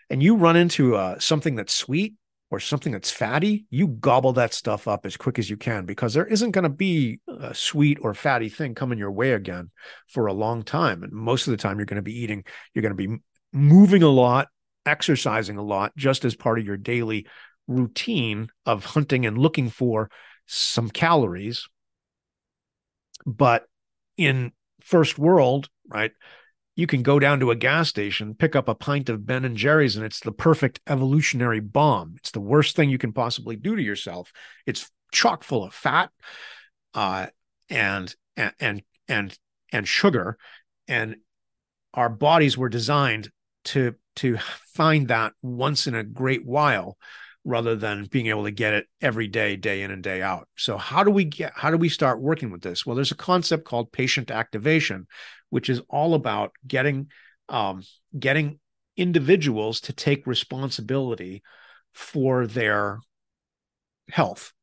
and 0.09 0.23
you 0.23 0.35
run 0.35 0.55
into 0.55 0.95
uh, 0.95 1.19
something 1.19 1.55
that's 1.55 1.73
sweet 1.73 2.15
or 2.49 2.59
something 2.59 2.91
that's 2.91 3.11
fatty, 3.11 3.65
you 3.69 3.87
gobble 3.87 4.33
that 4.33 4.53
stuff 4.53 4.87
up 4.87 5.05
as 5.05 5.15
quick 5.15 5.37
as 5.37 5.49
you 5.49 5.57
can 5.57 5.85
because 5.85 6.13
there 6.13 6.25
isn't 6.25 6.51
going 6.51 6.63
to 6.63 6.69
be 6.69 7.19
a 7.27 7.53
sweet 7.53 7.97
or 8.01 8.13
fatty 8.13 8.49
thing 8.49 8.73
coming 8.73 8.97
your 8.97 9.11
way 9.11 9.33
again 9.33 9.69
for 10.07 10.27
a 10.27 10.33
long 10.33 10.63
time. 10.63 11.03
And 11.03 11.11
most 11.11 11.47
of 11.47 11.51
the 11.51 11.57
time, 11.57 11.77
you're 11.77 11.85
going 11.85 11.95
to 11.95 12.01
be 12.01 12.19
eating, 12.19 12.43
you're 12.73 12.81
going 12.81 12.97
to 12.97 13.07
be 13.07 13.17
moving 13.53 14.03
a 14.03 14.09
lot, 14.09 14.47
exercising 14.85 15.57
a 15.57 15.63
lot, 15.63 15.95
just 15.95 16.25
as 16.25 16.35
part 16.35 16.59
of 16.59 16.65
your 16.65 16.77
daily 16.77 17.27
routine 17.67 18.49
of 18.65 18.85
hunting 18.85 19.25
and 19.25 19.37
looking 19.37 19.69
for 19.69 20.09
some 20.45 20.89
calories. 20.89 21.67
But 23.25 23.65
in 24.17 24.51
first 24.81 25.17
world, 25.17 25.69
right? 25.87 26.11
you 26.75 26.87
can 26.87 27.03
go 27.03 27.19
down 27.19 27.39
to 27.39 27.51
a 27.51 27.55
gas 27.55 27.89
station, 27.89 28.33
pick 28.33 28.55
up 28.55 28.69
a 28.69 28.75
pint 28.75 29.09
of 29.09 29.25
Ben 29.25 29.45
and 29.45 29.57
Jerry's, 29.57 29.95
and 29.95 30.05
it's 30.05 30.21
the 30.21 30.31
perfect 30.31 30.79
evolutionary 30.87 31.59
bomb. 31.59 32.15
It's 32.17 32.31
the 32.31 32.39
worst 32.39 32.75
thing 32.75 32.89
you 32.89 32.97
can 32.97 33.11
possibly 33.11 33.55
do 33.55 33.75
to 33.75 33.81
yourself. 33.81 34.31
It's 34.65 34.89
chock 35.11 35.43
full 35.43 35.63
of 35.63 35.73
fat, 35.73 36.11
uh, 36.93 37.27
and 37.69 38.13
and 38.37 38.83
and 39.07 39.37
and 39.71 39.87
sugar, 39.87 40.37
and 40.87 41.17
our 41.93 42.09
bodies 42.09 42.57
were 42.57 42.69
designed 42.69 43.29
to 43.65 43.95
to 44.17 44.37
find 44.73 45.07
that 45.07 45.33
once 45.41 45.87
in 45.87 45.95
a 45.95 46.03
great 46.03 46.45
while 46.45 46.97
rather 47.43 47.75
than 47.75 48.05
being 48.05 48.27
able 48.27 48.43
to 48.43 48.51
get 48.51 48.73
it 48.73 48.85
every 49.01 49.27
day 49.27 49.55
day 49.55 49.81
in 49.81 49.89
and 49.89 50.03
day 50.03 50.21
out 50.21 50.47
so 50.55 50.77
how 50.77 51.03
do 51.03 51.09
we 51.09 51.23
get 51.23 51.51
how 51.55 51.71
do 51.71 51.77
we 51.77 51.89
start 51.89 52.21
working 52.21 52.51
with 52.51 52.61
this 52.61 52.85
well 52.85 52.95
there's 52.95 53.11
a 53.11 53.15
concept 53.15 53.65
called 53.65 53.91
patient 53.91 54.29
activation 54.29 55.07
which 55.49 55.69
is 55.69 55.81
all 55.89 56.13
about 56.13 56.51
getting 56.67 57.07
um, 57.49 57.83
getting 58.17 58.59
individuals 58.97 59.81
to 59.81 59.93
take 59.93 60.27
responsibility 60.27 61.43
for 61.93 62.47
their 62.47 62.99
health. 64.09 64.53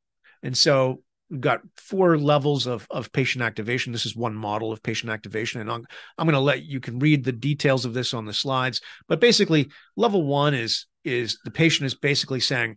And 0.42 0.56
so 0.56 1.02
got 1.40 1.60
four 1.76 2.18
levels 2.18 2.66
of, 2.66 2.86
of 2.90 3.12
patient 3.12 3.42
activation. 3.42 3.92
This 3.92 4.06
is 4.06 4.16
one 4.16 4.34
model 4.34 4.72
of 4.72 4.82
patient 4.82 5.10
activation. 5.10 5.60
And 5.60 5.70
I'm, 5.70 5.86
I'm 6.16 6.26
going 6.26 6.34
to 6.34 6.40
let 6.40 6.64
you 6.64 6.80
can 6.80 6.98
read 6.98 7.24
the 7.24 7.32
details 7.32 7.84
of 7.84 7.94
this 7.94 8.14
on 8.14 8.24
the 8.24 8.32
slides. 8.32 8.80
But 9.08 9.20
basically, 9.20 9.68
level 9.96 10.24
one 10.24 10.54
is 10.54 10.86
is 11.04 11.38
the 11.44 11.50
patient 11.50 11.86
is 11.86 11.94
basically 11.94 12.40
saying, 12.40 12.76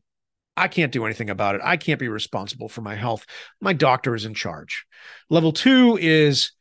I 0.55 0.67
can't 0.67 0.91
do 0.91 1.05
anything 1.05 1.29
about 1.29 1.55
it. 1.55 1.61
I 1.63 1.77
can't 1.77 1.99
be 1.99 2.07
responsible 2.07 2.69
for 2.69 2.81
my 2.81 2.95
health. 2.95 3.25
My 3.61 3.73
doctor 3.73 4.15
is 4.15 4.25
in 4.25 4.33
charge. 4.33 4.85
Level 5.29 5.53
two 5.53 5.97
is 5.99 6.51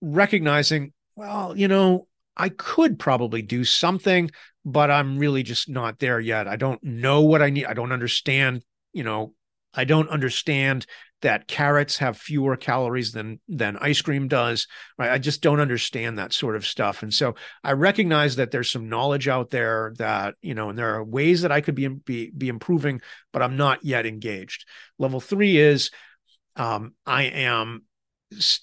recognizing, 0.00 0.92
well, 1.16 1.56
you 1.56 1.68
know, 1.68 2.06
I 2.36 2.48
could 2.48 2.98
probably 2.98 3.42
do 3.42 3.64
something, 3.64 4.30
but 4.64 4.90
I'm 4.90 5.18
really 5.18 5.42
just 5.42 5.68
not 5.68 5.98
there 5.98 6.20
yet. 6.20 6.48
I 6.48 6.56
don't 6.56 6.82
know 6.82 7.22
what 7.22 7.42
I 7.42 7.50
need. 7.50 7.66
I 7.66 7.74
don't 7.74 7.92
understand, 7.92 8.64
you 8.92 9.04
know, 9.04 9.34
I 9.74 9.84
don't 9.84 10.08
understand 10.08 10.86
that 11.22 11.46
carrots 11.46 11.98
have 11.98 12.16
fewer 12.16 12.56
calories 12.56 13.12
than 13.12 13.40
than 13.48 13.76
ice 13.76 14.00
cream 14.00 14.28
does 14.28 14.66
right? 14.98 15.10
I 15.10 15.18
just 15.18 15.42
don't 15.42 15.60
understand 15.60 16.18
that 16.18 16.32
sort 16.32 16.56
of 16.56 16.66
stuff. 16.66 17.02
And 17.02 17.12
so 17.12 17.34
i 17.62 17.72
recognize 17.72 18.36
that 18.36 18.50
there's 18.50 18.70
some 18.70 18.88
knowledge 18.88 19.28
out 19.28 19.50
there 19.50 19.92
that 19.98 20.34
you 20.42 20.54
know 20.54 20.70
and 20.70 20.78
there 20.78 20.94
are 20.94 21.04
ways 21.04 21.42
that 21.42 21.52
i 21.52 21.60
could 21.60 21.74
be 21.74 21.88
be, 21.88 22.30
be 22.30 22.48
improving 22.48 23.00
but 23.32 23.42
i'm 23.42 23.56
not 23.56 23.84
yet 23.84 24.06
engaged. 24.06 24.64
Level 24.98 25.20
3 25.20 25.58
is 25.58 25.90
um, 26.56 26.94
i 27.06 27.24
am 27.24 27.82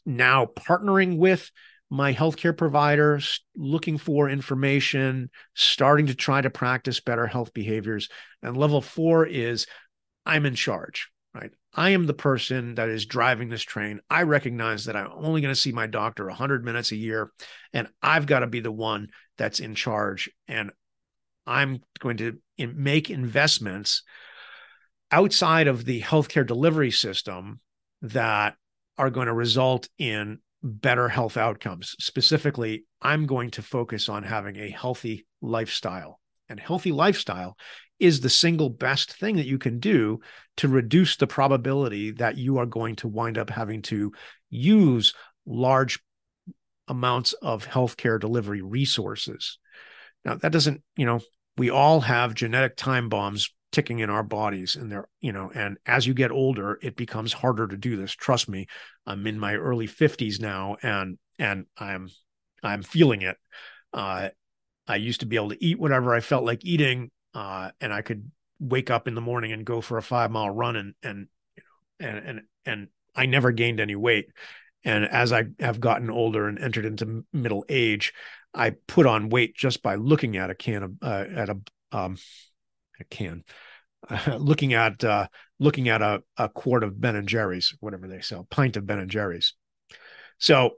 now 0.05 0.45
partnering 0.45 1.17
with 1.17 1.51
my 1.89 2.13
healthcare 2.13 2.55
providers, 2.55 3.41
looking 3.55 3.97
for 3.97 4.29
information, 4.29 5.29
starting 5.53 6.07
to 6.07 6.15
try 6.15 6.41
to 6.41 6.49
practice 6.49 6.99
better 6.99 7.27
health 7.27 7.53
behaviors. 7.53 8.09
And 8.43 8.57
level 8.57 8.81
four 8.81 9.25
is 9.25 9.67
I'm 10.27 10.45
in 10.45 10.55
charge, 10.55 11.09
right? 11.33 11.51
I 11.73 11.91
am 11.91 12.05
the 12.05 12.13
person 12.13 12.75
that 12.75 12.89
is 12.89 13.05
driving 13.05 13.49
this 13.49 13.63
train. 13.63 14.01
I 14.09 14.23
recognize 14.23 14.85
that 14.85 14.95
I'm 14.95 15.09
only 15.13 15.41
going 15.41 15.53
to 15.53 15.59
see 15.59 15.71
my 15.71 15.87
doctor 15.87 16.25
100 16.25 16.65
minutes 16.65 16.91
a 16.91 16.97
year, 16.97 17.31
and 17.71 17.87
I've 18.01 18.25
got 18.25 18.39
to 18.39 18.47
be 18.47 18.59
the 18.59 18.71
one 18.71 19.07
that's 19.37 19.59
in 19.59 19.73
charge. 19.73 20.29
And 20.47 20.71
I'm 21.45 21.81
going 21.99 22.17
to 22.17 22.37
make 22.57 23.09
investments 23.09 24.03
outside 25.11 25.67
of 25.67 25.85
the 25.85 26.01
healthcare 26.01 26.45
delivery 26.45 26.91
system 26.91 27.61
that 28.01 28.55
are 28.97 29.09
going 29.09 29.27
to 29.27 29.33
result 29.33 29.87
in 29.97 30.39
better 30.61 31.07
health 31.07 31.37
outcomes. 31.37 31.95
Specifically, 31.99 32.83
I'm 33.01 33.27
going 33.27 33.51
to 33.51 33.61
focus 33.61 34.09
on 34.09 34.23
having 34.23 34.57
a 34.57 34.69
healthy 34.69 35.25
lifestyle. 35.41 36.19
and 36.49 36.59
healthy 36.59 36.91
lifestyle 36.91 37.57
is 37.99 38.21
the 38.21 38.29
single 38.29 38.69
best 38.69 39.13
thing 39.13 39.37
that 39.37 39.47
you 39.47 39.57
can 39.57 39.79
do 39.79 40.19
to 40.57 40.67
reduce 40.67 41.15
the 41.15 41.27
probability 41.27 42.11
that 42.11 42.37
you 42.37 42.57
are 42.57 42.65
going 42.65 42.95
to 42.97 43.07
wind 43.07 43.37
up 43.37 43.49
having 43.49 43.81
to 43.83 44.11
use 44.49 45.13
large 45.45 45.99
amounts 46.87 47.33
of 47.33 47.67
healthcare 47.67 48.19
delivery 48.19 48.61
resources. 48.61 49.57
Now, 50.23 50.35
that 50.35 50.51
doesn't, 50.51 50.83
you 50.95 51.05
know, 51.05 51.19
we 51.57 51.69
all 51.69 52.01
have 52.01 52.33
genetic 52.33 52.75
time 52.75 53.09
bombs 53.09 53.49
ticking 53.71 53.99
in 53.99 54.09
our 54.09 54.23
bodies 54.23 54.75
and 54.77 54.89
they're 54.89 55.09
you 55.19 55.33
know 55.33 55.51
and 55.53 55.77
as 55.85 56.07
you 56.07 56.13
get 56.13 56.31
older 56.31 56.79
it 56.81 56.95
becomes 56.95 57.33
harder 57.33 57.67
to 57.67 57.75
do 57.75 57.97
this. 57.97 58.13
Trust 58.13 58.47
me 58.47 58.65
i'm 59.05 59.27
in 59.27 59.37
my 59.37 59.55
early 59.55 59.87
50s 59.87 60.39
now 60.39 60.77
and 60.81 61.17
and 61.37 61.65
i'm 61.77 62.09
i'm 62.63 62.81
feeling 62.81 63.23
it. 63.23 63.35
Uh 63.91 64.29
i 64.87 64.95
used 64.95 65.19
to 65.19 65.25
be 65.25 65.35
able 65.35 65.49
to 65.49 65.63
eat 65.63 65.77
whatever 65.77 66.15
i 66.15 66.21
felt 66.21 66.45
like 66.45 66.63
eating 66.63 67.11
uh 67.37 67.71
and 67.79 67.93
i 67.93 68.01
could 68.01 68.29
wake 68.59 68.89
up 68.89 69.07
in 69.07 69.15
the 69.15 69.21
morning 69.21 69.51
and 69.51 69.65
go 69.65 69.81
for 69.81 69.97
a 69.97 70.03
5 70.03 70.31
mile 70.31 70.49
run 70.49 70.75
and 70.75 70.93
and 71.03 71.27
and 71.99 72.17
and 72.17 72.41
and 72.65 72.87
i 73.15 73.25
never 73.25 73.51
gained 73.51 73.79
any 73.79 73.95
weight 73.95 74.29
and 74.83 75.05
as 75.05 75.31
i 75.31 75.45
have 75.59 75.79
gotten 75.79 76.09
older 76.09 76.47
and 76.47 76.59
entered 76.59 76.85
into 76.85 77.23
middle 77.31 77.63
age 77.69 78.13
i 78.53 78.71
put 78.87 79.05
on 79.05 79.29
weight 79.29 79.55
just 79.55 79.81
by 79.81 79.95
looking 79.95 80.37
at 80.37 80.49
a 80.49 80.55
can 80.55 80.83
of 80.83 80.93
uh, 81.01 81.25
at 81.35 81.49
a 81.49 81.57
um 81.91 82.17
a 82.99 83.03
can, 83.05 83.43
looking 84.37 84.73
at 84.73 85.03
uh, 85.03 85.27
looking 85.59 85.89
at 85.89 86.01
a, 86.01 86.23
a 86.37 86.49
quart 86.49 86.83
of 86.83 86.99
Ben 86.99 87.15
and 87.15 87.27
Jerry's, 87.27 87.75
whatever 87.79 88.07
they 88.07 88.21
sell, 88.21 88.47
pint 88.49 88.77
of 88.77 88.85
Ben 88.85 88.99
and 88.99 89.09
Jerry's. 89.09 89.53
So 90.39 90.71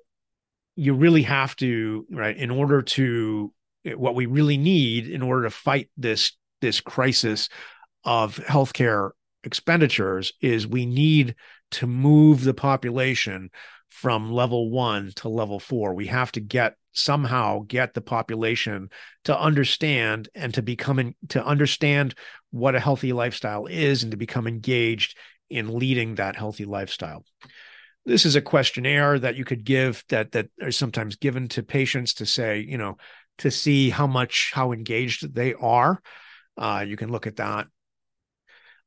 you 0.75 0.93
really 0.93 1.23
have 1.23 1.55
to 1.57 2.05
right 2.11 2.35
in 2.35 2.51
order 2.51 2.81
to 2.81 3.53
what 3.95 4.15
we 4.15 4.25
really 4.25 4.57
need 4.57 5.07
in 5.07 5.21
order 5.21 5.43
to 5.43 5.49
fight 5.49 5.89
this 5.97 6.33
this 6.61 6.81
crisis 6.81 7.49
of 8.03 8.37
healthcare 8.37 9.11
expenditures 9.43 10.33
is 10.41 10.67
we 10.67 10.85
need 10.85 11.35
to 11.71 11.87
move 11.87 12.43
the 12.43 12.53
population 12.53 13.49
from 13.89 14.31
level 14.31 14.69
one 14.69 15.11
to 15.15 15.29
level 15.29 15.59
four. 15.59 15.93
We 15.93 16.07
have 16.07 16.31
to 16.33 16.39
get 16.39 16.75
somehow 16.91 17.63
get 17.67 17.93
the 17.93 18.01
population 18.01 18.89
to 19.23 19.39
understand 19.39 20.27
and 20.35 20.53
to 20.53 20.61
become 20.61 21.13
to 21.29 21.45
understand 21.45 22.15
what 22.51 22.75
a 22.75 22.79
healthy 22.79 23.13
lifestyle 23.13 23.67
is 23.67 24.03
and 24.03 24.11
to 24.11 24.17
become 24.17 24.47
engaged 24.47 25.15
in 25.49 25.77
leading 25.77 26.15
that 26.15 26.35
healthy 26.35 26.65
lifestyle 26.65 27.23
this 28.05 28.25
is 28.25 28.35
a 28.35 28.41
questionnaire 28.41 29.19
that 29.19 29.35
you 29.35 29.45
could 29.45 29.63
give 29.63 30.03
that 30.09 30.31
that 30.31 30.47
are 30.61 30.71
sometimes 30.71 31.15
given 31.15 31.47
to 31.47 31.61
patients 31.61 32.15
to 32.15 32.25
say 32.25 32.59
you 32.59 32.77
know 32.77 32.97
to 33.37 33.51
see 33.51 33.89
how 33.89 34.07
much 34.07 34.51
how 34.53 34.71
engaged 34.71 35.33
they 35.33 35.53
are 35.53 36.01
uh, 36.59 36.85
you 36.87 36.95
can 36.95 37.11
look 37.11 37.25
at 37.25 37.37
that. 37.37 37.67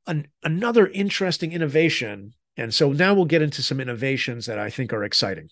An, 0.06 0.28
another 0.44 0.86
interesting 0.86 1.52
innovation 1.52 2.34
and 2.56 2.72
so 2.74 2.92
now 2.92 3.14
we'll 3.14 3.24
get 3.24 3.42
into 3.42 3.62
some 3.62 3.80
innovations 3.80 4.46
that 4.46 4.58
i 4.58 4.68
think 4.68 4.92
are 4.92 5.04
exciting. 5.04 5.48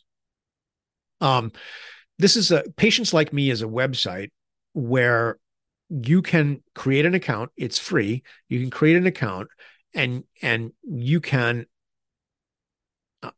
Um, 1.20 1.52
this 2.18 2.36
is 2.36 2.50
a 2.50 2.64
patients 2.76 3.14
like 3.14 3.32
me 3.32 3.50
is 3.50 3.62
a 3.62 3.66
website 3.66 4.30
where 4.72 5.38
you 5.88 6.22
can 6.22 6.62
create 6.74 7.04
an 7.04 7.14
account. 7.14 7.50
It's 7.56 7.78
free. 7.78 8.22
You 8.48 8.60
can 8.60 8.70
create 8.70 8.96
an 8.96 9.06
account 9.06 9.48
and 9.94 10.24
and 10.42 10.72
you 10.82 11.20
can 11.20 11.66
uh, 13.22 13.30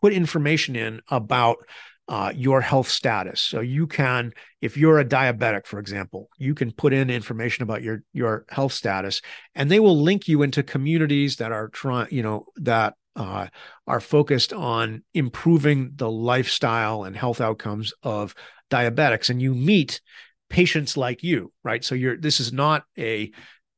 put 0.00 0.12
information 0.12 0.76
in 0.76 1.02
about 1.08 1.58
uh, 2.08 2.32
your 2.34 2.60
health 2.60 2.88
status. 2.88 3.40
So 3.40 3.60
you 3.60 3.86
can, 3.86 4.32
if 4.60 4.76
you're 4.76 5.00
a 5.00 5.04
diabetic, 5.04 5.66
for 5.66 5.78
example, 5.80 6.28
you 6.38 6.54
can 6.54 6.70
put 6.70 6.92
in 6.92 7.10
information 7.10 7.62
about 7.62 7.82
your 7.82 8.02
your 8.12 8.44
health 8.48 8.72
status, 8.72 9.22
and 9.54 9.70
they 9.70 9.80
will 9.80 10.00
link 10.00 10.28
you 10.28 10.42
into 10.42 10.62
communities 10.62 11.36
that 11.36 11.52
are 11.52 11.68
trying, 11.68 12.08
you 12.10 12.22
know, 12.22 12.46
that 12.56 12.94
uh, 13.16 13.48
are 13.86 14.00
focused 14.00 14.52
on 14.52 15.02
improving 15.14 15.92
the 15.96 16.10
lifestyle 16.10 17.04
and 17.04 17.16
health 17.16 17.40
outcomes 17.40 17.92
of 18.02 18.34
diabetics. 18.70 19.30
And 19.30 19.40
you 19.40 19.54
meet 19.54 20.00
patients 20.48 20.96
like 20.96 21.22
you 21.22 21.52
right? 21.64 21.84
So 21.84 21.94
you're 21.94 22.16
this 22.16 22.40
is 22.40 22.52
not 22.52 22.84
a 22.98 23.32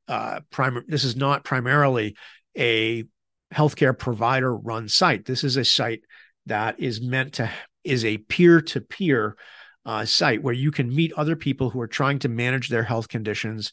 uh 0.07 0.41
primary 0.51 0.85
this 0.89 1.05
is 1.05 1.17
not 1.17 1.45
primarily 1.45 2.17
a 2.57 3.05
healthcare 3.53 3.99
provider 3.99 4.55
run 4.55 4.89
site. 4.89 5.25
This 5.25 5.45
is 5.45 5.57
a 5.57 5.65
site 5.65 6.03
that 6.47 6.81
is 6.81 7.01
meant 7.01 7.35
to 7.35 7.51
is 7.85 8.05
a 8.05 8.19
peer-to-peer 8.19 9.37
uh, 9.85 10.05
site 10.05 10.43
where 10.43 10.55
you 10.55 10.71
can 10.71 10.95
meet 10.95 11.13
other 11.15 11.37
people 11.37 11.71
who 11.71 11.81
are 11.81 11.87
trying 11.87 12.19
to 12.19 12.29
manage 12.29 12.69
their 12.69 12.83
health 12.83 13.09
conditions 13.09 13.73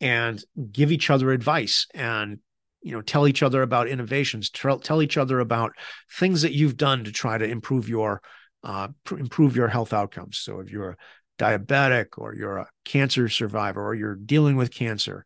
and 0.00 0.44
give 0.70 0.92
each 0.92 1.08
other 1.08 1.30
advice 1.30 1.86
and 1.94 2.38
you 2.82 2.92
know 2.92 3.00
tell 3.00 3.26
each 3.26 3.42
other 3.42 3.62
about 3.62 3.88
innovations 3.88 4.50
tell, 4.50 4.78
tell 4.78 5.00
each 5.00 5.16
other 5.16 5.40
about 5.40 5.72
things 6.12 6.42
that 6.42 6.52
you've 6.52 6.76
done 6.76 7.04
to 7.04 7.12
try 7.12 7.38
to 7.38 7.44
improve 7.44 7.88
your 7.88 8.20
uh, 8.64 8.88
pr- 9.04 9.18
improve 9.18 9.56
your 9.56 9.68
health 9.68 9.92
outcomes. 9.92 10.38
So 10.38 10.60
if 10.60 10.70
you're 10.70 10.90
a 10.90 10.96
diabetic 11.38 12.18
or 12.18 12.34
you're 12.34 12.58
a 12.58 12.68
cancer 12.84 13.28
survivor 13.28 13.84
or 13.84 13.94
you're 13.94 14.16
dealing 14.16 14.56
with 14.56 14.72
cancer 14.72 15.24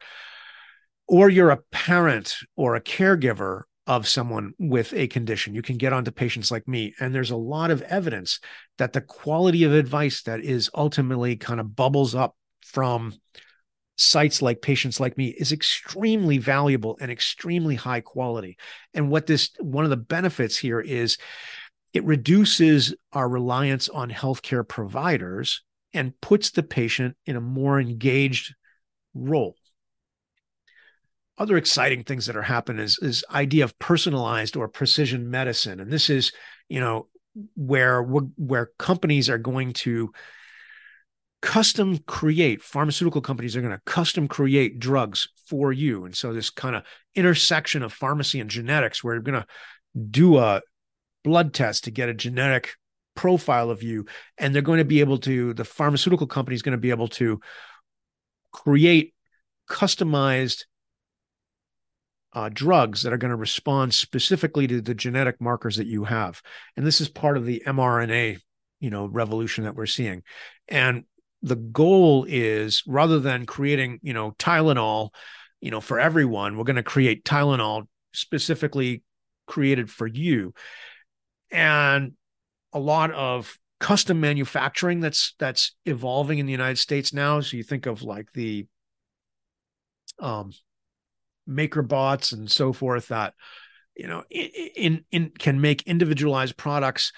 or 1.06 1.30
you're 1.30 1.50
a 1.50 1.62
parent 1.70 2.36
or 2.56 2.74
a 2.74 2.80
caregiver 2.80 3.62
of 3.88 4.06
someone 4.06 4.52
with 4.58 4.92
a 4.92 5.08
condition. 5.08 5.54
You 5.54 5.62
can 5.62 5.78
get 5.78 5.94
onto 5.94 6.10
patients 6.10 6.50
like 6.50 6.68
me. 6.68 6.94
And 7.00 7.14
there's 7.14 7.30
a 7.30 7.36
lot 7.36 7.70
of 7.70 7.80
evidence 7.82 8.38
that 8.76 8.92
the 8.92 9.00
quality 9.00 9.64
of 9.64 9.72
advice 9.72 10.22
that 10.24 10.40
is 10.40 10.70
ultimately 10.74 11.36
kind 11.36 11.58
of 11.58 11.74
bubbles 11.74 12.14
up 12.14 12.36
from 12.62 13.14
sites 13.96 14.42
like 14.42 14.60
patients 14.60 15.00
like 15.00 15.16
me 15.16 15.28
is 15.28 15.52
extremely 15.52 16.36
valuable 16.36 16.98
and 17.00 17.10
extremely 17.10 17.74
high 17.76 18.02
quality. 18.02 18.58
And 18.92 19.10
what 19.10 19.26
this 19.26 19.50
one 19.58 19.84
of 19.84 19.90
the 19.90 19.96
benefits 19.96 20.58
here 20.58 20.80
is 20.80 21.16
it 21.94 22.04
reduces 22.04 22.94
our 23.14 23.28
reliance 23.28 23.88
on 23.88 24.10
healthcare 24.10 24.68
providers 24.68 25.62
and 25.94 26.12
puts 26.20 26.50
the 26.50 26.62
patient 26.62 27.16
in 27.24 27.36
a 27.36 27.40
more 27.40 27.80
engaged 27.80 28.54
role. 29.14 29.56
Other 31.38 31.56
exciting 31.56 32.04
things 32.04 32.26
that 32.26 32.36
are 32.36 32.42
happening 32.42 32.82
is 32.82 32.98
is 33.00 33.24
idea 33.30 33.64
of 33.64 33.78
personalized 33.78 34.56
or 34.56 34.68
precision 34.68 35.30
medicine, 35.30 35.80
and 35.80 35.90
this 35.90 36.10
is 36.10 36.32
you 36.68 36.80
know 36.80 37.08
where 37.54 38.02
where 38.02 38.70
companies 38.78 39.30
are 39.30 39.38
going 39.38 39.72
to 39.72 40.12
custom 41.40 41.98
create 41.98 42.62
pharmaceutical 42.62 43.20
companies 43.20 43.56
are 43.56 43.60
going 43.60 43.72
to 43.72 43.82
custom 43.86 44.26
create 44.26 44.78
drugs 44.78 45.28
for 45.46 45.72
you. 45.72 46.04
And 46.04 46.16
so 46.16 46.32
this 46.32 46.50
kind 46.50 46.74
of 46.74 46.82
intersection 47.14 47.82
of 47.82 47.92
pharmacy 47.92 48.40
and 48.40 48.50
genetics 48.50 49.04
where 49.04 49.14
you're 49.14 49.22
going 49.22 49.40
to 49.40 49.46
do 50.10 50.38
a 50.38 50.62
blood 51.22 51.54
test 51.54 51.84
to 51.84 51.90
get 51.90 52.08
a 52.08 52.14
genetic 52.14 52.74
profile 53.14 53.70
of 53.70 53.82
you 53.82 54.06
and 54.36 54.54
they're 54.54 54.62
going 54.62 54.78
to 54.78 54.84
be 54.84 55.00
able 55.00 55.18
to 55.18 55.52
the 55.54 55.64
pharmaceutical 55.64 56.26
company 56.26 56.54
is 56.54 56.62
going 56.62 56.72
to 56.72 56.78
be 56.78 56.90
able 56.90 57.08
to 57.08 57.40
create 58.52 59.12
customized 59.68 60.64
uh, 62.34 62.50
drugs 62.52 63.02
that 63.02 63.12
are 63.12 63.18
going 63.18 63.30
to 63.30 63.36
respond 63.36 63.94
specifically 63.94 64.66
to 64.66 64.80
the 64.80 64.94
genetic 64.94 65.40
markers 65.40 65.76
that 65.76 65.86
you 65.86 66.04
have 66.04 66.42
and 66.76 66.86
this 66.86 67.00
is 67.00 67.08
part 67.08 67.36
of 67.36 67.46
the 67.46 67.62
mrna 67.66 68.38
you 68.80 68.90
know 68.90 69.06
revolution 69.06 69.64
that 69.64 69.74
we're 69.74 69.86
seeing 69.86 70.22
and 70.68 71.04
the 71.42 71.56
goal 71.56 72.26
is 72.28 72.82
rather 72.86 73.20
than 73.20 73.46
creating, 73.46 74.00
you 74.02 74.12
know, 74.12 74.32
Tylenol, 74.32 75.10
you 75.60 75.70
know, 75.70 75.80
for 75.80 76.00
everyone, 76.00 76.56
we're 76.56 76.64
going 76.64 76.76
to 76.76 76.82
create 76.82 77.24
Tylenol 77.24 77.86
specifically 78.12 79.02
created 79.46 79.90
for 79.90 80.06
you. 80.06 80.52
And 81.50 82.12
a 82.72 82.78
lot 82.78 83.12
of 83.12 83.56
custom 83.80 84.20
manufacturing 84.20 85.00
that's 85.00 85.34
that's 85.38 85.74
evolving 85.86 86.38
in 86.38 86.46
the 86.46 86.52
United 86.52 86.78
States 86.78 87.12
now. 87.12 87.40
So 87.40 87.56
you 87.56 87.62
think 87.62 87.86
of 87.86 88.02
like 88.02 88.32
the 88.32 88.66
um 90.18 90.52
MakerBots 91.48 92.32
and 92.32 92.50
so 92.50 92.72
forth 92.72 93.08
that 93.08 93.34
you 93.96 94.06
know 94.06 94.24
in, 94.30 95.04
in, 95.10 95.30
can 95.38 95.60
make 95.60 95.82
individualized 95.82 96.56
products 96.56 97.12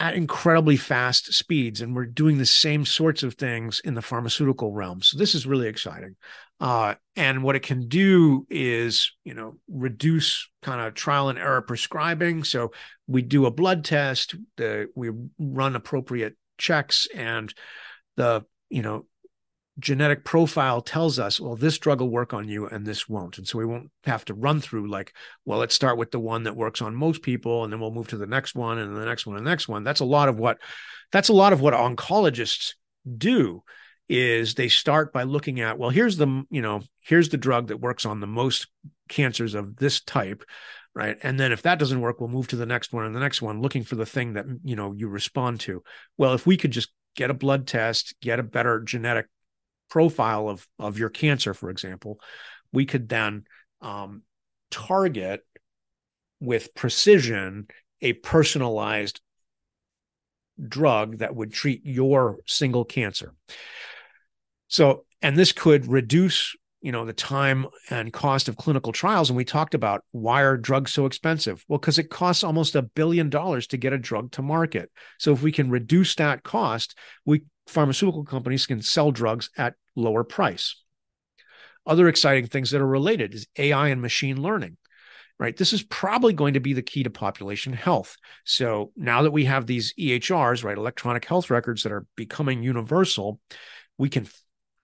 at 0.00 0.14
incredibly 0.14 0.78
fast 0.78 1.32
speeds. 1.34 1.82
And 1.82 1.94
we're 1.94 2.06
doing 2.06 2.38
the 2.38 2.46
same 2.46 2.86
sorts 2.86 3.22
of 3.22 3.34
things 3.34 3.80
in 3.84 3.92
the 3.92 4.00
pharmaceutical 4.00 4.72
realm. 4.72 5.02
So 5.02 5.18
this 5.18 5.34
is 5.34 5.46
really 5.46 5.68
exciting. 5.68 6.16
Uh, 6.58 6.94
and 7.16 7.42
what 7.42 7.54
it 7.54 7.62
can 7.62 7.86
do 7.88 8.46
is 8.50 9.12
you 9.24 9.34
know 9.34 9.56
reduce 9.68 10.48
kind 10.62 10.80
of 10.80 10.94
trial 10.94 11.28
and 11.28 11.38
error 11.38 11.62
prescribing. 11.62 12.44
So 12.44 12.72
we 13.06 13.22
do 13.22 13.46
a 13.46 13.50
blood 13.50 13.84
test 13.84 14.34
the, 14.56 14.88
we 14.94 15.10
run 15.38 15.76
appropriate 15.76 16.36
checks 16.58 17.06
and 17.14 17.52
the 18.16 18.44
you 18.68 18.82
know 18.82 19.06
genetic 19.78 20.24
profile 20.24 20.80
tells 20.80 21.18
us, 21.18 21.40
well, 21.40 21.56
this 21.56 21.78
drug 21.78 22.00
will 22.00 22.10
work 22.10 22.34
on 22.34 22.48
you 22.48 22.66
and 22.66 22.84
this 22.84 23.08
won't. 23.08 23.38
And 23.38 23.46
so 23.46 23.58
we 23.58 23.64
won't 23.64 23.90
have 24.04 24.24
to 24.26 24.34
run 24.34 24.60
through 24.60 24.90
like, 24.90 25.14
well, 25.44 25.58
let's 25.58 25.74
start 25.74 25.96
with 25.96 26.10
the 26.10 26.20
one 26.20 26.42
that 26.44 26.56
works 26.56 26.82
on 26.82 26.94
most 26.94 27.22
people 27.22 27.64
and 27.64 27.72
then 27.72 27.80
we'll 27.80 27.90
move 27.90 28.08
to 28.08 28.16
the 28.16 28.26
next 28.26 28.54
one 28.54 28.78
and 28.78 28.96
the 28.96 29.04
next 29.04 29.26
one 29.26 29.36
and 29.36 29.46
the 29.46 29.50
next 29.50 29.68
one. 29.68 29.84
That's 29.84 30.00
a 30.00 30.04
lot 30.04 30.28
of 30.28 30.38
what 30.38 30.58
that's 31.12 31.28
a 31.28 31.34
lot 31.34 31.52
of 31.52 31.60
what 31.60 31.74
oncologists 31.74 32.74
do 33.16 33.62
is 34.08 34.54
they 34.54 34.68
start 34.68 35.12
by 35.12 35.22
looking 35.22 35.60
at 35.60 35.78
well 35.78 35.88
here's 35.88 36.16
the 36.16 36.44
you 36.50 36.60
know 36.60 36.82
here's 36.98 37.28
the 37.28 37.36
drug 37.36 37.68
that 37.68 37.80
works 37.80 38.04
on 38.04 38.18
the 38.18 38.26
most 38.26 38.66
cancers 39.08 39.54
of 39.54 39.76
this 39.76 40.00
type 40.00 40.42
right 40.96 41.16
and 41.22 41.38
then 41.38 41.52
if 41.52 41.62
that 41.62 41.78
doesn't 41.78 42.00
work 42.00 42.18
we'll 42.18 42.28
move 42.28 42.48
to 42.48 42.56
the 42.56 42.66
next 42.66 42.92
one 42.92 43.06
and 43.06 43.14
the 43.14 43.20
next 43.20 43.40
one 43.40 43.62
looking 43.62 43.84
for 43.84 43.94
the 43.94 44.04
thing 44.04 44.32
that 44.32 44.44
you 44.64 44.74
know 44.74 44.92
you 44.92 45.08
respond 45.08 45.60
to 45.60 45.80
well 46.18 46.34
if 46.34 46.44
we 46.44 46.56
could 46.56 46.72
just 46.72 46.90
get 47.14 47.30
a 47.30 47.34
blood 47.34 47.68
test 47.68 48.16
get 48.20 48.40
a 48.40 48.42
better 48.42 48.80
genetic 48.80 49.26
profile 49.90 50.48
of 50.48 50.66
of 50.78 50.98
your 50.98 51.10
cancer 51.10 51.52
for 51.52 51.70
example 51.70 52.20
we 52.72 52.86
could 52.86 53.08
then 53.08 53.44
um, 53.82 54.22
target 54.70 55.44
with 56.40 56.74
precision 56.74 57.66
a 58.00 58.12
personalized 58.14 59.20
drug 60.66 61.18
that 61.18 61.34
would 61.34 61.52
treat 61.52 61.84
your 61.84 62.38
single 62.46 62.84
cancer 62.84 63.34
so, 64.70 65.04
and 65.20 65.36
this 65.36 65.50
could 65.50 65.88
reduce, 65.88 66.54
you 66.80 66.92
know, 66.92 67.04
the 67.04 67.12
time 67.12 67.66
and 67.90 68.12
cost 68.12 68.48
of 68.48 68.56
clinical 68.56 68.92
trials. 68.92 69.28
And 69.28 69.36
we 69.36 69.44
talked 69.44 69.74
about 69.74 70.04
why 70.12 70.42
are 70.42 70.56
drugs 70.56 70.92
so 70.92 71.06
expensive? 71.06 71.64
Well, 71.68 71.80
because 71.80 71.98
it 71.98 72.08
costs 72.08 72.44
almost 72.44 72.76
a 72.76 72.82
billion 72.82 73.28
dollars 73.28 73.66
to 73.68 73.76
get 73.76 73.92
a 73.92 73.98
drug 73.98 74.30
to 74.32 74.42
market. 74.42 74.90
So 75.18 75.32
if 75.32 75.42
we 75.42 75.50
can 75.50 75.70
reduce 75.70 76.14
that 76.14 76.44
cost, 76.44 76.96
we 77.26 77.42
pharmaceutical 77.66 78.24
companies 78.24 78.66
can 78.66 78.80
sell 78.80 79.10
drugs 79.10 79.50
at 79.56 79.74
lower 79.96 80.24
price. 80.24 80.76
Other 81.86 82.08
exciting 82.08 82.46
things 82.46 82.70
that 82.70 82.80
are 82.80 82.86
related 82.86 83.34
is 83.34 83.46
AI 83.56 83.88
and 83.88 84.02
machine 84.02 84.40
learning 84.40 84.76
right? 85.40 85.56
This 85.56 85.72
is 85.72 85.82
probably 85.82 86.34
going 86.34 86.52
to 86.52 86.60
be 86.60 86.74
the 86.74 86.82
key 86.82 87.02
to 87.02 87.08
population 87.08 87.72
health. 87.72 88.18
So 88.44 88.92
now 88.94 89.22
that 89.22 89.30
we 89.30 89.46
have 89.46 89.66
these 89.66 89.94
EHRs, 89.98 90.62
right, 90.62 90.76
electronic 90.76 91.24
health 91.24 91.48
records 91.48 91.82
that 91.82 91.92
are 91.92 92.04
becoming 92.14 92.62
universal, 92.62 93.40
we 93.96 94.10
can 94.10 94.28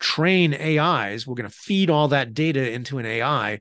train 0.00 0.54
AIs. 0.54 1.26
We're 1.26 1.34
going 1.34 1.48
to 1.48 1.54
feed 1.54 1.90
all 1.90 2.08
that 2.08 2.32
data 2.32 2.72
into 2.72 2.96
an 2.96 3.04
AI 3.04 3.60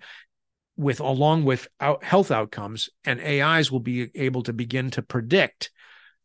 with 0.78 1.02
along 1.02 1.44
with 1.44 1.68
out, 1.82 2.02
health 2.02 2.32
outcomes, 2.32 2.90
and 3.04 3.20
AIs 3.20 3.70
will 3.70 3.82
be 3.82 4.10
able 4.16 4.44
to 4.44 4.54
begin 4.54 4.90
to 4.92 5.02
predict 5.02 5.72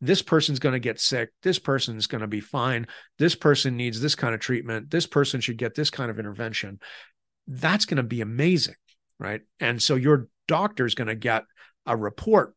this 0.00 0.22
person's 0.22 0.58
going 0.58 0.72
to 0.72 0.78
get 0.78 1.00
sick. 1.00 1.30
This 1.42 1.58
person's 1.58 2.06
going 2.06 2.22
to 2.22 2.26
be 2.26 2.40
fine. 2.40 2.86
This 3.18 3.34
person 3.34 3.76
needs 3.76 4.00
this 4.00 4.14
kind 4.14 4.34
of 4.34 4.40
treatment. 4.40 4.90
This 4.90 5.06
person 5.06 5.40
should 5.40 5.58
get 5.58 5.74
this 5.74 5.90
kind 5.90 6.10
of 6.10 6.18
intervention. 6.18 6.80
That's 7.46 7.84
going 7.84 7.98
to 7.98 8.02
be 8.02 8.20
amazing, 8.20 8.76
right? 9.18 9.42
And 9.58 9.82
so 9.82 9.96
your 9.96 10.28
doctor 10.48 10.86
is 10.86 10.94
going 10.94 11.08
to 11.08 11.14
get 11.14 11.44
a 11.86 11.96
report 11.96 12.54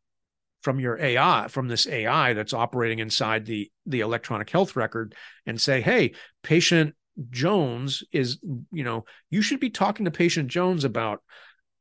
from 0.62 0.80
your 0.80 0.98
AI, 0.98 1.48
from 1.50 1.68
this 1.68 1.86
AI 1.88 2.34
that's 2.34 2.54
operating 2.54 3.00
inside 3.00 3.46
the 3.46 3.70
the 3.86 4.00
electronic 4.00 4.50
health 4.50 4.78
record, 4.78 5.14
and 5.46 5.60
say, 5.60 5.82
"Hey, 5.82 6.14
patient 6.42 6.96
Jones 7.30 8.04
is, 8.12 8.40
you 8.72 8.84
know, 8.84 9.06
you 9.30 9.42
should 9.42 9.60
be 9.60 9.70
talking 9.70 10.06
to 10.06 10.12
patient 10.12 10.50
Jones 10.50 10.84
about 10.84 11.22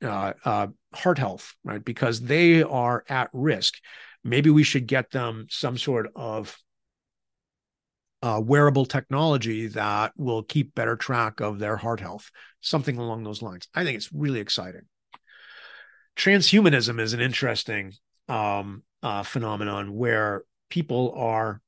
uh, 0.03 0.33
uh, 0.45 0.67
heart 0.93 1.19
health, 1.19 1.55
right? 1.65 1.85
Because 1.85 2.21
they 2.21 2.63
are 2.63 3.05
at 3.09 3.31
risk. 3.33 3.75
Maybe 4.25 4.51
we 4.51 4.63
should 4.63 4.87
get 4.87 5.11
them 5.11 5.47
some 5.51 5.77
sort 5.77 6.11
of 6.15 6.57
uh, 8.23 8.41
wearable 8.43 8.87
technology 8.87 9.67
that 9.69 10.13
will 10.17 10.43
keep 10.43 10.75
better 10.75 10.97
track 10.97 11.41
of 11.41 11.59
their 11.59 11.77
heart 11.77 12.01
health, 12.01 12.31
something 12.61 12.97
along 12.97 13.25
those 13.25 13.43
lines. 13.43 13.67
I 13.75 13.85
think 13.85 13.97
it's 13.97 14.13
really 14.13 14.41
exciting. 14.41 14.83
Transhumanism 16.17 17.01
is 17.01 17.15
an 17.15 17.21
interesting 17.21 17.93
um, 18.29 18.85
uh, 19.03 19.25
phenomenon 19.25 19.93
where 19.93 20.45
people 20.69 21.13
are 21.17 21.61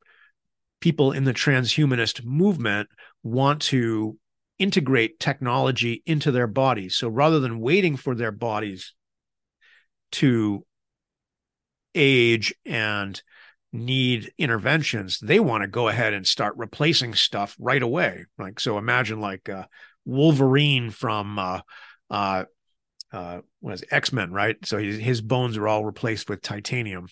people 0.81 1.13
in 1.13 1.25
the 1.25 1.35
transhumanist 1.35 2.25
movement 2.25 2.89
want 3.23 3.63
to 3.63 4.19
integrate 4.59 5.19
technology 5.19 6.03
into 6.07 6.31
their 6.31 6.47
bodies. 6.47 6.95
So 6.95 7.09
rather 7.09 7.41
than 7.41 7.59
waiting 7.59 7.97
for 7.97 8.15
their 8.15 8.31
bodies 8.31 8.95
to 10.13 10.65
age 11.95 12.55
and 12.65 13.21
need 13.73 14.33
interventions, 14.39 15.19
they 15.21 15.41
want 15.41 15.63
to 15.63 15.69
go 15.69 15.89
ahead 15.89 16.13
and 16.15 16.27
start 16.27 16.55
replacing 16.57 17.15
stuff 17.15 17.57
right 17.59 17.83
away. 17.83 18.25
Like 18.39 18.61
so, 18.61 18.79
imagine 18.79 19.21
like 19.21 19.49
uh, 19.49 19.65
Wolverine 20.05 20.91
from 20.91 21.39
uh, 21.39 21.61
uh, 22.11 22.45
uh, 23.13 23.41
what 23.61 23.75
is 23.75 23.85
X 23.91 24.13
Men, 24.13 24.33
right? 24.33 24.57
So 24.65 24.79
his, 24.79 24.99
his 24.99 25.21
bones 25.21 25.57
are 25.57 25.69
all 25.69 25.85
replaced 25.85 26.29
with 26.29 26.43
titanium. 26.43 27.09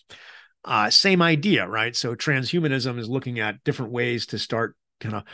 Uh, 0.64 0.90
same 0.90 1.22
idea, 1.22 1.66
right? 1.66 1.96
So 1.96 2.14
transhumanism 2.14 2.98
is 2.98 3.08
looking 3.08 3.40
at 3.40 3.64
different 3.64 3.92
ways 3.92 4.26
to 4.26 4.38
start 4.38 4.76
kind 5.00 5.16
of 5.16 5.24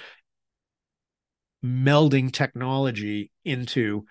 melding 1.65 2.33
technology 2.33 3.31
into 3.45 4.07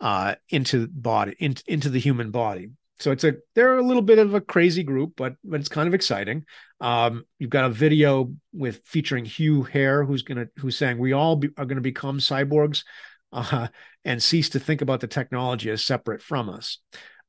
uh, 0.00 0.34
into 0.48 0.88
body 0.88 1.34
in, 1.38 1.54
into 1.66 1.88
the 1.88 2.00
human 2.00 2.30
body. 2.30 2.70
So 3.02 3.10
it's 3.10 3.24
a 3.24 3.34
they're 3.54 3.78
a 3.78 3.82
little 3.82 4.02
bit 4.02 4.18
of 4.18 4.32
a 4.32 4.40
crazy 4.40 4.84
group, 4.84 5.14
but 5.16 5.34
but 5.42 5.58
it's 5.58 5.68
kind 5.68 5.88
of 5.88 5.94
exciting. 5.94 6.44
Um, 6.80 7.24
you've 7.38 7.50
got 7.50 7.64
a 7.64 7.70
video 7.70 8.32
with 8.52 8.80
featuring 8.84 9.24
Hugh 9.24 9.64
Herr, 9.64 10.04
who's 10.04 10.22
gonna 10.22 10.46
who's 10.56 10.76
saying 10.76 10.98
we 10.98 11.12
all 11.12 11.36
be, 11.36 11.48
are 11.56 11.66
going 11.66 11.76
to 11.76 11.82
become 11.82 12.20
cyborgs 12.20 12.84
uh, 13.32 13.68
and 14.04 14.22
cease 14.22 14.50
to 14.50 14.60
think 14.60 14.82
about 14.82 15.00
the 15.00 15.08
technology 15.08 15.68
as 15.70 15.84
separate 15.84 16.22
from 16.22 16.48
us. 16.48 16.78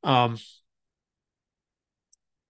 Um, 0.04 0.38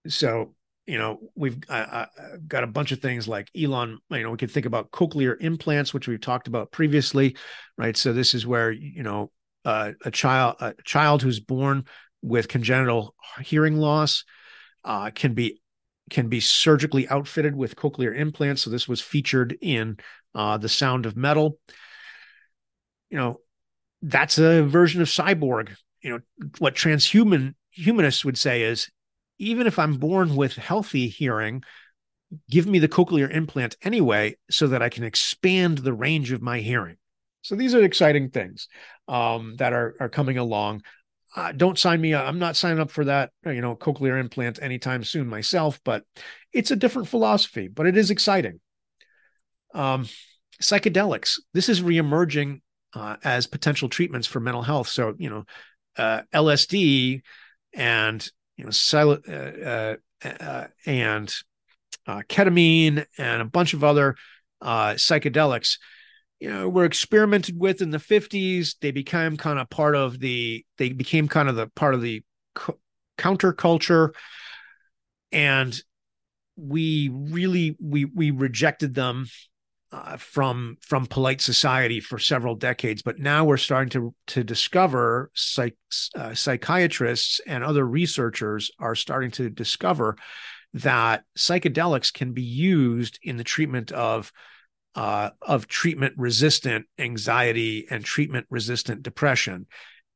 so 0.08 0.54
you 0.86 0.98
know 0.98 1.20
we've 1.34 1.58
uh, 1.70 2.06
got 2.46 2.66
a 2.66 2.68
bunch 2.68 2.92
of 2.92 3.00
things 3.00 3.26
like 3.26 3.50
elon 3.58 4.00
you 4.10 4.24
know 4.24 4.32
we 4.32 4.38
could 4.38 4.52
think 4.52 4.66
about 4.66 4.92
cochlear 4.92 5.38
implants 5.40 5.94
which 5.94 6.10
we've 6.10 6.20
talked 6.20 6.50
about 6.50 6.74
previously 6.74 7.38
right 7.78 7.96
so 7.96 8.12
this 8.12 8.34
is 8.34 8.46
where 8.46 8.70
you 8.70 9.02
know 9.02 9.32
uh, 9.64 9.92
a 10.04 10.12
child 10.12 10.58
a 10.60 10.74
child 10.84 11.22
who's 11.22 11.40
born 11.40 11.86
with 12.24 12.48
congenital 12.48 13.14
hearing 13.42 13.78
loss 13.78 14.24
uh, 14.84 15.12
can 15.14 15.34
be 15.34 15.62
can 16.10 16.28
be 16.30 16.40
surgically 16.40 17.08
outfitted 17.08 17.56
with 17.56 17.76
cochlear 17.76 18.18
implants 18.18 18.64
so 18.64 18.70
this 18.70 18.88
was 18.88 19.02
featured 19.02 19.56
in 19.62 19.98
uh, 20.34 20.58
the 20.58 20.70
sound 20.70 21.06
of 21.06 21.16
metal 21.16 21.60
you 23.10 23.18
know 23.18 23.38
that's 24.02 24.40
a 24.40 24.64
version 24.64 25.02
of 25.02 25.08
cyborg 25.08 25.76
you 26.02 26.10
know 26.10 26.20
what 26.58 26.76
transhuman 26.76 27.54
humanists 27.72 28.26
would 28.26 28.38
say 28.38 28.64
is 28.64 28.90
even 29.40 29.68
if 29.68 29.80
I'm 29.80 29.98
born 29.98 30.36
with 30.36 30.56
healthy 30.56 31.08
hearing, 31.08 31.64
give 32.50 32.66
me 32.66 32.80
the 32.80 32.88
cochlear 32.88 33.30
implant 33.30 33.76
anyway 33.82 34.38
so 34.50 34.68
that 34.68 34.82
I 34.82 34.90
can 34.90 35.04
expand 35.04 35.80
the 35.80 35.94
range 35.94 36.32
of 36.32 36.42
my 36.42 36.60
hearing. 36.60 36.98
So 37.42 37.56
these 37.56 37.76
are 37.76 37.84
exciting 37.84 38.30
things 38.30 38.68
um, 39.08 39.56
that 39.58 39.74
are 39.74 39.96
are 40.00 40.10
coming 40.10 40.38
along. 40.38 40.84
Uh, 41.36 41.52
don't 41.52 41.80
sign 41.80 42.00
me 42.00 42.14
up. 42.14 42.28
I'm 42.28 42.40
not 42.40 42.56
signing 42.56 42.80
up 42.80 42.92
for 42.92 43.06
that, 43.06 43.32
you 43.46 43.62
know, 43.62 43.76
cochlear 43.76 44.20
implant 44.20 44.62
anytime 44.62 45.04
soon 45.04 45.28
myself, 45.28 45.80
but 45.84 46.04
it's 46.52 46.72
a 46.72 46.76
different 46.76 47.08
philosophy, 47.08 47.68
but 47.68 47.88
it 47.88 47.98
is 47.98 48.12
exciting. 48.12 48.60
Um, 49.74 50.08
psychedelics. 50.62 51.40
This 51.54 51.70
is 51.70 51.82
reemerging 51.82 52.62
uh, 52.94 53.16
as 53.24 53.48
potential 53.48 53.90
treatments 53.90 54.28
for 54.28 54.40
mental 54.40 54.62
health. 54.62 54.88
So, 54.88 55.16
you 55.18 55.30
know, 55.30 55.46
uh, 55.98 56.22
LSD 56.34 57.22
and 57.74 58.32
you 58.58 58.66
know, 58.66 58.72
silent, 58.72 59.28
uh, 59.28 59.32
uh, 59.32 59.96
uh, 60.26 60.68
and 60.86 61.34
ketamine 62.08 63.06
and 63.18 63.42
a 63.42 63.46
bunch 63.46 63.74
of 63.74 63.84
other 63.84 64.16
uh, 64.62 64.94
psychedelics, 64.94 65.78
you 66.44 66.50
know, 66.50 66.68
were 66.68 66.84
experimented 66.84 67.58
with 67.58 67.82
in 67.82 67.90
the 67.90 67.98
50s. 67.98 68.76
They 68.82 68.92
became 68.92 69.38
kind 69.38 69.60
of 69.60 69.70
part 69.70 69.96
of 69.96 70.20
the, 70.20 70.66
they 70.78 70.90
became 70.90 71.30
kind 71.30 71.48
of 71.48 71.56
the 71.56 71.68
part 71.68 71.94
of 71.94 72.02
the 72.02 72.22
co- 72.54 72.78
counterculture. 73.18 74.14
And 75.32 75.82
we 76.58 77.08
really, 77.08 77.78
we, 77.80 78.04
we 78.04 78.32
rejected 78.32 78.94
them 78.94 79.28
uh, 79.94 80.18
from 80.18 80.76
from 80.82 81.06
polite 81.06 81.40
society 81.40 82.00
for 82.00 82.18
several 82.18 82.56
decades, 82.56 83.04
but 83.04 83.20
now 83.20 83.46
we're 83.46 83.58
starting 83.58 83.92
to 83.92 84.14
to 84.26 84.44
discover 84.44 85.30
psych, 85.36 85.78
uh, 86.16 86.34
psychiatrists 86.34 87.40
and 87.46 87.64
other 87.64 87.86
researchers 87.86 88.72
are 88.80 88.96
starting 88.96 89.30
to 89.30 89.52
discover 89.52 90.18
that 90.74 91.24
psychedelics 91.38 92.12
can 92.12 92.34
be 92.34 92.42
used 92.42 93.20
in 93.22 93.38
the 93.38 93.44
treatment 93.44 93.92
of 93.92 94.34
uh, 94.96 95.32
of 95.42 95.68
treatment 95.68 96.14
resistant 96.18 96.86
anxiety 96.98 97.88
and 97.90 98.04
treatment 98.04 98.46
resistant 98.50 99.04
depression. 99.04 99.68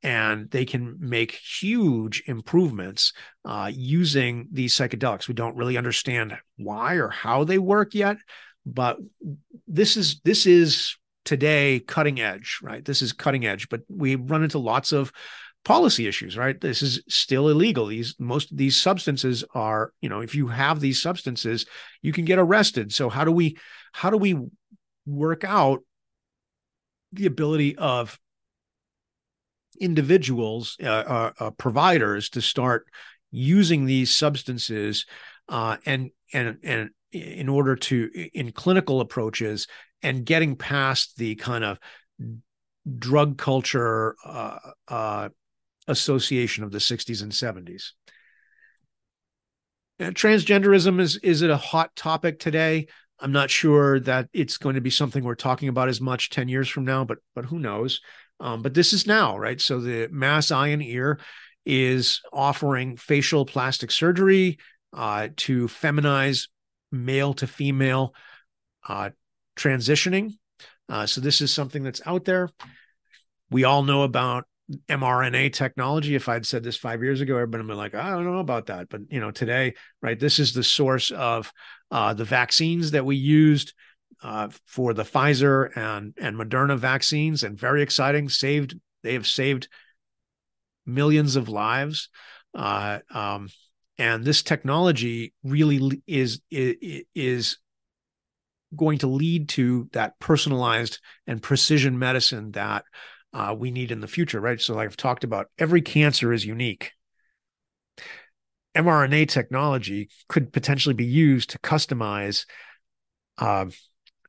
And 0.03 0.49
they 0.51 0.65
can 0.65 0.97
make 0.99 1.31
huge 1.31 2.23
improvements 2.27 3.13
uh, 3.43 3.71
using 3.73 4.47
these 4.51 4.75
psychedelics. 4.75 5.27
We 5.27 5.33
don't 5.33 5.55
really 5.55 5.75
understand 5.75 6.37
why 6.55 6.95
or 6.95 7.09
how 7.09 7.43
they 7.43 7.57
work 7.57 7.95
yet, 7.95 8.17
but 8.65 8.97
this 9.67 9.97
is 9.97 10.21
this 10.21 10.45
is 10.45 10.95
today 11.27 11.81
cutting 11.81 12.21
edge 12.21 12.59
right 12.61 12.85
this 12.85 13.01
is 13.01 13.11
cutting 13.11 13.45
edge 13.45 13.67
but 13.67 13.81
we 13.89 14.15
run 14.15 14.43
into 14.43 14.59
lots 14.59 14.93
of 14.93 15.11
policy 15.65 16.07
issues 16.07 16.37
right 16.37 16.61
this 16.61 16.81
is 16.81 17.03
still 17.09 17.49
illegal 17.49 17.87
these 17.87 18.15
most 18.17 18.49
of 18.49 18.57
these 18.57 18.77
substances 18.77 19.43
are 19.53 19.91
you 19.99 20.07
know 20.07 20.21
if 20.21 20.33
you 20.35 20.47
have 20.47 20.79
these 20.79 21.01
substances 21.01 21.65
you 22.01 22.13
can 22.13 22.23
get 22.23 22.39
arrested 22.39 22.93
so 22.93 23.09
how 23.09 23.25
do 23.25 23.31
we 23.33 23.57
how 23.91 24.09
do 24.09 24.15
we 24.15 24.37
work 25.07 25.43
out 25.43 25.83
the 27.13 27.25
ability 27.25 27.75
of 27.77 28.19
individuals, 29.79 30.75
uh, 30.83 30.87
uh, 30.87 31.31
uh, 31.39 31.49
providers, 31.51 32.29
to 32.29 32.41
start 32.41 32.87
using 33.31 33.85
these 33.85 34.13
substances 34.13 35.05
uh, 35.49 35.77
and 35.85 36.11
and 36.33 36.57
and 36.63 36.89
in 37.11 37.49
order 37.49 37.75
to 37.75 38.09
in 38.33 38.51
clinical 38.51 38.99
approaches 39.01 39.67
and 40.03 40.25
getting 40.25 40.55
past 40.55 41.17
the 41.17 41.35
kind 41.35 41.63
of 41.63 41.79
drug 42.97 43.37
culture 43.37 44.15
uh, 44.25 44.57
uh, 44.87 45.29
association 45.87 46.63
of 46.63 46.71
the 46.71 46.77
60s 46.77 47.21
and 47.21 47.31
70s. 47.31 47.91
Transgenderism 49.99 50.99
is 50.99 51.17
is 51.17 51.41
it 51.41 51.49
a 51.49 51.57
hot 51.57 51.95
topic 51.95 52.39
today? 52.39 52.87
I'm 53.19 53.31
not 53.31 53.49
sure 53.49 53.99
that 54.01 54.29
it's 54.33 54.57
going 54.57 54.75
to 54.75 54.81
be 54.81 54.89
something 54.89 55.23
we're 55.23 55.35
talking 55.35 55.69
about 55.69 55.89
as 55.89 55.99
much 55.99 56.29
10 56.29 56.49
years 56.49 56.69
from 56.69 56.85
now, 56.85 57.03
but 57.03 57.17
but 57.35 57.45
who 57.45 57.59
knows? 57.59 58.01
Um, 58.39 58.61
but 58.61 58.73
this 58.73 58.93
is 58.93 59.07
now, 59.07 59.37
right? 59.37 59.59
So 59.59 59.79
the 59.79 60.07
Mass 60.11 60.51
Eye 60.51 60.67
and 60.67 60.83
Ear 60.83 61.19
is 61.65 62.21
offering 62.31 62.95
facial 62.95 63.45
plastic 63.45 63.91
surgery 63.91 64.57
uh, 64.93 65.29
to 65.37 65.67
feminize 65.67 66.47
male 66.91 67.33
to 67.35 67.47
female 67.47 68.13
uh, 68.87 69.09
transitioning. 69.57 70.37
Uh, 70.87 71.05
so 71.05 71.19
this 71.19 71.41
is 71.41 71.51
something 71.51 71.83
that's 71.83 72.01
out 72.05 72.25
there. 72.25 72.49
We 73.49 73.63
all 73.63 73.83
know 73.83 74.03
about 74.03 74.45
mRNA 74.89 75.53
technology. 75.53 76.15
If 76.15 76.27
I'd 76.27 76.45
said 76.45 76.63
this 76.63 76.77
five 76.77 77.01
years 77.01 77.21
ago, 77.21 77.35
everybody 77.35 77.63
would 77.63 77.71
be 77.71 77.75
like, 77.75 77.95
I 77.95 78.09
don't 78.09 78.25
know 78.25 78.39
about 78.39 78.67
that. 78.67 78.89
But 78.89 79.01
you 79.09 79.19
know, 79.19 79.31
today, 79.31 79.75
right, 80.01 80.19
this 80.19 80.39
is 80.39 80.53
the 80.53 80.63
source 80.63 81.11
of 81.11 81.51
uh, 81.91 82.13
the 82.13 82.25
vaccines 82.25 82.91
that 82.91 83.05
we 83.05 83.15
used 83.15 83.73
uh, 84.23 84.49
for 84.65 84.93
the 84.93 85.03
Pfizer 85.03 85.75
and 85.77 86.13
and 86.17 86.35
Moderna 86.35 86.77
vaccines, 86.77 87.43
and 87.43 87.57
very 87.57 87.81
exciting. 87.81 88.29
Saved 88.29 88.75
they 89.03 89.13
have 89.13 89.27
saved 89.27 89.69
millions 90.85 91.35
of 91.35 91.49
lives. 91.49 92.09
Uh, 92.53 92.99
um, 93.13 93.49
and 93.97 94.23
this 94.23 94.43
technology 94.43 95.33
really 95.43 96.01
is, 96.07 96.41
is 96.51 97.03
is 97.15 97.57
going 98.75 98.97
to 98.99 99.07
lead 99.07 99.49
to 99.49 99.87
that 99.93 100.19
personalized 100.19 100.99
and 101.25 101.41
precision 101.41 101.97
medicine 101.97 102.51
that 102.51 102.83
uh, 103.33 103.55
we 103.57 103.71
need 103.71 103.91
in 103.91 103.99
the 103.99 104.07
future, 104.07 104.39
right? 104.39 104.59
So, 104.59 104.75
like 104.75 104.87
I've 104.87 104.97
talked 104.97 105.23
about, 105.23 105.47
every 105.57 105.81
cancer 105.81 106.33
is 106.33 106.45
unique. 106.45 106.91
mRNA 108.75 109.27
technology 109.29 110.09
could 110.27 110.53
potentially 110.53 110.95
be 110.95 111.05
used 111.05 111.49
to 111.51 111.59
customize 111.59 112.45
uh, 113.37 113.65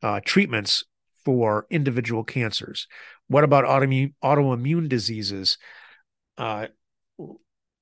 uh, 0.02 0.20
treatments 0.24 0.84
for 1.24 1.66
individual 1.70 2.24
cancers. 2.24 2.86
What 3.28 3.44
about 3.44 3.64
autoimmune, 3.64 4.14
autoimmune 4.24 4.88
diseases 4.88 5.58
uh, 6.38 6.68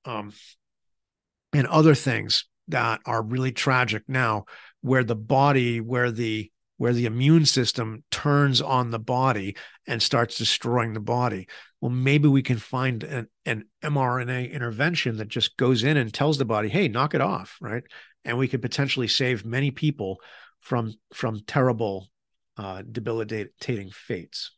um, 0.05 0.33
and 1.53 1.67
other 1.67 1.95
things 1.95 2.45
that 2.67 2.99
are 3.05 3.21
really 3.21 3.51
tragic 3.51 4.03
now, 4.07 4.45
where 4.81 5.03
the 5.03 5.15
body, 5.15 5.79
where 5.79 6.11
the 6.11 6.51
where 6.77 6.93
the 6.93 7.05
immune 7.05 7.45
system 7.45 8.03
turns 8.11 8.61
on 8.61 8.91
the 8.91 8.99
body 8.99 9.55
and 9.87 10.01
starts 10.01 10.37
destroying 10.37 10.93
the 10.93 10.99
body. 10.99 11.47
Well, 11.81 11.91
maybe 11.91 12.27
we 12.27 12.41
can 12.41 12.57
find 12.57 13.03
an, 13.03 13.27
an 13.45 13.65
mRNA 13.83 14.51
intervention 14.51 15.17
that 15.17 15.27
just 15.27 15.57
goes 15.57 15.83
in 15.83 15.97
and 15.97 16.13
tells 16.13 16.37
the 16.37 16.45
body, 16.45 16.69
"Hey, 16.69 16.87
knock 16.87 17.13
it 17.13 17.21
off," 17.21 17.57
right? 17.61 17.83
And 18.25 18.37
we 18.37 18.47
could 18.47 18.61
potentially 18.61 19.07
save 19.07 19.45
many 19.45 19.71
people 19.71 20.21
from 20.59 20.93
from 21.13 21.41
terrible, 21.45 22.07
uh, 22.57 22.83
debilitating 22.89 23.91
fates. 23.91 24.51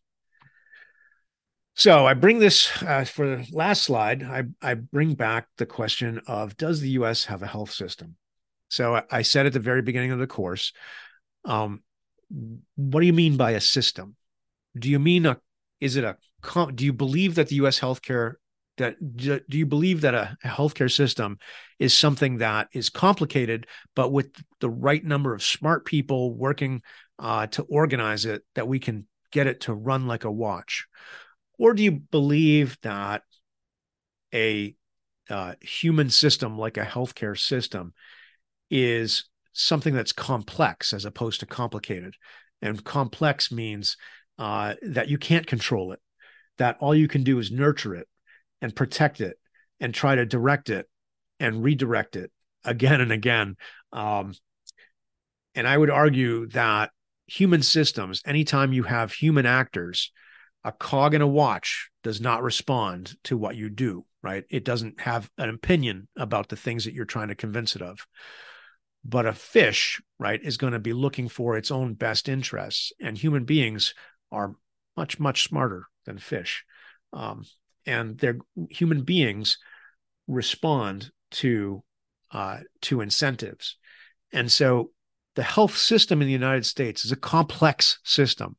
So 1.79 2.05
I 2.05 2.13
bring 2.13 2.39
this 2.39 2.69
uh, 2.83 3.05
for 3.05 3.37
the 3.37 3.47
last 3.53 3.83
slide. 3.83 4.21
I, 4.21 4.43
I 4.61 4.73
bring 4.73 5.13
back 5.13 5.47
the 5.57 5.65
question 5.65 6.19
of 6.27 6.57
Does 6.57 6.81
the 6.81 6.89
US 6.89 7.23
have 7.25 7.41
a 7.41 7.47
health 7.47 7.71
system? 7.71 8.17
So 8.67 8.95
I, 8.95 9.03
I 9.09 9.21
said 9.21 9.45
at 9.45 9.53
the 9.53 9.61
very 9.61 9.81
beginning 9.81 10.11
of 10.11 10.19
the 10.19 10.27
course, 10.27 10.73
um, 11.45 11.81
what 12.75 13.01
do 13.01 13.05
you 13.05 13.13
mean 13.13 13.37
by 13.37 13.51
a 13.51 13.61
system? 13.61 14.15
Do 14.77 14.89
you 14.89 14.99
mean 14.99 15.25
a, 15.25 15.39
is 15.79 15.95
it 15.95 16.03
a, 16.03 16.17
do 16.73 16.85
you 16.85 16.93
believe 16.93 17.35
that 17.35 17.47
the 17.47 17.55
US 17.55 17.79
healthcare, 17.79 18.33
that 18.77 18.95
do 19.17 19.57
you 19.57 19.65
believe 19.65 20.01
that 20.01 20.13
a, 20.13 20.37
healthcare 20.45 20.91
system 20.91 21.37
is 21.79 21.93
something 21.93 22.37
that 22.37 22.69
is 22.73 22.89
complicated, 22.89 23.67
but 23.95 24.11
with 24.11 24.31
the 24.59 24.69
right 24.69 25.03
number 25.03 25.33
of 25.33 25.43
smart 25.43 25.85
people 25.85 26.33
working 26.33 26.81
uh, 27.17 27.47
to 27.47 27.63
organize 27.63 28.25
it, 28.25 28.43
that 28.55 28.67
we 28.67 28.79
can 28.79 29.05
get 29.31 29.47
it 29.47 29.61
to 29.61 29.73
run 29.73 30.07
like 30.07 30.23
a 30.23 30.31
watch? 30.31 30.87
Or 31.57 31.73
do 31.73 31.83
you 31.83 31.91
believe 31.91 32.77
that 32.83 33.23
a 34.33 34.75
uh, 35.29 35.53
human 35.61 36.09
system 36.09 36.57
like 36.57 36.77
a 36.77 36.85
healthcare 36.85 37.37
system 37.37 37.93
is 38.69 39.25
something 39.61 39.93
that's 39.93 40.11
complex 40.11 40.93
as 40.93 41.05
opposed 41.05 41.39
to 41.41 41.45
complicated? 41.45 42.15
And 42.61 42.83
complex 42.83 43.51
means 43.51 43.97
uh, 44.37 44.75
that 44.81 45.09
you 45.09 45.17
can't 45.17 45.47
control 45.47 45.91
it, 45.91 45.99
that 46.57 46.77
all 46.79 46.95
you 46.95 47.07
can 47.07 47.23
do 47.23 47.39
is 47.39 47.51
nurture 47.51 47.95
it 47.95 48.07
and 48.61 48.75
protect 48.75 49.21
it 49.21 49.37
and 49.79 49.93
try 49.93 50.15
to 50.15 50.25
direct 50.25 50.69
it 50.69 50.87
and 51.39 51.63
redirect 51.63 52.15
it 52.15 52.31
again 52.65 53.01
and 53.01 53.11
again. 53.11 53.55
Um, 53.93 54.33
and 55.55 55.67
I 55.67 55.77
would 55.77 55.89
argue 55.89 56.47
that 56.47 56.91
human 57.27 57.61
systems, 57.61 58.21
anytime 58.25 58.73
you 58.73 58.83
have 58.83 59.13
human 59.13 59.45
actors, 59.45 60.11
a 60.63 60.71
cog 60.71 61.13
in 61.13 61.21
a 61.21 61.27
watch 61.27 61.89
does 62.03 62.19
not 62.19 62.43
respond 62.43 63.15
to 63.23 63.37
what 63.37 63.55
you 63.55 63.69
do, 63.69 64.05
right? 64.21 64.43
It 64.49 64.65
doesn't 64.65 65.01
have 65.01 65.29
an 65.37 65.49
opinion 65.49 66.07
about 66.17 66.49
the 66.49 66.55
things 66.55 66.85
that 66.85 66.93
you're 66.93 67.05
trying 67.05 67.29
to 67.29 67.35
convince 67.35 67.75
it 67.75 67.81
of. 67.81 68.05
But 69.03 69.25
a 69.25 69.33
fish, 69.33 70.01
right, 70.19 70.39
is 70.43 70.57
going 70.57 70.73
to 70.73 70.79
be 70.79 70.93
looking 70.93 71.29
for 71.29 71.57
its 71.57 71.71
own 71.71 71.93
best 71.93 72.27
interests. 72.27 72.91
And 73.01 73.17
human 73.17 73.45
beings 73.45 73.93
are 74.31 74.55
much, 74.97 75.19
much 75.19 75.43
smarter 75.43 75.85
than 76.05 76.17
fish. 76.17 76.65
Um, 77.13 77.45
and 77.85 78.17
their 78.17 78.37
human 78.69 79.03
beings 79.03 79.57
respond 80.27 81.11
to 81.31 81.83
uh, 82.31 82.59
to 82.81 83.01
incentives. 83.01 83.77
And 84.31 84.51
so 84.51 84.91
the 85.35 85.43
health 85.43 85.75
system 85.75 86.21
in 86.21 86.27
the 86.27 86.33
United 86.33 86.65
States 86.65 87.03
is 87.03 87.11
a 87.11 87.15
complex 87.15 87.99
system 88.03 88.55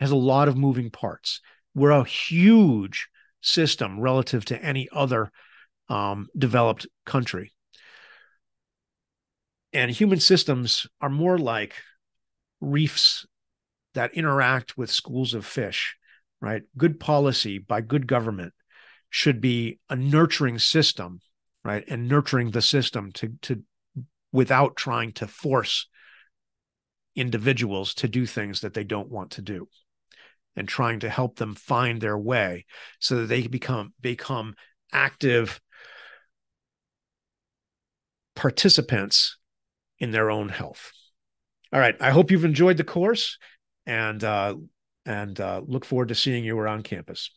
has 0.00 0.10
a 0.10 0.16
lot 0.16 0.48
of 0.48 0.56
moving 0.56 0.90
parts. 0.90 1.40
We're 1.74 1.90
a 1.90 2.04
huge 2.04 3.08
system 3.40 4.00
relative 4.00 4.44
to 4.46 4.60
any 4.60 4.88
other 4.92 5.30
um, 5.88 6.28
developed 6.36 6.86
country. 7.06 7.52
And 9.72 9.90
human 9.90 10.20
systems 10.20 10.86
are 11.00 11.08
more 11.08 11.38
like 11.38 11.74
reefs 12.60 13.26
that 13.94 14.14
interact 14.14 14.76
with 14.76 14.90
schools 14.90 15.34
of 15.34 15.46
fish, 15.46 15.96
right? 16.40 16.62
Good 16.76 17.00
policy 17.00 17.58
by 17.58 17.80
good 17.80 18.06
government 18.06 18.52
should 19.10 19.40
be 19.40 19.78
a 19.90 19.96
nurturing 19.96 20.58
system, 20.58 21.20
right? 21.64 21.84
And 21.88 22.08
nurturing 22.08 22.50
the 22.50 22.62
system 22.62 23.12
to, 23.12 23.32
to 23.42 23.62
without 24.32 24.76
trying 24.76 25.12
to 25.12 25.26
force 25.26 25.88
individuals 27.14 27.94
to 27.94 28.08
do 28.08 28.24
things 28.24 28.62
that 28.62 28.74
they 28.74 28.84
don't 28.84 29.10
want 29.10 29.32
to 29.32 29.42
do 29.42 29.68
and 30.56 30.68
trying 30.68 31.00
to 31.00 31.10
help 31.10 31.36
them 31.36 31.54
find 31.54 32.00
their 32.00 32.16
way 32.16 32.64
so 32.98 33.16
that 33.16 33.26
they 33.26 33.46
become 33.46 33.92
become 34.00 34.54
active 34.92 35.60
participants 38.34 39.36
in 40.02 40.10
their 40.10 40.30
own 40.30 40.50
health. 40.50 40.92
All 41.72 41.80
right, 41.80 41.96
I 42.00 42.10
hope 42.10 42.30
you've 42.30 42.44
enjoyed 42.44 42.76
the 42.76 42.84
course 42.84 43.38
and 43.86 44.22
uh, 44.22 44.56
and 45.06 45.40
uh, 45.40 45.62
look 45.64 45.86
forward 45.86 46.08
to 46.08 46.14
seeing 46.14 46.44
you 46.44 46.58
around 46.58 46.84
campus. 46.84 47.30